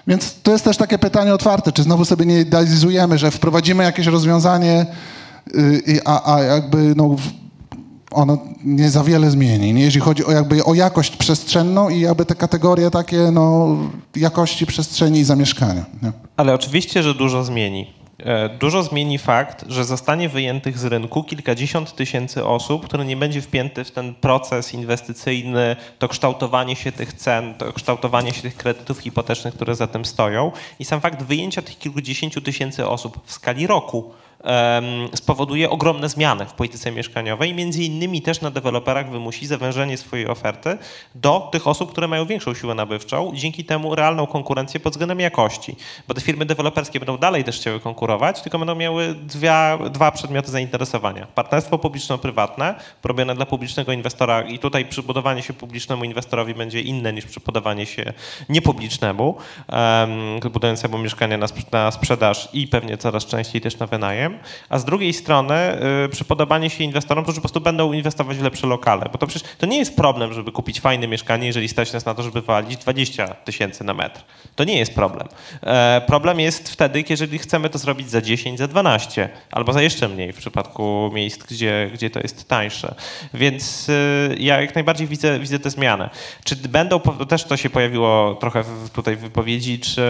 [0.06, 4.06] Więc to jest też takie pytanie otwarte, czy znowu sobie nie idealizujemy, że wprowadzimy jakieś
[4.06, 4.86] rozwiązanie,
[5.86, 7.16] i- a, a jakby no,
[8.10, 9.82] ono nie za wiele zmieni, nie?
[9.82, 13.76] jeśli chodzi o, jakby o jakość przestrzenną i jakby te kategorie takie no,
[14.16, 15.84] jakości przestrzeni i zamieszkania.
[16.02, 16.12] Nie?
[16.36, 17.98] Ale oczywiście, że dużo zmieni.
[18.18, 23.42] E, Dużo zmieni fakt, że zostanie wyjętych z rynku kilkadziesiąt tysięcy osób, które nie będzie
[23.42, 28.98] wpięty w ten proces inwestycyjny, to kształtowanie się tych cen, to kształtowanie się tych kredytów
[28.98, 30.52] hipotecznych, które za tym stoją.
[30.78, 34.10] I sam fakt wyjęcia tych kilkudziesięciu tysięcy osób w skali roku
[35.14, 37.54] spowoduje ogromne zmiany w polityce mieszkaniowej.
[37.54, 40.78] Między innymi też na deweloperach wymusi zawężenie swojej oferty
[41.14, 45.76] do tych osób, które mają większą siłę nabywczą, dzięki temu realną konkurencję pod względem jakości.
[46.08, 49.52] Bo te firmy deweloperskie będą dalej też chciały konkurować, tylko będą miały dwie,
[49.90, 51.26] dwa przedmioty zainteresowania.
[51.34, 52.74] Partnerstwo publiczno-prywatne,
[53.04, 58.12] robione dla publicznego inwestora i tutaj przybudowanie się publicznemu inwestorowi będzie inne niż przybudowanie się
[58.48, 59.36] niepublicznemu,
[59.68, 64.27] um, budującemu mieszkanie na, na sprzedaż i pewnie coraz częściej też na wynajem.
[64.68, 65.54] A z drugiej strony
[66.04, 69.08] y, przypodobanie się inwestorom, którzy po prostu będą inwestować w lepsze lokale.
[69.12, 72.14] Bo to przecież to nie jest problem, żeby kupić fajne mieszkanie, jeżeli stać nas na
[72.14, 74.20] to, żeby walić 20 tysięcy na metr.
[74.56, 75.28] To nie jest problem.
[75.62, 80.08] E, problem jest wtedy, jeżeli chcemy to zrobić za 10, za 12, albo za jeszcze
[80.08, 82.94] mniej w przypadku miejsc, gdzie, gdzie to jest tańsze.
[83.34, 86.10] Więc y, ja jak najbardziej widzę, widzę tę zmianę.
[86.44, 90.02] Czy będą, też to się pojawiło trochę w, tutaj w wypowiedzi, czy,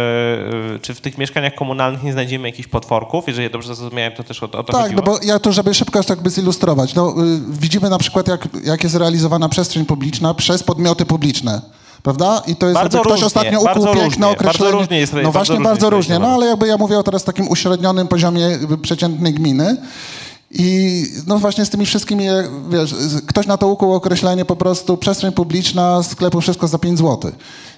[0.77, 3.25] y, czy w tych mieszkaniach komunalnych nie znajdziemy jakichś potworków?
[3.27, 5.01] Jeżeli dobrze zrozumiałem, to też o, o to Tak, chodziło?
[5.01, 6.95] no bo ja to, żeby szybko tak by zilustrować.
[6.95, 11.61] No, y, widzimy na przykład, jak, jak jest realizowana przestrzeń publiczna przez podmioty publiczne.
[12.03, 12.43] Prawda?
[12.47, 14.73] I to jest Bardzo jakby ktoś różnie, ostatnio bardzo ukuł różnie, piękne bardzo określenie.
[14.73, 16.19] różnie jest- no bardzo właśnie, różnie bardzo jest różnie.
[16.19, 19.77] No ale jakby ja mówię o teraz takim uśrednionym poziomie jakby przeciętnej gminy.
[20.51, 22.25] I no właśnie z tymi wszystkimi,
[22.71, 26.99] wiesz, z- ktoś na to ukuł określenie po prostu przestrzeń publiczna, sklepu wszystko za 5
[26.99, 27.33] zł.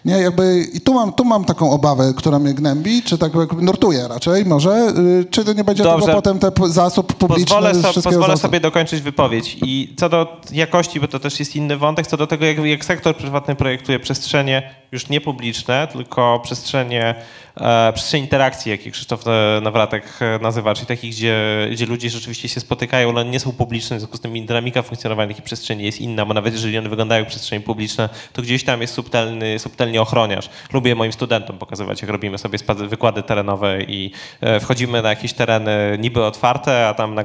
[0.04, 4.08] Nie, jakby i tu mam, tu mam taką obawę, która mnie gnębi, czy tak nurtuje
[4.08, 6.06] raczej może, y, czy to nie będzie Dobrze.
[6.06, 8.40] tego potem te zasób publiczny Pozwolę, so, pozwolę zasób.
[8.42, 9.56] sobie dokończyć wypowiedź.
[9.62, 12.84] I co do jakości, bo to też jest inny wątek, co do tego, jak, jak
[12.84, 17.14] sektor prywatny projektuje przestrzenie już nie publiczne, tylko przestrzenie,
[17.56, 22.48] e, przestrzenie interakcji, jakie Krzysztof e, Nawratek e, nazywa, czyli takich, gdzie, gdzie ludzie rzeczywiście
[22.48, 26.00] się spotykają, ale nie są publiczne, w związku z tym dynamika funkcjonowania takich przestrzeni jest
[26.00, 29.58] inna, bo nawet jeżeli one wyglądają jak przestrzenie publiczne, to gdzieś tam jest subtelny,
[29.90, 30.50] subtelnie ochroniarz.
[30.72, 32.58] Lubię moim studentom pokazywać, jak robimy sobie
[32.88, 37.16] wykłady terenowe i e, wchodzimy na jakieś tereny niby otwarte, a tam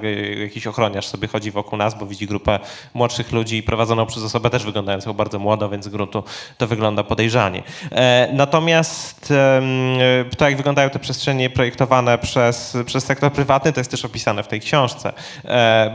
[0.41, 2.59] jakiś ochroniarz sobie chodzi wokół nas, bo widzi grupę
[2.93, 6.23] młodszych ludzi prowadzoną przez osobę też wyglądającą bardzo młodo, więc z gruntu
[6.57, 7.63] to wygląda podejrzanie.
[7.91, 9.61] E, Natomiast e,
[10.37, 14.47] to, jak wyglądają te przestrzenie projektowane przez, przez sektor prywatny, to jest też opisane w
[14.47, 15.13] tej książce,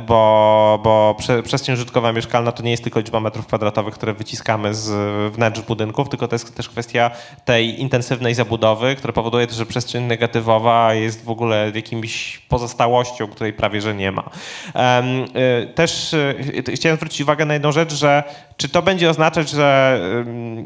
[0.07, 4.75] bo, bo prze, przestrzeń użytkowa mieszkalna to nie jest tylko liczba metrów kwadratowych, które wyciskamy
[4.75, 4.91] z
[5.33, 7.11] wnętrz budynków, tylko to jest też kwestia
[7.45, 13.81] tej intensywnej zabudowy, która powoduje że przestrzeń negatywowa jest w ogóle jakimś pozostałością, której prawie
[13.81, 14.23] że nie ma.
[14.23, 18.23] Y, Też y, chciałem zwrócić uwagę na jedną rzecz, że
[18.57, 20.01] czy to będzie oznaczać, że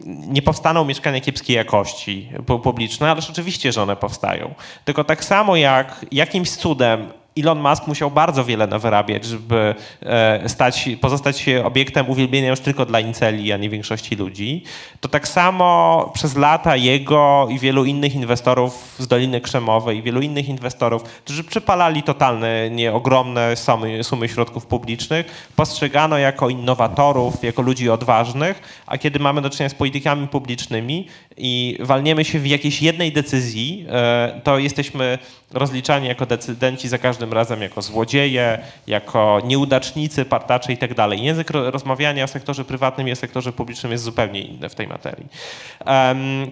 [0.07, 4.55] nie powstaną mieszkania kiepskiej jakości pu- publiczne, ależ oczywiście, że one powstają.
[4.85, 10.89] Tylko tak samo jak jakimś cudem Elon Musk musiał bardzo wiele nawyrabiać, żeby e, stać,
[11.01, 14.63] pozostać się obiektem uwielbienia już tylko dla inceli, a nie większości ludzi.
[15.01, 20.21] To tak samo przez lata jego i wielu innych inwestorów z Doliny Krzemowej i wielu
[20.21, 27.63] innych inwestorów, którzy przypalali totalne, nie ogromne sumy, sumy środków publicznych, postrzegano jako innowatorów, jako
[27.63, 31.07] ludzi odważnych, a kiedy mamy do czynienia z politykami publicznymi
[31.37, 35.19] i walniemy się w jakiejś jednej decyzji, e, to jesteśmy
[35.55, 40.91] rozliczani jako decydenci za każdym razem jako złodzieje, jako nieudacznicy, partacze i tak.
[41.13, 44.87] Język ro- rozmawiania o sektorze prywatnym i o sektorze publicznym jest zupełnie inny w tej
[44.87, 45.27] materii.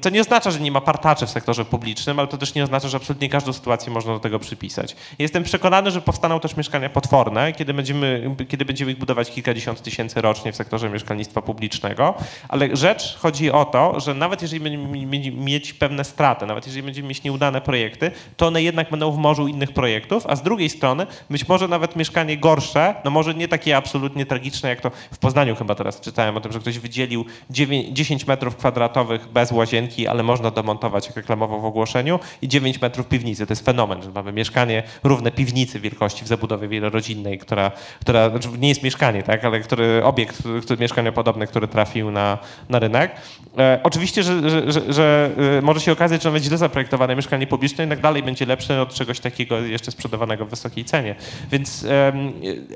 [0.00, 2.88] To nie oznacza, że nie ma partaczy w sektorze publicznym, ale to też nie oznacza,
[2.88, 4.96] że absolutnie każdą sytuację można do tego przypisać.
[5.18, 10.20] Jestem przekonany, że powstaną też mieszkania potworne, kiedy będziemy, kiedy będziemy ich budować kilkadziesiąt tysięcy
[10.20, 12.14] rocznie w sektorze mieszkalnictwa publicznego,
[12.48, 17.08] ale rzecz chodzi o to, że nawet jeżeli będziemy mieć- pewne straty, nawet jeżeli będziemy
[17.08, 21.06] mieć nieudane projekty, to one jednak będą w morzu innych projektów, a z drugiej strony
[21.30, 25.56] być może nawet mieszkanie gorsze, no może nie takie absolutnie tragiczne, jak to w Poznaniu
[25.56, 30.22] chyba teraz czytałem o tym, że ktoś wydzielił 9, 10 metrów kwadratowych bez łazienki, ale
[30.22, 33.46] można domontować, jak reklamował w ogłoszeniu, i 9 metrów piwnicy.
[33.46, 37.70] To jest fenomen, że mamy mieszkanie równe piwnicy wielkości w zabudowie wielorodzinnej, która,
[38.00, 42.38] która znaczy nie jest mieszkanie, tak, ale który obiekt który, mieszkaniopodobny, który trafił na,
[42.68, 43.16] na rynek.
[43.58, 47.47] E, oczywiście, że, że, że, że e, może się okazać, że nawet źle zaprojektowane mieszkanie
[47.47, 51.14] publiczne jednak dalej będzie lepsze od czegoś takiego jeszcze sprzedawanego w wysokiej cenie.
[51.51, 52.32] Więc em,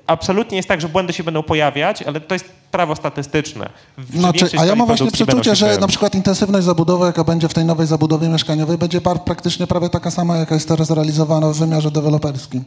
[0.07, 3.69] absolutnie jest tak, że błędy się będą pojawiać, ale to jest prawo statystyczne.
[3.99, 7.55] W Znaczy, a ja mam właśnie przeczucie, że na przykład intensywność zabudowy, jaka będzie w
[7.55, 11.91] tej nowej zabudowie mieszkaniowej, będzie praktycznie prawie taka sama, jaka jest teraz realizowana w wymiarze
[11.91, 12.65] deweloperskim.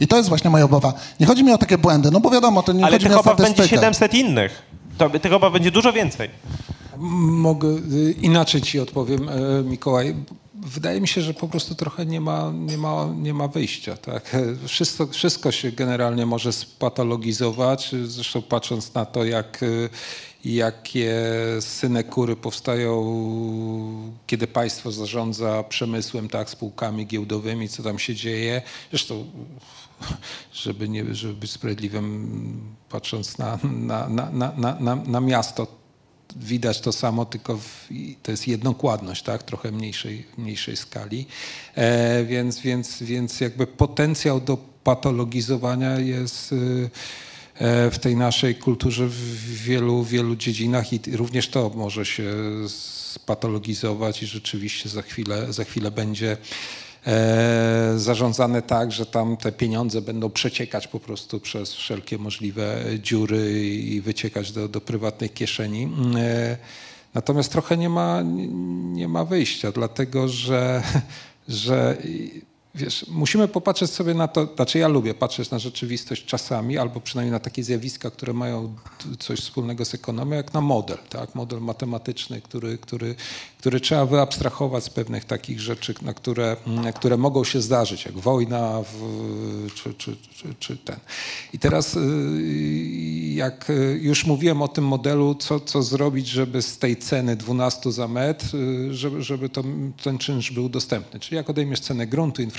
[0.00, 0.92] I to jest właśnie moja obawa.
[1.20, 3.16] Nie chodzi mi o takie błędy, no bo wiadomo, to nie Ale chodzi tych mi
[3.16, 3.80] o obaw będzie statystykę.
[3.80, 4.62] 700 innych.
[4.98, 6.30] To, tych obaw będzie dużo więcej.
[6.98, 10.14] Mogę y, inaczej ci odpowiem, e, Mikołaj.
[10.54, 13.96] Wydaje mi się, że po prostu trochę nie ma, nie ma, nie ma wyjścia.
[13.96, 14.36] Tak?
[14.66, 17.94] Wszystko, wszystko się generalnie może spatologizować.
[18.04, 19.88] Zresztą patrząc na to, jak, y,
[20.44, 21.14] jakie
[21.60, 22.92] synekury powstają,
[24.26, 28.62] kiedy państwo zarządza przemysłem, tak, spółkami giełdowymi, co tam się dzieje.
[28.90, 29.24] Zresztą
[30.64, 35.77] żeby, nie, żeby być sprawiedliwym, patrząc na, na, na, na, na, na miasto,
[36.40, 37.88] widać to samo, tylko w,
[38.22, 39.42] to jest jednokładność, tak?
[39.42, 41.26] trochę mniejszej, mniejszej skali.
[41.74, 46.90] E, więc, więc, więc jakby potencjał do patologizowania jest y,
[47.54, 52.34] e, w tej naszej kulturze w wielu, wielu dziedzinach i również to może się
[52.68, 56.36] spatologizować i rzeczywiście za chwilę, za chwilę będzie
[57.96, 64.00] zarządzane tak, że tam te pieniądze będą przeciekać po prostu przez wszelkie możliwe dziury i
[64.00, 64.80] wyciekać do, do
[65.34, 65.88] kieszeni.
[66.16, 66.56] E,
[67.14, 68.22] natomiast trochę nie ma,
[68.92, 70.82] nie ma wyjścia, dlatego że,
[71.48, 71.96] że
[72.74, 77.32] wiesz, musimy popatrzeć sobie na to, znaczy ja lubię patrzeć na rzeczywistość czasami, albo przynajmniej
[77.32, 78.74] na takie zjawiska, które mają
[79.18, 81.34] coś wspólnego z ekonomią, jak na model, tak?
[81.34, 83.14] model matematyczny, który, który,
[83.58, 88.18] który trzeba wyabstrahować z pewnych takich rzeczy, na które, na które mogą się zdarzyć, jak
[88.18, 90.96] wojna w, czy, czy, czy, czy, ten.
[91.52, 92.00] I teraz y,
[93.34, 98.08] jak już mówiłem o tym modelu, co, co zrobić, żeby z tej ceny 12 za
[98.08, 99.64] metr, y, żeby, żeby to,
[100.02, 101.20] ten czynsz był dostępny.
[101.20, 102.57] Czyli jak odejmiesz cenę gruntu, infrastruktury,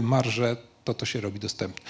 [0.00, 1.84] marże, to to się robi dostępne.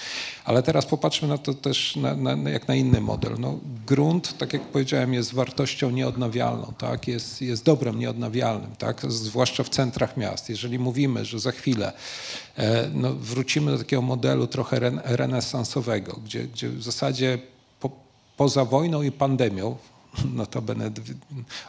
[0.45, 3.35] Ale teraz popatrzmy na to też na, na, jak na inny model.
[3.39, 7.07] No, grunt, tak jak powiedziałem, jest wartością nieodnawialną, tak?
[7.07, 9.01] jest, jest dobrem nieodnawialnym, tak?
[9.11, 10.49] zwłaszcza w centrach miast.
[10.49, 11.93] Jeżeli mówimy, że za chwilę
[12.57, 17.39] e, no, wrócimy do takiego modelu trochę ren, renesansowego, gdzie, gdzie w zasadzie
[17.79, 17.91] po,
[18.37, 19.77] poza wojną i pandemią,
[20.33, 20.91] notabene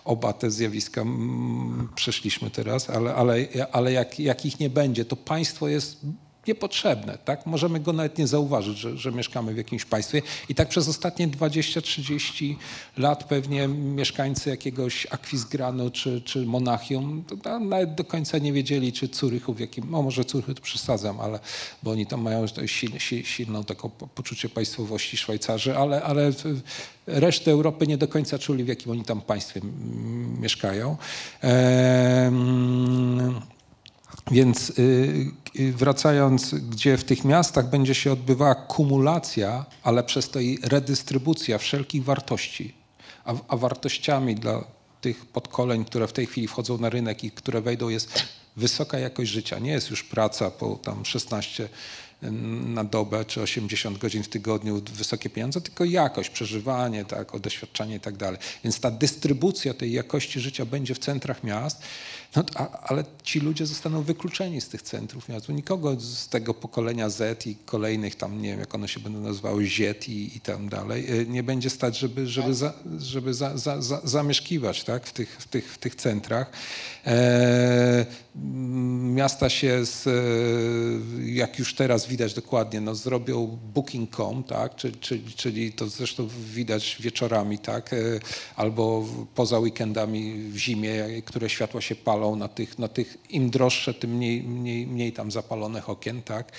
[0.04, 5.16] oba te zjawiska mm, przeszliśmy teraz, ale, ale, ale jak, jak ich nie będzie, to
[5.16, 6.00] państwo jest
[6.48, 7.18] niepotrzebne.
[7.24, 7.46] Tak?
[7.46, 10.22] Możemy go nawet nie zauważyć, że, że mieszkamy w jakimś państwie.
[10.48, 12.56] I tak przez ostatnie 20-30
[12.96, 17.24] lat pewnie mieszkańcy jakiegoś Akwizgranu czy, czy Monachium
[17.60, 21.38] nawet do końca nie wiedzieli, czy Curychu w jakim, no może Curychu to przesadzam, ale,
[21.82, 26.32] bo oni tam mają silną, silną taką poczucie państwowości Szwajcarzy, ale, ale
[27.06, 29.60] resztę Europy nie do końca czuli, w jakim oni tam państwie
[30.40, 30.96] mieszkają.
[31.40, 33.53] Ehm,
[34.30, 40.40] więc y, y, wracając, gdzie w tych miastach będzie się odbywała kumulacja, ale przez to
[40.40, 42.74] i redystrybucja wszelkich wartości,
[43.24, 44.64] a, a wartościami dla
[45.00, 48.24] tych podkoleń, które w tej chwili wchodzą na rynek i które wejdą, jest
[48.56, 49.58] wysoka jakość życia.
[49.58, 51.68] Nie jest już praca po tam 16
[52.66, 58.00] na dobę czy 80 godzin w tygodniu wysokie pieniądze, tylko jakość, przeżywanie, tak, doświadczenie i
[58.00, 58.38] tak dalej.
[58.64, 61.82] Więc ta dystrybucja tej jakości życia będzie w centrach miast,
[62.36, 65.48] no, a, ale ci ludzie zostaną wykluczeni z tych centrów miast.
[65.48, 69.66] Nikogo z tego pokolenia Z i kolejnych tam, nie wiem jak one się będą nazywały,
[69.66, 73.82] Z i, i tam dalej, y, nie będzie stać, żeby, żeby, za, żeby za, za,
[73.82, 76.50] za, zamieszkiwać tak, w, tych, w, tych, w tych centrach.
[77.06, 78.06] E,
[79.14, 80.10] miasta się, z, e,
[81.30, 86.96] jak już teraz widać dokładnie, no, zrobią booking.com, tak, czyli, czyli, czyli to zresztą widać
[87.00, 87.96] wieczorami, tak, e,
[88.56, 89.04] albo
[89.34, 94.16] poza weekendami w zimie, które światła się palą na tych, na tych im droższe, tym
[94.16, 96.52] mniej, mniej, mniej tam zapalonych okien, tak,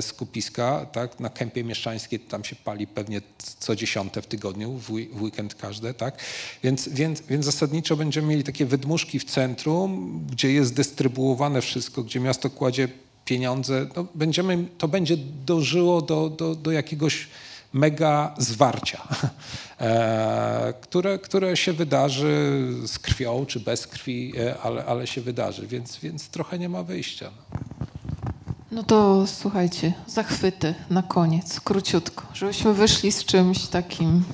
[0.00, 3.20] skupiska, tak, na kępie mieszczańskiej tam się pali pewnie
[3.58, 4.90] co dziesiąte w tygodniu, w
[5.22, 6.18] weekend każde, tak,
[6.62, 12.20] więc, więc, więc zasadniczo będziemy mieli takie wydmuszki w centrum, gdzie jest dystrybuowane wszystko, gdzie
[12.20, 12.88] miasto kładzie
[13.24, 17.28] pieniądze, no będziemy, to będzie dożyło do, do, do jakiegoś
[17.76, 19.02] mega zwarcia,
[19.80, 25.66] e, które, które się wydarzy z krwią czy bez krwi, e, ale, ale się wydarzy,
[25.66, 27.30] więc, więc trochę nie ma wyjścia.
[27.52, 27.58] No.
[28.72, 34.24] no to słuchajcie, zachwyty na koniec, króciutko, żebyśmy wyszli z czymś takim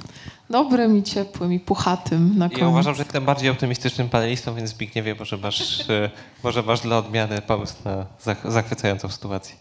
[0.50, 2.62] dobrym i ciepłym i puchatym na koniec.
[2.62, 6.10] Ja uważam, że jestem bardziej optymistycznym panelistą, więc Zbigniewie, może masz, e,
[6.44, 8.06] może masz dla odmiany pomysł na
[8.44, 9.56] zachwycającą sytuację.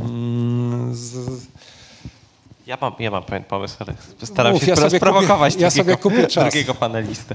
[0.00, 0.94] Mm,
[2.66, 3.94] ja mam, ja mam pewien pomysł, ale
[4.26, 7.34] staram Mów, się ja sprowokować kupię, ja drugiego, drugiego panelistę.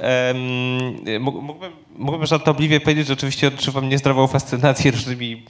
[0.00, 5.44] Um, mógłbym, mógłbym żartobliwie powiedzieć, że oczywiście odczuwam niezdrową fascynację różnymi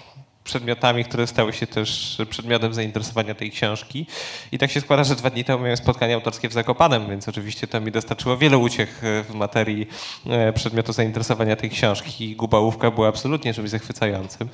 [0.49, 4.07] przedmiotami, które stały się też przedmiotem zainteresowania tej książki.
[4.53, 7.67] I tak się składa, że dwa dni temu miałem spotkanie autorskie w Zakopanem, więc oczywiście
[7.67, 9.89] to mi dostarczyło wiele uciech e, w materii
[10.27, 12.37] e, przedmiotu zainteresowania tej książki.
[12.37, 14.49] Gubałówka była absolutnie czymś zachwycającym.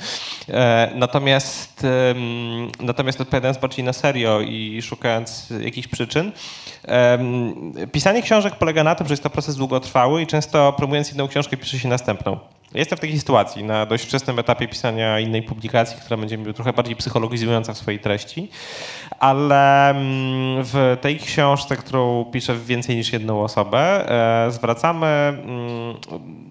[0.48, 1.86] E, natomiast,
[2.80, 6.32] natomiast odpowiadając bardziej na serio i szukając jakichś przyczyn,
[7.92, 11.56] pisanie książek polega na tym, że jest to proces długotrwały i często promując jedną książkę
[11.56, 12.38] pisze się następną.
[12.74, 16.72] Jestem w takiej sytuacji na dość wczesnym etapie pisania innej publikacji, która będzie mi trochę
[16.72, 18.48] bardziej psychologizująca w swojej treści,
[19.18, 24.10] ale mm, w tej książce, którą piszę w więcej niż jedną osobę,
[24.46, 25.96] e, zwracamy mm,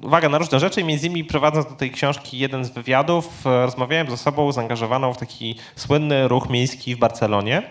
[0.01, 4.09] uwagę na różne rzeczy między innymi prowadząc do tej książki jeden z wywiadów, e, rozmawiałem
[4.09, 7.63] z osobą zaangażowaną w taki słynny ruch miejski w Barcelonie.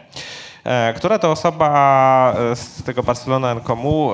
[0.65, 4.11] E, która to osoba e, z tego Barcelona Nkomu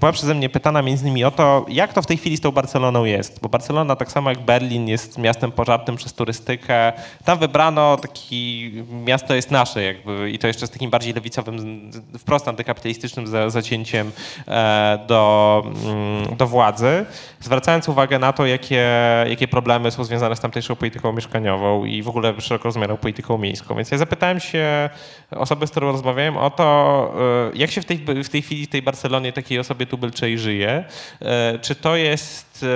[0.00, 2.50] była przeze mnie pytana między innymi o to, jak to w tej chwili z tą
[2.50, 6.92] Barceloną jest, bo Barcelona tak samo jak Berlin jest miastem pożartym przez turystykę.
[7.24, 8.72] Tam wybrano taki,
[9.04, 14.12] miasto jest nasze jakby i to jeszcze z takim bardziej lewicowym, wprost antykapitalistycznym zacięciem
[14.48, 17.06] e, do, mm, do władzy,
[17.40, 18.86] zwracając uwagę na to, jakie,
[19.28, 23.74] jakie problemy są związane z tamtejszą polityką mieszkaniową i w ogóle szeroko rozumianą polityką miejską.
[23.74, 24.90] Więc ja zapytałem się
[25.30, 27.14] osoby, z którą rozmawiałem o to,
[27.54, 30.84] e, jak się w tej, w tej chwili w tej Barcelonie takiej osobie tubylczej żyje,
[31.20, 32.66] e, czy to jest,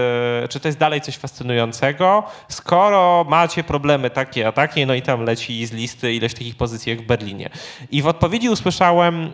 [0.45, 5.03] e, czy to jest dalej coś fascynującego, skoro macie problemy takie a takie, no i
[5.03, 7.51] tam leci z listy ileś takich pozycji jak w Berlinie.
[7.91, 9.31] I w odpowiedzi usłyszałem,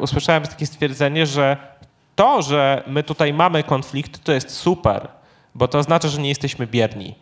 [0.00, 1.56] usłyszałem takie stwierdzenie, że
[2.16, 5.08] to, że my tutaj mamy konflikt, to jest super,
[5.54, 7.14] bo to oznacza, że nie jesteśmy bierni.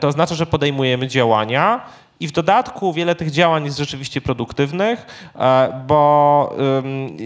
[0.00, 1.80] To oznacza, że podejmujemy działania
[2.24, 5.06] i w dodatku wiele tych działań jest rzeczywiście produktywnych,
[5.36, 6.56] e, bo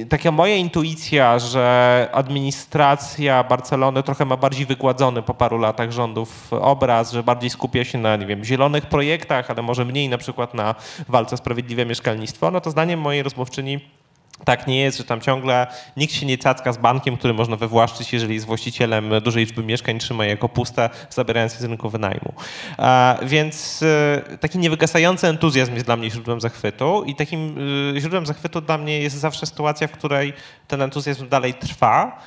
[0.09, 7.12] taka moja intuicja, że administracja Barcelony trochę ma bardziej wygładzony po paru latach rządów obraz,
[7.12, 10.75] że bardziej skupia się na, nie wiem, zielonych projektach, ale może mniej na przykład na
[11.09, 13.81] walce o sprawiedliwe mieszkalnictwo, no to zdaniem mojej rozmówczyni
[14.44, 15.66] tak nie jest, że tam ciągle
[15.97, 19.98] nikt się nie cacka z bankiem, który można wywłaszczyć, jeżeli jest właścicielem dużej liczby mieszkań,
[19.98, 22.32] trzyma je jako puste, zabierając je z rynku wynajmu.
[23.23, 27.56] Więc e, taki niewygasający entuzjazm jest dla mnie źródłem zachwytu i takim
[27.97, 30.32] e, źródłem zachwytu dla mnie jest zawsze sytuacja, w której
[30.69, 32.19] ten entuzjazm dalej trwa,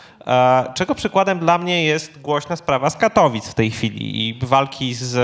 [0.73, 5.17] czego przykładem dla mnie jest głośna sprawa z Katowic w tej chwili i walki z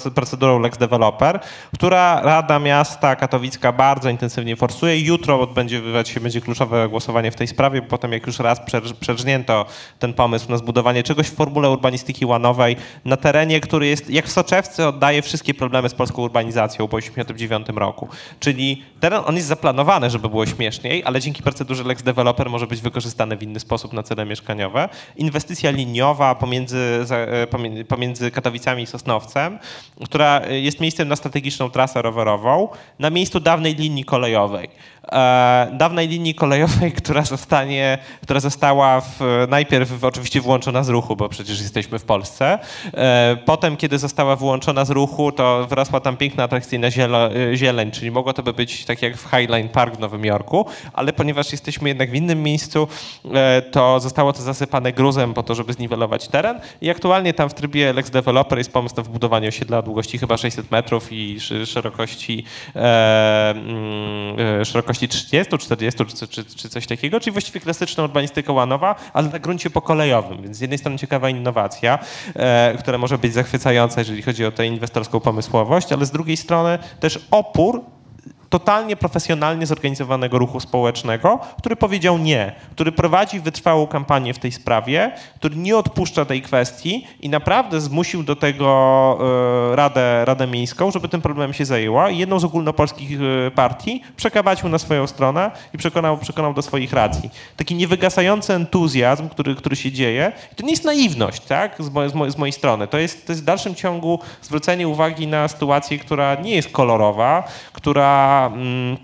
[0.00, 1.40] e, procedurą Lex Developer,
[1.74, 5.00] która Rada Miasta Katowicka bardzo intensywnie forsuje.
[5.00, 8.60] Jutro odbędzie się będzie kluczowe głosowanie w tej sprawie, bo potem jak już raz
[9.00, 9.66] przerżnięto
[9.98, 14.32] ten pomysł na zbudowanie czegoś w formule urbanistyki łanowej na terenie, który jest, jak w
[14.32, 18.08] Soczewce, oddaje wszystkie problemy z polską urbanizacją po 1989 roku.
[18.40, 22.80] Czyli teren, on jest zaplanowany, żeby było śmieszniej, ale dzięki procedurze Lex Developer może być
[22.80, 24.88] wykorzystany w inny sposób na cel cele mieszkaniowe.
[25.16, 29.58] Inwestycja liniowa pomiędzy, e, pomiędzy Katowicami i Sosnowcem,
[30.04, 32.68] która jest miejscem na strategiczną trasę rowerową
[32.98, 34.68] na miejscu dawnej linii kolejowej.
[35.14, 41.28] E, dawnej linii kolejowej, która zostanie, która została w, najpierw oczywiście włączona z ruchu, bo
[41.28, 42.58] przecież jesteśmy w Polsce.
[42.94, 46.88] E, potem, kiedy została wyłączona z ruchu, to wyrosła tam piękna, atrakcyjna
[47.54, 51.12] zieleń, czyli mogło to by być tak jak w Highline Park w Nowym Jorku, ale
[51.12, 52.88] ponieważ jesteśmy jednak w innym miejscu,
[53.70, 57.92] to zostało to zasypane gruzem po to, żeby zniwelować teren i aktualnie tam w trybie
[57.92, 62.44] Lex Developer jest pomysł na wybudowanie osiedla o długości chyba 600 metrów i szerokości,
[62.76, 68.52] e, mm, e, szerokości 30, 40 czy, czy, czy, coś takiego, czyli właściwie klasyczna urbanistyka
[68.52, 71.98] łanowa, ale na gruncie pokolejowym, więc z jednej strony ciekawa innowacja,
[72.34, 76.78] e, która może być zachwycająca, jeżeli chodzi o tę inwestorską pomysłowość, ale z drugiej strony
[77.00, 77.93] też opór
[78.54, 85.12] totalnie profesjonalnie zorganizowanego ruchu społecznego, który powiedział nie, który prowadzi wytrwałą kampanię w tej sprawie,
[85.36, 88.68] który nie odpuszcza tej kwestii i naprawdę zmusił do tego
[89.72, 94.02] e, Radę, Radę Miejską, żeby tym problemem się zajęła i jedną z ogólnopolskich e, partii
[94.16, 97.30] przekabacił na swoją stronę i przekonał, przekonał do swoich racji.
[97.56, 100.32] Taki niewygasający entuzjazm, który, który się dzieje.
[100.52, 102.86] I to nie jest naiwność, tak, z, mojej, z, mojej, z mojej strony.
[102.86, 107.42] To jest, to jest w dalszym ciągu zwrócenie uwagi na sytuację, która nie jest kolorowa,
[107.72, 108.98] która Mm,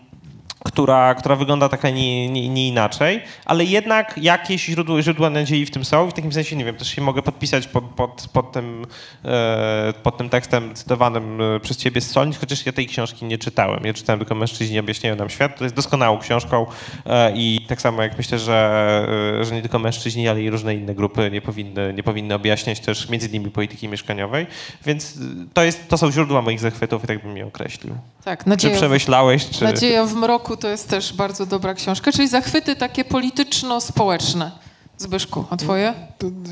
[0.64, 5.70] która, która wygląda taka nie, nie, nie, inaczej, ale jednak jakieś źródła, źródła nadziei w
[5.70, 8.52] tym są i w takim sensie, nie wiem, też się mogę podpisać pod, pod, pod,
[8.52, 8.86] tym,
[9.24, 13.38] e, pod tym tekstem cytowanym e, przez ciebie z Solnic, chociaż ja tej książki nie
[13.38, 13.84] czytałem.
[13.84, 16.66] Ja czytałem tylko Mężczyźni objaśniają nam świat, to jest doskonałą książką
[17.06, 19.06] e, i tak samo jak myślę, że,
[19.42, 23.08] że nie tylko mężczyźni, ale i różne inne grupy nie powinny, nie powinny objaśniać też
[23.08, 24.46] między innymi polityki mieszkaniowej,
[24.86, 25.18] więc
[25.54, 27.94] to, jest, to są źródła moich zachwytów i tak bym je określił.
[28.24, 29.64] Tak, nadzieja, czy przemyślałeś, czy...
[29.64, 34.50] Nadzieja w mroku to jest też bardzo dobra książka, czyli zachwyty takie polityczno-społeczne.
[34.98, 35.94] Zbyszku, a twoje?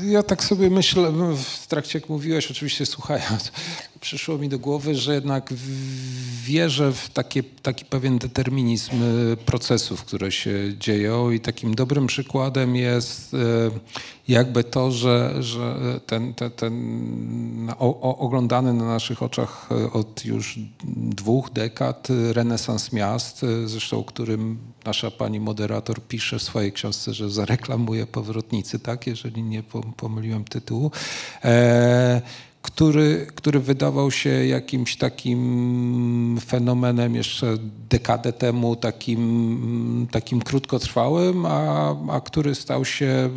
[0.03, 1.11] Ja tak sobie myślę,
[1.61, 3.51] w trakcie jak mówiłeś, oczywiście słuchając,
[4.09, 5.53] przyszło mi do głowy, że jednak
[6.43, 11.31] wierzę w takie, taki pewien determinizm e, procesów, które się dzieją.
[11.31, 13.37] I takim dobrym przykładem jest e,
[14.27, 15.75] jakby to, że, że
[16.05, 20.59] ten, ten, ten oglądany na naszych oczach e, od już
[20.95, 27.29] dwóch dekad renesans miast, zresztą o którym nasza pani moderator pisze w swojej książce, że
[27.29, 29.63] zareklamuje powrotnicy, tak, jeżeli nie
[29.97, 30.91] pomyliłem tytułu,
[32.61, 37.57] który, który wydawał się jakimś takim fenomenem jeszcze
[37.89, 43.29] dekadę temu, takim, takim krótkotrwałym, a, a, który stał się,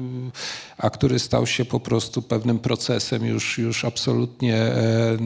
[0.79, 5.17] a który stał się po prostu pewnym procesem już, już absolutnie e,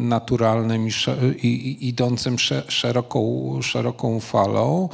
[0.00, 4.88] naturalnym i, i, idącym sze, szeroką, szeroką falą.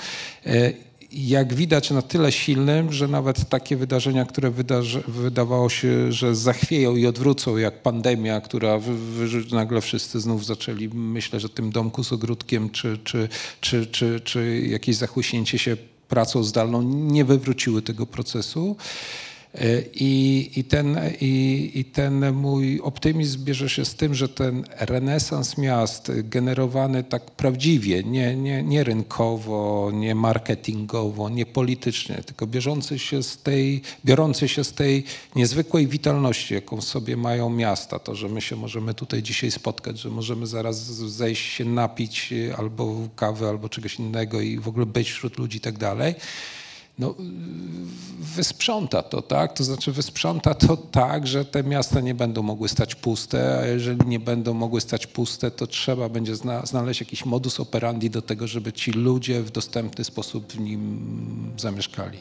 [1.12, 6.96] Jak widać na tyle silnym, że nawet takie wydarzenia, które wydarzy, wydawało się, że zachwieją
[6.96, 12.04] i odwrócą, jak pandemia, która wy, wy, nagle wszyscy znów zaczęli myśleć o tym domku
[12.04, 13.28] z ogródkiem, czy, czy,
[13.60, 15.76] czy, czy, czy jakieś zachłyśnięcie się
[16.08, 18.76] pracą zdalną, nie wywróciły tego procesu.
[19.54, 24.64] E, I, i, ten, i, I ten mój optymizm bierze się z tym, że ten
[24.78, 32.98] renesans miast generowany tak prawdziwie, nie, nie, nie rynkowo, nie marketingowo, nie politycznie, tylko bieżący
[32.98, 35.04] się z tej, biorący się z tej
[35.36, 37.98] niezwykłej witalności, jaką w sobie mają miasta.
[37.98, 42.56] To, że my się możemy tutaj dzisiaj spotkać, że możemy zaraz zejść się napić e,
[42.56, 46.14] albo kawy, albo czegoś innego i w ogóle być wśród ludzi i tak dalej
[46.98, 47.14] no,
[48.36, 49.52] wysprząta to, tak?
[49.52, 54.06] To znaczy wysprząta to tak, że te miasta nie będą mogły stać puste, a jeżeli
[54.06, 58.46] nie będą mogły stać puste, to trzeba będzie zna znaleźć jakiś modus operandi do tego,
[58.46, 62.18] żeby ci ludzie w dostępny sposób w nim zamieszkali.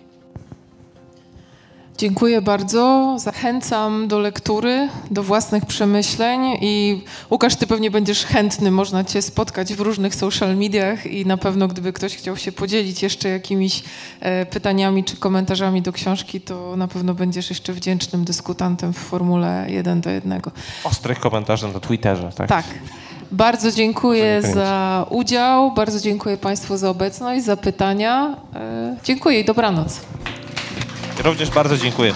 [2.01, 3.15] Dziękuję bardzo.
[3.19, 7.01] Zachęcam do lektury, do własnych przemyśleń i
[7.31, 11.67] Łukasz, ty pewnie będziesz chętny, można cię spotkać w różnych social mediach i na pewno
[11.67, 13.83] gdyby ktoś chciał się podzielić jeszcze jakimiś
[14.19, 19.65] e, pytaniami czy komentarzami do książki, to na pewno będziesz jeszcze wdzięcznym dyskutantem w formule
[19.69, 20.41] 1 do 1.
[20.83, 22.49] Ostrych komentarzy na Twitterze, tak?
[22.49, 22.65] Tak.
[23.31, 28.35] Bardzo dziękuję za udział, bardzo dziękuję Państwu za obecność, za pytania.
[28.55, 30.01] E, dziękuję i dobranoc.
[31.19, 32.13] Również bardzo dziękuję.